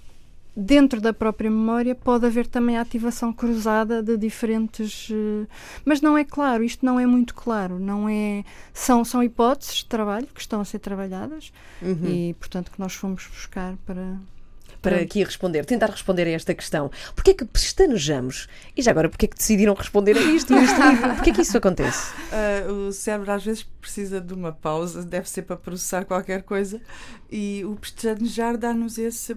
dentro 0.55 1.01
da 1.01 1.15
própria 1.15 1.51
memória 1.51 1.95
pode 1.95 2.27
haver 2.27 2.47
também 2.47 2.77
a 2.77 2.83
ativação 2.83 3.33
cruzada 3.33 4.03
de 4.03 4.19
diferentes, 4.19 5.09
eh, 5.11 5.47
mas 5.83 6.03
não 6.03 6.19
é 6.19 6.25
claro, 6.25 6.63
isto 6.63 6.85
não 6.85 7.01
é 7.01 7.07
muito 7.07 7.35
claro, 7.35 7.79
não 7.79 8.07
é 8.07 8.45
são 8.75 9.03
são 9.03 9.23
hipóteses 9.23 9.77
de 9.77 9.87
trabalho 9.87 10.27
que 10.27 10.41
estão 10.43 10.61
a 10.61 10.65
ser 10.67 10.79
trabalhadas 10.81 11.51
Uhum. 11.81 12.07
e 12.07 12.35
portanto 12.35 12.71
que 12.71 12.79
nós 12.79 12.93
fomos 12.95 13.27
buscar 13.27 13.77
para 13.87 14.19
para 14.91 15.03
aqui 15.03 15.25
responder, 15.25 15.65
tentar 15.65 15.91
responder 15.91 16.27
a 16.27 16.31
esta 16.31 16.55
questão. 16.55 16.91
Porquê 17.15 17.31
é 17.31 17.35
que 17.35 17.45
pestanejamos? 17.45 18.49
E 18.77 18.83
já 18.83 18.91
agora, 18.91 19.09
porquê 19.09 19.27
é 19.27 19.29
que 19.29 19.37
decidiram 19.37 19.75
responder 19.75 20.17
a 20.17 20.21
isto 20.21 20.55
livro? 20.55 20.75
Porquê 21.17 21.31
é 21.31 21.33
que 21.33 21.43
isso 21.43 21.57
acontece? 21.57 22.13
Uh, 22.33 22.89
o 22.89 22.93
cérebro 22.93 23.33
às 23.33 23.45
vezes 23.45 23.63
precisa 23.63 24.21
de 24.21 24.35
uma 24.35 24.53
pausa, 24.53 25.05
deve 25.05 25.29
ser 25.29 25.43
para 25.43 25.57
processar 25.57 26.05
qualquer 26.05 26.43
coisa, 26.43 26.81
e 27.31 27.65
o 27.65 27.77
pestanejar 27.77 28.57
dá-nos 28.57 28.99
esse, 28.99 29.33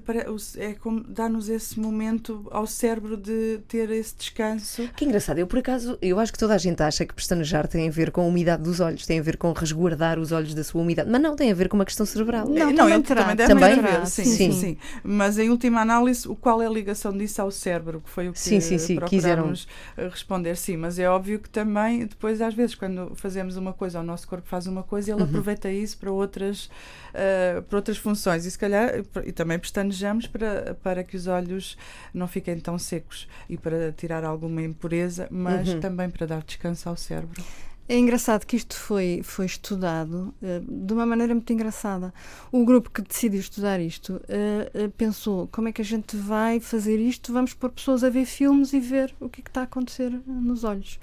é 0.57 0.75
dá-nos 1.07 1.49
esse 1.49 1.79
momento 1.79 2.47
ao 2.51 2.65
cérebro 2.65 3.15
de 3.15 3.59
ter 3.67 3.89
esse 3.91 4.15
descanso. 4.15 4.89
Que 4.95 5.05
engraçado, 5.05 5.37
eu 5.37 5.47
por 5.47 5.59
acaso, 5.59 5.97
eu 6.01 6.19
acho 6.19 6.31
que 6.31 6.39
toda 6.39 6.55
a 6.55 6.57
gente 6.57 6.81
acha 6.81 7.05
que 7.05 7.13
pestanejar 7.13 7.67
tem 7.67 7.87
a 7.87 7.91
ver 7.91 8.11
com 8.11 8.21
a 8.21 8.25
umidade 8.25 8.63
dos 8.63 8.79
olhos, 8.79 9.05
tem 9.05 9.19
a 9.19 9.21
ver 9.21 9.37
com 9.37 9.51
resguardar 9.51 10.19
os 10.19 10.31
olhos 10.31 10.53
da 10.53 10.63
sua 10.63 10.81
umidade, 10.81 11.09
mas 11.09 11.21
não, 11.21 11.35
tem 11.35 11.51
a 11.51 11.55
ver 11.55 11.69
com 11.69 11.77
uma 11.77 11.85
questão 11.85 12.05
cerebral. 12.05 12.47
Não, 12.47 12.71
não 12.71 13.01
também, 13.01 13.01
também 13.01 13.35
deve 13.35 13.53
também? 13.53 13.73
Haver, 13.73 14.07
sim, 14.07 14.23
sim, 14.23 14.35
sim, 14.35 14.51
sim. 14.51 14.77
Mas 15.03 15.37
em 15.39 15.49
última 15.49 15.81
análise, 15.81 16.27
qual 16.35 16.61
é 16.61 16.67
a 16.67 16.69
ligação 16.69 17.15
disso 17.15 17.41
ao 17.41 17.51
cérebro? 17.51 18.01
Que 18.01 18.09
foi 18.09 18.29
o 18.29 18.33
que 18.33 18.39
sim, 18.39 18.59
sim, 18.59 18.77
sim. 18.77 18.99
quiseram 19.07 19.53
eh, 19.97 20.07
responder. 20.07 20.55
Sim, 20.55 20.77
mas 20.77 20.99
é 20.99 21.09
óbvio 21.09 21.39
que 21.39 21.49
também, 21.49 22.05
depois, 22.05 22.41
às 22.41 22.53
vezes, 22.53 22.75
quando 22.75 23.13
fazemos 23.15 23.57
uma 23.57 23.73
coisa, 23.73 23.99
o 23.99 24.03
nosso 24.03 24.27
corpo 24.27 24.47
faz 24.47 24.67
uma 24.67 24.83
coisa 24.83 25.09
e 25.09 25.13
ele 25.13 25.21
uhum. 25.21 25.27
aproveita 25.27 25.71
isso 25.71 25.97
para 25.97 26.11
outras, 26.11 26.65
uh, 26.65 27.61
para 27.63 27.77
outras 27.77 27.97
funções. 27.97 28.45
E 28.45 28.51
se 28.51 28.57
calhar, 28.57 28.91
e 29.25 29.31
também 29.31 29.57
pestanejamos 29.57 30.27
para, 30.27 30.75
para 30.83 31.03
que 31.03 31.15
os 31.15 31.27
olhos 31.27 31.77
não 32.13 32.27
fiquem 32.27 32.59
tão 32.59 32.77
secos 32.77 33.27
e 33.49 33.57
para 33.57 33.91
tirar 33.91 34.23
alguma 34.23 34.61
impureza, 34.61 35.27
mas 35.31 35.69
uhum. 35.69 35.79
também 35.79 36.09
para 36.09 36.25
dar 36.27 36.43
descanso 36.43 36.89
ao 36.89 36.95
cérebro. 36.95 37.43
É 37.89 37.97
engraçado 37.97 38.45
que 38.45 38.55
isto 38.55 38.75
foi, 38.75 39.21
foi 39.23 39.47
estudado 39.47 40.31
uh, 40.43 40.85
de 40.85 40.93
uma 40.93 41.07
maneira 41.07 41.33
muito 41.33 41.51
engraçada. 41.51 42.13
O 42.51 42.63
grupo 42.63 42.91
que 42.91 43.01
decidiu 43.01 43.39
estudar 43.39 43.79
isto 43.79 44.13
uh, 44.13 44.85
uh, 44.85 44.91
pensou 44.91 45.49
como 45.51 45.69
é 45.69 45.71
que 45.71 45.81
a 45.81 45.85
gente 45.85 46.15
vai 46.15 46.59
fazer 46.59 46.99
isto? 46.99 47.33
Vamos 47.33 47.55
pôr 47.55 47.71
pessoas 47.71 48.03
a 48.03 48.09
ver 48.11 48.25
filmes 48.25 48.73
e 48.73 48.79
ver 48.79 49.11
o 49.19 49.27
que, 49.27 49.41
é 49.41 49.43
que 49.43 49.49
está 49.49 49.61
a 49.61 49.63
acontecer 49.63 50.11
nos 50.27 50.63
olhos. 50.63 50.99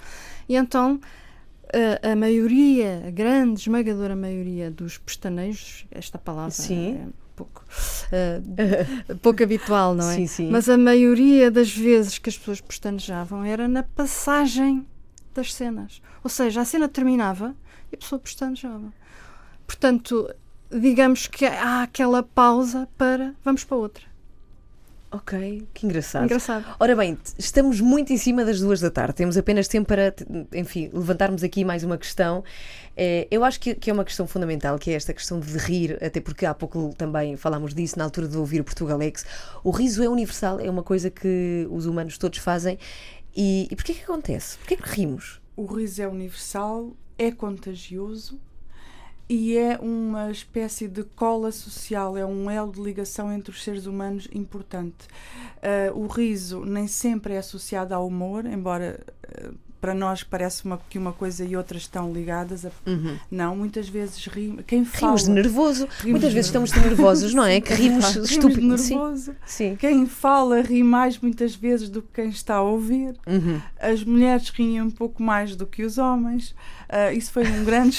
E 0.48 0.54
então 0.54 1.00
a, 2.02 2.14
maioria, 2.14 3.02
a 3.08 3.10
grande, 3.10 3.62
esmagadora 3.62 4.14
maioria 4.14 4.70
dos 4.70 4.96
pestanejos, 4.96 5.84
esta 5.90 6.16
palavra 6.16 6.52
Sim. 6.52 6.98
é 6.98 7.06
pouco, 7.34 7.64
pouco 9.20 9.42
habitual, 9.42 9.92
não 9.92 10.08
é? 10.08 10.14
Sim, 10.14 10.26
sim. 10.28 10.50
Mas 10.52 10.68
a 10.68 10.78
maioria 10.78 11.50
das 11.50 11.76
vezes 11.76 12.16
que 12.16 12.28
as 12.28 12.38
pessoas 12.38 12.60
pestanejavam 12.60 13.44
era 13.44 13.66
na 13.66 13.82
passagem 13.82 14.86
das 15.36 15.54
cenas. 15.54 16.02
Ou 16.24 16.30
seja, 16.30 16.60
a 16.60 16.64
cena 16.64 16.88
terminava 16.88 17.54
e 17.92 17.94
a 17.94 17.98
pessoa 17.98 18.18
pestanejava. 18.18 18.92
Portanto, 19.66 20.32
digamos 20.70 21.26
que 21.26 21.46
há 21.46 21.82
aquela 21.82 22.22
pausa 22.22 22.88
para 22.96 23.34
vamos 23.44 23.64
para 23.64 23.76
outra. 23.76 24.16
Ok, 25.10 25.66
que 25.72 25.86
engraçado. 25.86 26.24
engraçado. 26.24 26.64
Ora 26.80 26.94
bem, 26.96 27.16
estamos 27.38 27.80
muito 27.80 28.12
em 28.12 28.16
cima 28.18 28.44
das 28.44 28.60
duas 28.60 28.80
da 28.80 28.90
tarde. 28.90 29.14
Temos 29.14 29.36
apenas 29.36 29.68
tempo 29.68 29.86
para, 29.86 30.14
enfim, 30.52 30.90
levantarmos 30.92 31.44
aqui 31.44 31.64
mais 31.64 31.84
uma 31.84 31.96
questão. 31.96 32.42
É, 32.96 33.28
eu 33.30 33.44
acho 33.44 33.60
que, 33.60 33.74
que, 33.74 33.88
é 33.88 33.92
uma 33.92 34.04
questão 34.04 34.26
fundamental, 34.26 34.78
que 34.78 34.90
é 34.90 34.94
esta 34.94 35.14
questão 35.14 35.38
de 35.38 35.56
rir, 35.58 35.96
até 36.02 36.20
porque 36.20 36.44
há 36.44 36.52
pouco 36.52 36.92
também 36.98 37.36
falámos 37.36 37.72
disso 37.72 37.96
na 37.96 38.04
altura 38.04 38.26
de 38.26 38.36
ouvir 38.36 38.60
o 38.60 38.64
Portugalex. 38.64 39.24
O 39.62 39.70
riso 39.70 40.02
é 40.02 40.08
universal, 40.08 40.58
é 40.58 40.68
uma 40.68 40.82
coisa 40.82 41.08
que 41.08 41.66
os 41.70 41.86
humanos 41.86 42.18
todos 42.18 42.38
fazem 42.38 42.76
e, 43.36 43.68
e 43.70 43.76
porquê 43.76 43.92
que 43.92 44.02
acontece? 44.02 44.56
Porquê 44.58 44.76
que 44.76 44.88
rimos? 44.88 45.40
O 45.54 45.66
riso 45.66 46.00
é 46.02 46.08
universal, 46.08 46.96
é 47.18 47.30
contagioso 47.30 48.40
e 49.28 49.56
é 49.56 49.76
uma 49.78 50.30
espécie 50.30 50.86
de 50.86 51.02
cola 51.02 51.50
social, 51.50 52.16
é 52.16 52.24
um 52.24 52.50
elo 52.50 52.72
de 52.72 52.80
ligação 52.80 53.32
entre 53.32 53.50
os 53.50 53.62
seres 53.62 53.86
humanos 53.86 54.28
importante. 54.32 55.06
Uh, 55.56 55.98
o 55.98 56.06
riso 56.06 56.64
nem 56.64 56.86
sempre 56.86 57.34
é 57.34 57.38
associado 57.38 57.92
ao 57.92 58.06
humor, 58.06 58.46
embora 58.46 59.04
uh, 59.44 59.54
para 59.86 59.94
nós 59.94 60.24
parece 60.24 60.64
uma, 60.64 60.80
que 60.90 60.98
uma 60.98 61.12
coisa 61.12 61.44
e 61.44 61.56
outra 61.56 61.78
estão 61.78 62.12
ligadas. 62.12 62.66
A, 62.66 62.72
uhum. 62.84 63.16
Não, 63.30 63.54
muitas 63.54 63.88
vezes 63.88 64.26
rimos. 64.26 64.64
Quem 64.66 64.84
fala, 64.84 65.12
rimos 65.12 65.22
de 65.22 65.30
nervoso. 65.30 65.88
Rimos 66.00 66.10
muitas 66.10 66.30
de 66.30 66.34
vezes 66.34 66.48
estamos 66.48 66.72
de 66.72 66.80
nervosos, 66.80 67.32
não 67.32 67.44
é? 67.44 67.60
Que 67.60 67.72
rimos 67.72 68.16
estúpidos. 68.16 68.90
nervoso. 68.90 69.36
Sim. 69.46 69.70
Sim. 69.70 69.76
Quem 69.76 70.04
fala 70.06 70.60
ri 70.60 70.82
mais 70.82 71.20
muitas 71.20 71.54
vezes 71.54 71.88
do 71.88 72.02
que 72.02 72.08
quem 72.14 72.30
está 72.30 72.56
a 72.56 72.62
ouvir. 72.62 73.14
Uhum. 73.28 73.62
As 73.78 74.02
mulheres 74.02 74.48
riem 74.48 74.82
um 74.82 74.90
pouco 74.90 75.22
mais 75.22 75.54
do 75.54 75.64
que 75.64 75.84
os 75.84 75.98
homens. 75.98 76.50
Uh, 76.88 77.16
isso 77.16 77.30
foi 77.30 77.46
um 77.46 77.64
grande 77.64 77.98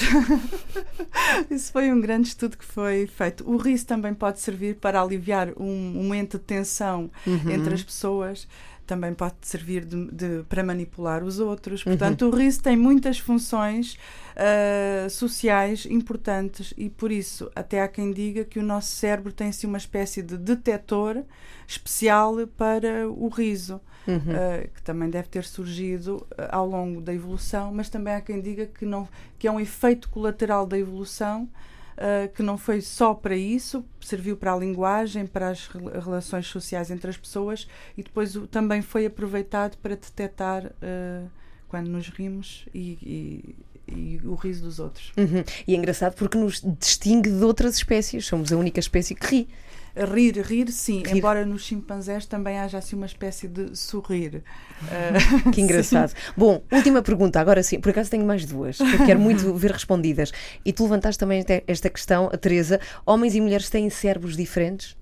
isso 1.49 1.71
foi 1.71 1.89
um 1.89 2.01
grande 2.01 2.27
estudo 2.27 2.57
que 2.57 2.65
foi 2.65 3.07
feito. 3.07 3.49
O 3.49 3.55
riso 3.55 3.85
também 3.85 4.13
pode 4.13 4.41
servir 4.41 4.75
para 4.75 5.01
aliviar 5.01 5.53
um 5.57 5.93
momento 5.93 6.37
de 6.37 6.43
tensão 6.43 7.09
uhum. 7.25 7.49
entre 7.49 7.73
as 7.73 7.83
pessoas 7.83 8.45
também 8.87 9.13
pode 9.13 9.35
servir 9.41 9.85
de, 9.85 10.09
de, 10.11 10.43
para 10.47 10.63
manipular 10.63 11.23
os 11.23 11.39
outros. 11.39 11.85
Uhum. 11.85 11.91
Portanto, 11.91 12.23
uhum. 12.23 12.31
o 12.31 12.35
riso 12.35 12.63
tem 12.63 12.77
muitas 12.77 13.19
funções 13.19 13.97
uh, 14.33 15.09
sociais 15.09 15.85
importantes 15.85 16.73
e, 16.77 16.89
por 16.89 17.11
isso, 17.11 17.51
até 17.53 17.81
há 17.81 17.87
quem 17.87 18.11
diga 18.11 18.45
que 18.45 18.57
o 18.57 18.63
nosso 18.63 18.91
cérebro 18.91 19.31
tem 19.33 19.49
assim 19.49 19.67
uma 19.67 19.77
espécie 19.77 20.23
de 20.23 20.37
detector 20.37 21.23
especial 21.67 22.35
para 22.57 23.07
o 23.09 23.27
riso. 23.27 23.81
Uhum. 24.07 24.15
Uh, 24.15 24.69
que 24.73 24.81
também 24.83 25.09
deve 25.09 25.27
ter 25.27 25.43
surgido 25.43 26.25
uh, 26.31 26.47
ao 26.49 26.65
longo 26.65 27.01
da 27.01 27.13
evolução, 27.13 27.73
mas 27.73 27.89
também 27.89 28.13
há 28.13 28.21
quem 28.21 28.39
diga 28.39 28.65
que, 28.65 28.85
não, 28.85 29.05
que 29.37 29.49
é 29.49 29.51
um 29.51 29.59
efeito 29.59 30.07
colateral 30.07 30.65
da 30.65 30.79
evolução 30.79 31.49
uh, 31.97 32.31
que 32.33 32.43
não 32.43 32.57
foi 32.57 32.81
só 32.81 33.13
para 33.13 33.35
isso, 33.35 33.83
serviu 33.99 34.37
para 34.37 34.53
a 34.53 34.57
linguagem, 34.57 35.25
para 35.25 35.49
as 35.49 35.67
relações 35.67 36.47
sociais 36.47 36.91
entre 36.91 37.09
as 37.09 37.17
pessoas 37.17 37.67
e 37.97 38.03
depois 38.03 38.33
também 38.51 38.81
foi 38.81 39.05
aproveitado 39.05 39.77
para 39.77 39.95
detectar 39.95 40.65
uh, 40.65 41.29
quando 41.67 41.87
nos 41.87 42.07
rimos 42.07 42.65
e, 42.73 42.97
e, 43.01 43.55
e, 43.87 44.19
o 44.23 44.35
riso 44.35 44.63
dos 44.63 44.79
outros. 44.79 45.11
Uhum. 45.17 45.43
E 45.67 45.73
é 45.73 45.77
engraçado 45.77 46.13
porque 46.15 46.37
nos 46.37 46.61
distingue 46.79 47.29
de 47.29 47.43
outras 47.43 47.75
espécies, 47.75 48.25
somos 48.25 48.51
a 48.51 48.57
única 48.57 48.79
espécie 48.79 49.15
que 49.15 49.25
ri. 49.25 49.47
Rir, 49.95 50.39
rir, 50.41 50.71
sim, 50.71 51.01
rir. 51.03 51.17
embora 51.17 51.43
nos 51.43 51.63
chimpanzés 51.63 52.27
também 52.27 52.59
haja 52.59 52.77
assim 52.77 52.95
uma 52.95 53.07
espécie 53.07 53.47
de 53.47 53.75
sorrir. 53.75 54.43
Uh, 54.83 55.49
que 55.51 55.59
engraçado. 55.59 56.13
Bom, 56.37 56.61
última 56.71 57.01
pergunta, 57.01 57.39
agora 57.39 57.63
sim, 57.63 57.79
por 57.79 57.89
acaso 57.89 58.11
tenho 58.11 58.23
mais 58.23 58.45
duas, 58.45 58.77
que 58.77 58.83
eu 58.83 59.05
quero 59.05 59.19
muito 59.19 59.51
ver 59.57 59.71
respondidas. 59.71 60.31
E 60.63 60.71
tu 60.71 60.83
levantaste 60.83 61.17
também 61.17 61.43
esta 61.65 61.89
questão, 61.89 62.29
a 62.31 62.37
Teresa: 62.37 62.79
homens 63.05 63.33
e 63.33 63.41
mulheres 63.41 63.71
têm 63.71 63.89
cérebros 63.89 64.37
diferentes? 64.37 64.95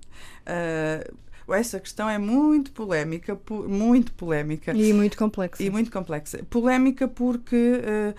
Uh, 0.46 1.14
essa 1.54 1.78
questão 1.78 2.08
é 2.08 2.18
muito 2.18 2.72
polémica, 2.72 3.38
muito 3.68 4.12
polémica. 4.12 4.72
E 4.72 4.92
muito 4.92 5.16
complexa. 5.16 5.62
E 5.62 5.70
muito 5.70 5.90
complexa. 5.92 6.40
Polémica 6.48 7.06
porque. 7.06 7.54
Uh, 7.56 8.14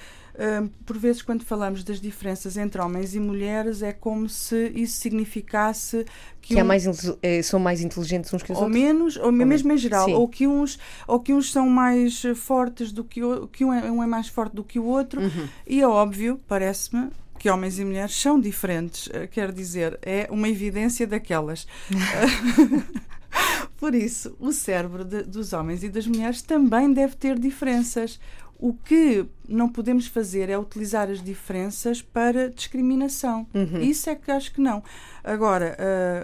por 0.85 0.97
vezes, 0.97 1.21
quando 1.21 1.43
falamos 1.43 1.83
das 1.83 1.99
diferenças 1.99 2.57
entre 2.57 2.81
homens 2.81 3.15
e 3.15 3.19
mulheres, 3.19 3.81
é 3.81 3.91
como 3.91 4.29
se 4.29 4.71
isso 4.75 4.99
significasse 4.99 6.05
que, 6.41 6.55
que 6.55 6.61
um, 6.61 6.65
mais, 6.65 6.85
é, 7.21 7.41
são 7.41 7.59
mais 7.59 7.81
inteligentes 7.81 8.31
uns 8.33 8.43
que 8.43 8.51
os 8.51 8.57
ou 8.57 8.65
outros. 8.65 8.81
Menos, 8.81 9.17
ou, 9.17 9.25
ou 9.25 9.31
mesmo 9.31 9.71
em 9.71 9.77
geral, 9.77 10.09
ou 10.11 10.27
que, 10.27 10.45
uns, 10.45 10.77
ou 11.07 11.19
que 11.19 11.33
uns 11.33 11.51
são 11.51 11.67
mais 11.69 12.21
fortes 12.35 12.91
do 12.91 13.03
que 13.03 13.23
o 13.23 13.47
que 13.47 13.65
um 13.65 13.73
é, 13.73 13.91
um 13.91 14.03
é 14.03 14.07
mais 14.07 14.27
forte 14.27 14.55
do 14.55 14.63
que 14.63 14.77
o 14.77 14.85
outro. 14.85 15.21
Uhum. 15.21 15.47
E 15.65 15.81
é 15.81 15.87
óbvio, 15.87 16.39
parece-me, 16.47 17.09
que 17.37 17.49
homens 17.49 17.79
e 17.79 17.85
mulheres 17.85 18.15
são 18.15 18.39
diferentes. 18.39 19.09
Eh, 19.13 19.27
quer 19.27 19.51
dizer, 19.51 19.97
é 20.01 20.27
uma 20.29 20.47
evidência 20.49 21.07
daquelas. 21.07 21.67
Por 23.77 23.93
isso, 23.93 24.35
o 24.39 24.51
cérebro 24.51 25.03
de, 25.03 25.23
dos 25.23 25.53
homens 25.53 25.83
e 25.83 25.89
das 25.89 26.07
mulheres 26.07 26.41
também 26.41 26.91
deve 26.91 27.15
ter 27.15 27.37
diferenças. 27.37 28.19
O 28.59 28.73
que 28.73 29.25
não 29.47 29.69
podemos 29.69 30.07
fazer 30.07 30.49
é 30.49 30.57
utilizar 30.57 31.09
as 31.09 31.21
diferenças 31.21 32.01
para 32.01 32.49
discriminação. 32.49 33.45
Uhum. 33.53 33.81
Isso 33.81 34.09
é 34.09 34.15
que 34.15 34.31
acho 34.31 34.51
que 34.51 34.59
não. 34.59 34.83
Agora, 35.23 35.77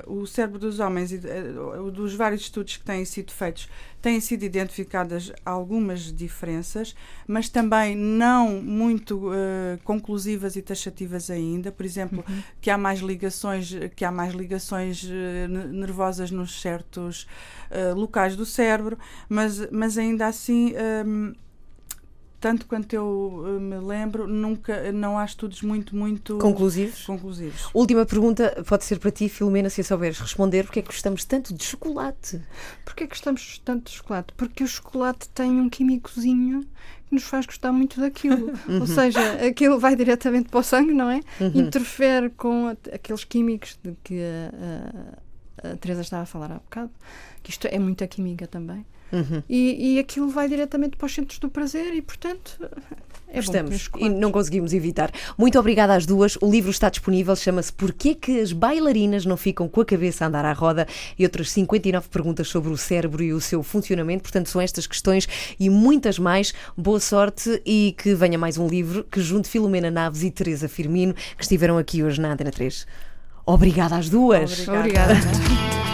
uh, 0.07 0.13
o 0.13 0.25
cérebro 0.25 0.57
dos 0.57 0.79
homens 0.79 1.11
e 1.11 1.17
uh, 1.17 1.91
dos 1.91 2.15
vários 2.15 2.41
estudos 2.41 2.77
que 2.77 2.83
têm 2.83 3.05
sido 3.05 3.31
feitos 3.31 3.69
têm 4.01 4.19
sido 4.19 4.43
identificadas 4.43 5.31
algumas 5.45 6.11
diferenças, 6.11 6.95
mas 7.27 7.49
também 7.49 7.95
não 7.95 8.61
muito 8.61 9.29
uh, 9.29 9.77
conclusivas 9.83 10.55
e 10.55 10.61
taxativas 10.61 11.29
ainda. 11.29 11.71
Por 11.71 11.85
exemplo, 11.85 12.25
uhum. 12.27 12.43
que 12.59 12.71
há 12.71 12.77
mais 12.77 12.99
ligações, 12.99 13.71
que 13.95 14.03
há 14.03 14.11
mais 14.11 14.33
ligações 14.33 15.03
nervosas 15.71 16.31
nos 16.31 16.59
certos 16.61 17.27
locais 17.95 18.35
do 18.35 18.45
cérebro, 18.45 18.97
mas, 19.29 19.69
mas 19.71 19.97
ainda 19.97 20.27
assim 20.27 20.73
tanto 22.43 22.65
quanto 22.65 22.91
eu 22.91 23.41
eh, 23.47 23.51
me 23.57 23.77
lembro, 23.77 24.27
nunca 24.27 24.91
não 24.91 25.17
há 25.17 25.23
estudos 25.23 25.61
muito, 25.61 25.95
muito 25.95 26.37
conclusivos. 26.39 27.05
conclusivos. 27.05 27.69
Última 27.73 28.05
pergunta, 28.05 28.61
pode 28.67 28.83
ser 28.83 28.99
para 28.99 29.11
ti, 29.11 29.29
Filomena, 29.29 29.69
se 29.69 29.81
souberes 29.81 30.19
responder, 30.19 30.65
porque 30.65 30.79
é 30.79 30.81
que 30.81 30.89
gostamos 30.89 31.23
tanto 31.23 31.53
de 31.53 31.63
chocolate? 31.63 32.41
Porquê 32.83 33.05
é 33.05 33.07
que 33.07 33.13
gostamos 33.13 33.61
tanto 33.63 33.85
de 33.85 33.91
chocolate? 33.91 34.33
Porque 34.35 34.61
o 34.61 34.67
chocolate 34.67 35.29
tem 35.29 35.51
um 35.51 35.69
químicozinho 35.69 36.65
que 37.07 37.15
nos 37.15 37.23
faz 37.23 37.45
gostar 37.45 37.71
muito 37.71 38.01
daquilo. 38.01 38.51
Uhum. 38.67 38.81
Ou 38.81 38.87
seja, 38.87 39.21
aquilo 39.47 39.79
vai 39.79 39.95
diretamente 39.95 40.49
para 40.49 40.59
o 40.59 40.63
sangue, 40.63 40.93
não 40.93 41.09
é? 41.09 41.21
Uhum. 41.39 41.51
Interfere 41.55 42.29
com 42.31 42.67
aqueles 42.93 43.23
químicos 43.23 43.79
de 43.81 43.95
que 44.03 44.19
a, 44.21 45.69
a 45.71 45.77
Teresa 45.77 46.01
estava 46.01 46.23
a 46.23 46.25
falar 46.25 46.51
há 46.51 46.55
bocado, 46.55 46.91
que 47.41 47.51
isto 47.51 47.67
é 47.67 47.79
muita 47.79 48.05
química 48.05 48.45
também. 48.47 48.85
Uhum. 49.13 49.43
E, 49.47 49.93
e 49.93 49.99
aquilo 49.99 50.27
vai 50.29 50.49
diretamente 50.49 50.97
para 50.97 51.05
os 51.05 51.13
centros 51.13 51.37
do 51.37 51.49
prazer 51.49 51.93
e, 51.93 52.01
portanto, 52.01 52.59
é 53.33 53.39
Estamos 53.39 53.89
e 53.97 54.09
não 54.09 54.31
conseguimos 54.31 54.73
evitar. 54.73 55.11
Muito 55.35 55.57
obrigada 55.57 55.95
às 55.95 56.05
duas. 56.05 56.37
O 56.39 56.51
livro 56.51 56.69
está 56.69 56.87
disponível, 56.87 57.35
chama-se 57.35 57.73
Porquê 57.73 58.13
que 58.13 58.39
as 58.39 58.51
bailarinas 58.51 59.25
não 59.25 59.35
ficam 59.35 59.67
com 59.67 59.81
a 59.81 59.85
cabeça 59.85 60.23
a 60.23 60.27
andar 60.27 60.45
à 60.45 60.53
roda 60.53 60.87
e 61.17 61.23
outras 61.23 61.49
59 61.49 62.09
perguntas 62.09 62.47
sobre 62.47 62.71
o 62.71 62.77
cérebro 62.77 63.23
e 63.23 63.33
o 63.33 63.41
seu 63.41 63.63
funcionamento. 63.63 64.21
Portanto, 64.21 64.49
são 64.49 64.61
estas 64.61 64.85
questões 64.85 65.27
e 65.59 65.67
muitas 65.67 66.19
mais. 66.19 66.53
Boa 66.77 66.99
sorte 66.99 67.59
e 67.65 67.95
que 67.97 68.13
venha 68.13 68.37
mais 68.37 68.59
um 68.59 68.67
livro 68.67 69.03
que 69.03 69.19
junte 69.19 69.49
Filomena 69.49 69.89
Naves 69.89 70.21
e 70.21 70.29
Teresa 70.29 70.67
Firmino, 70.67 71.15
que 71.35 71.43
estiveram 71.43 71.79
aqui 71.79 72.03
hoje 72.03 72.21
na 72.21 72.33
Antena 72.33 72.51
3. 72.51 72.85
Obrigada 73.47 73.95
às 73.95 74.09
duas. 74.09 74.67
Obrigada. 74.67 75.13
obrigada. 75.13 75.83